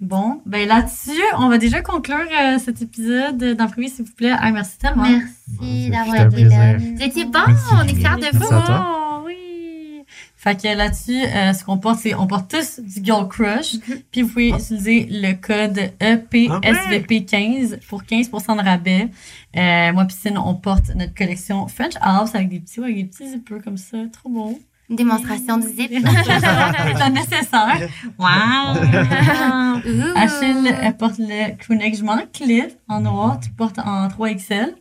Bon, 0.00 0.42
ben 0.46 0.66
là-dessus, 0.66 1.22
on 1.38 1.48
va 1.48 1.58
déjà 1.58 1.80
conclure 1.80 2.16
euh, 2.18 2.58
cet 2.58 2.82
épisode 2.82 3.56
premier, 3.68 3.86
s'il 3.88 4.04
vous 4.04 4.12
plaît. 4.14 4.34
Ah, 4.36 4.50
merci 4.50 4.76
tellement. 4.78 5.04
Merci 5.04 5.90
d'avoir 5.90 6.26
été 6.26 6.44
là. 6.44 6.76
Vous 6.76 7.02
étiez 7.02 7.24
bon, 7.24 7.38
Merci, 7.46 7.64
on 7.72 7.82
est 7.84 7.94
fiers 7.94 8.30
de 8.32 8.36
vous. 8.36 8.44
à 8.52 8.62
toi. 8.62 9.20
Oh, 9.20 9.22
oui. 9.26 10.02
Fait 10.42 10.60
que 10.60 10.66
là-dessus, 10.76 11.22
euh, 11.22 11.52
ce 11.52 11.62
qu'on 11.62 11.78
porte, 11.78 12.00
c'est 12.00 12.16
on 12.16 12.26
porte 12.26 12.50
tous 12.50 12.80
du 12.80 13.04
Girl 13.04 13.28
Crush. 13.28 13.76
Puis 14.10 14.22
vous 14.22 14.28
pouvez 14.28 14.48
utiliser 14.48 15.06
le 15.08 15.34
code 15.34 15.78
E 16.02 16.16
EPSVP15 16.16 17.78
pour 17.86 18.02
15% 18.02 18.56
de 18.56 18.64
rabais. 18.64 19.08
Euh, 19.56 19.92
moi, 19.92 20.04
Piscine, 20.04 20.36
on 20.38 20.56
porte 20.56 20.92
notre 20.96 21.14
collection 21.14 21.68
French 21.68 21.92
Alps 22.00 22.34
avec 22.34 22.48
des 22.48 22.58
petits, 22.58 22.80
avec 22.80 22.96
des 22.96 23.04
petits 23.04 23.28
zippers 23.30 23.62
comme 23.62 23.76
ça. 23.76 23.98
Trop 24.12 24.30
beau. 24.30 24.60
Une 24.90 24.96
démonstration 24.96 25.58
du 25.58 25.68
zip. 25.68 25.92
c'est 25.92 27.10
nécessaire. 27.10 27.88
Wow! 28.18 28.26
Achille 30.16 30.74
elle 30.82 30.96
porte 30.96 31.18
le 31.18 31.56
crewneck. 31.56 31.96
Je 31.96 32.02
m'en 32.02 32.18
clip 32.32 32.72
en 32.88 33.00
noir. 33.00 33.38
Tu 33.40 33.50
portes 33.50 33.78
en 33.78 34.08
3XL. 34.08 34.74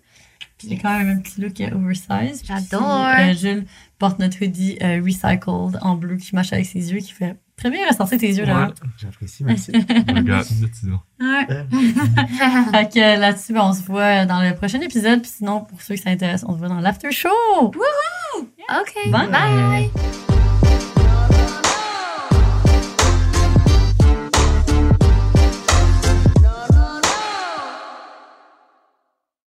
C'est 0.57 0.77
quand 0.77 0.95
même 0.97 1.17
un 1.17 1.21
petit 1.21 1.41
look 1.41 1.59
oversize. 1.73 2.43
Puis 2.43 2.53
J'adore. 2.53 3.07
euh, 3.07 3.33
Jules 3.33 3.65
porte 4.01 4.17
notre 4.17 4.43
hoodie 4.43 4.79
euh, 4.81 4.99
recycled 5.05 5.77
en 5.79 5.93
bleu 5.93 6.17
qui 6.17 6.33
matche 6.33 6.51
avec 6.53 6.65
ses 6.65 6.91
yeux, 6.91 6.97
qui 7.01 7.11
fait 7.11 7.37
très 7.55 7.69
bien 7.69 7.87
ressortir 7.87 8.17
tes 8.17 8.29
yeux 8.29 8.45
là. 8.45 8.73
J'apprécie, 8.97 9.43
merci. 9.43 9.71
Regarde. 9.71 10.47
Ouais. 11.21 11.45
fait 12.71 12.93
que 12.93 13.19
là-dessus, 13.19 13.53
ben, 13.53 13.61
on 13.63 13.73
se 13.73 13.83
voit 13.83 14.25
dans 14.25 14.41
le 14.41 14.55
prochain 14.55 14.81
épisode. 14.81 15.21
Puis 15.21 15.29
sinon, 15.37 15.61
pour 15.61 15.79
ceux 15.83 15.93
qui 15.93 16.01
s'intéressent, 16.01 16.49
on 16.49 16.53
se 16.53 16.57
voit 16.57 16.69
dans 16.69 16.79
l'after 16.79 17.11
show. 17.11 17.29
OK. 17.59 19.11
Bye. 19.11 19.29
Bye. 19.29 20.40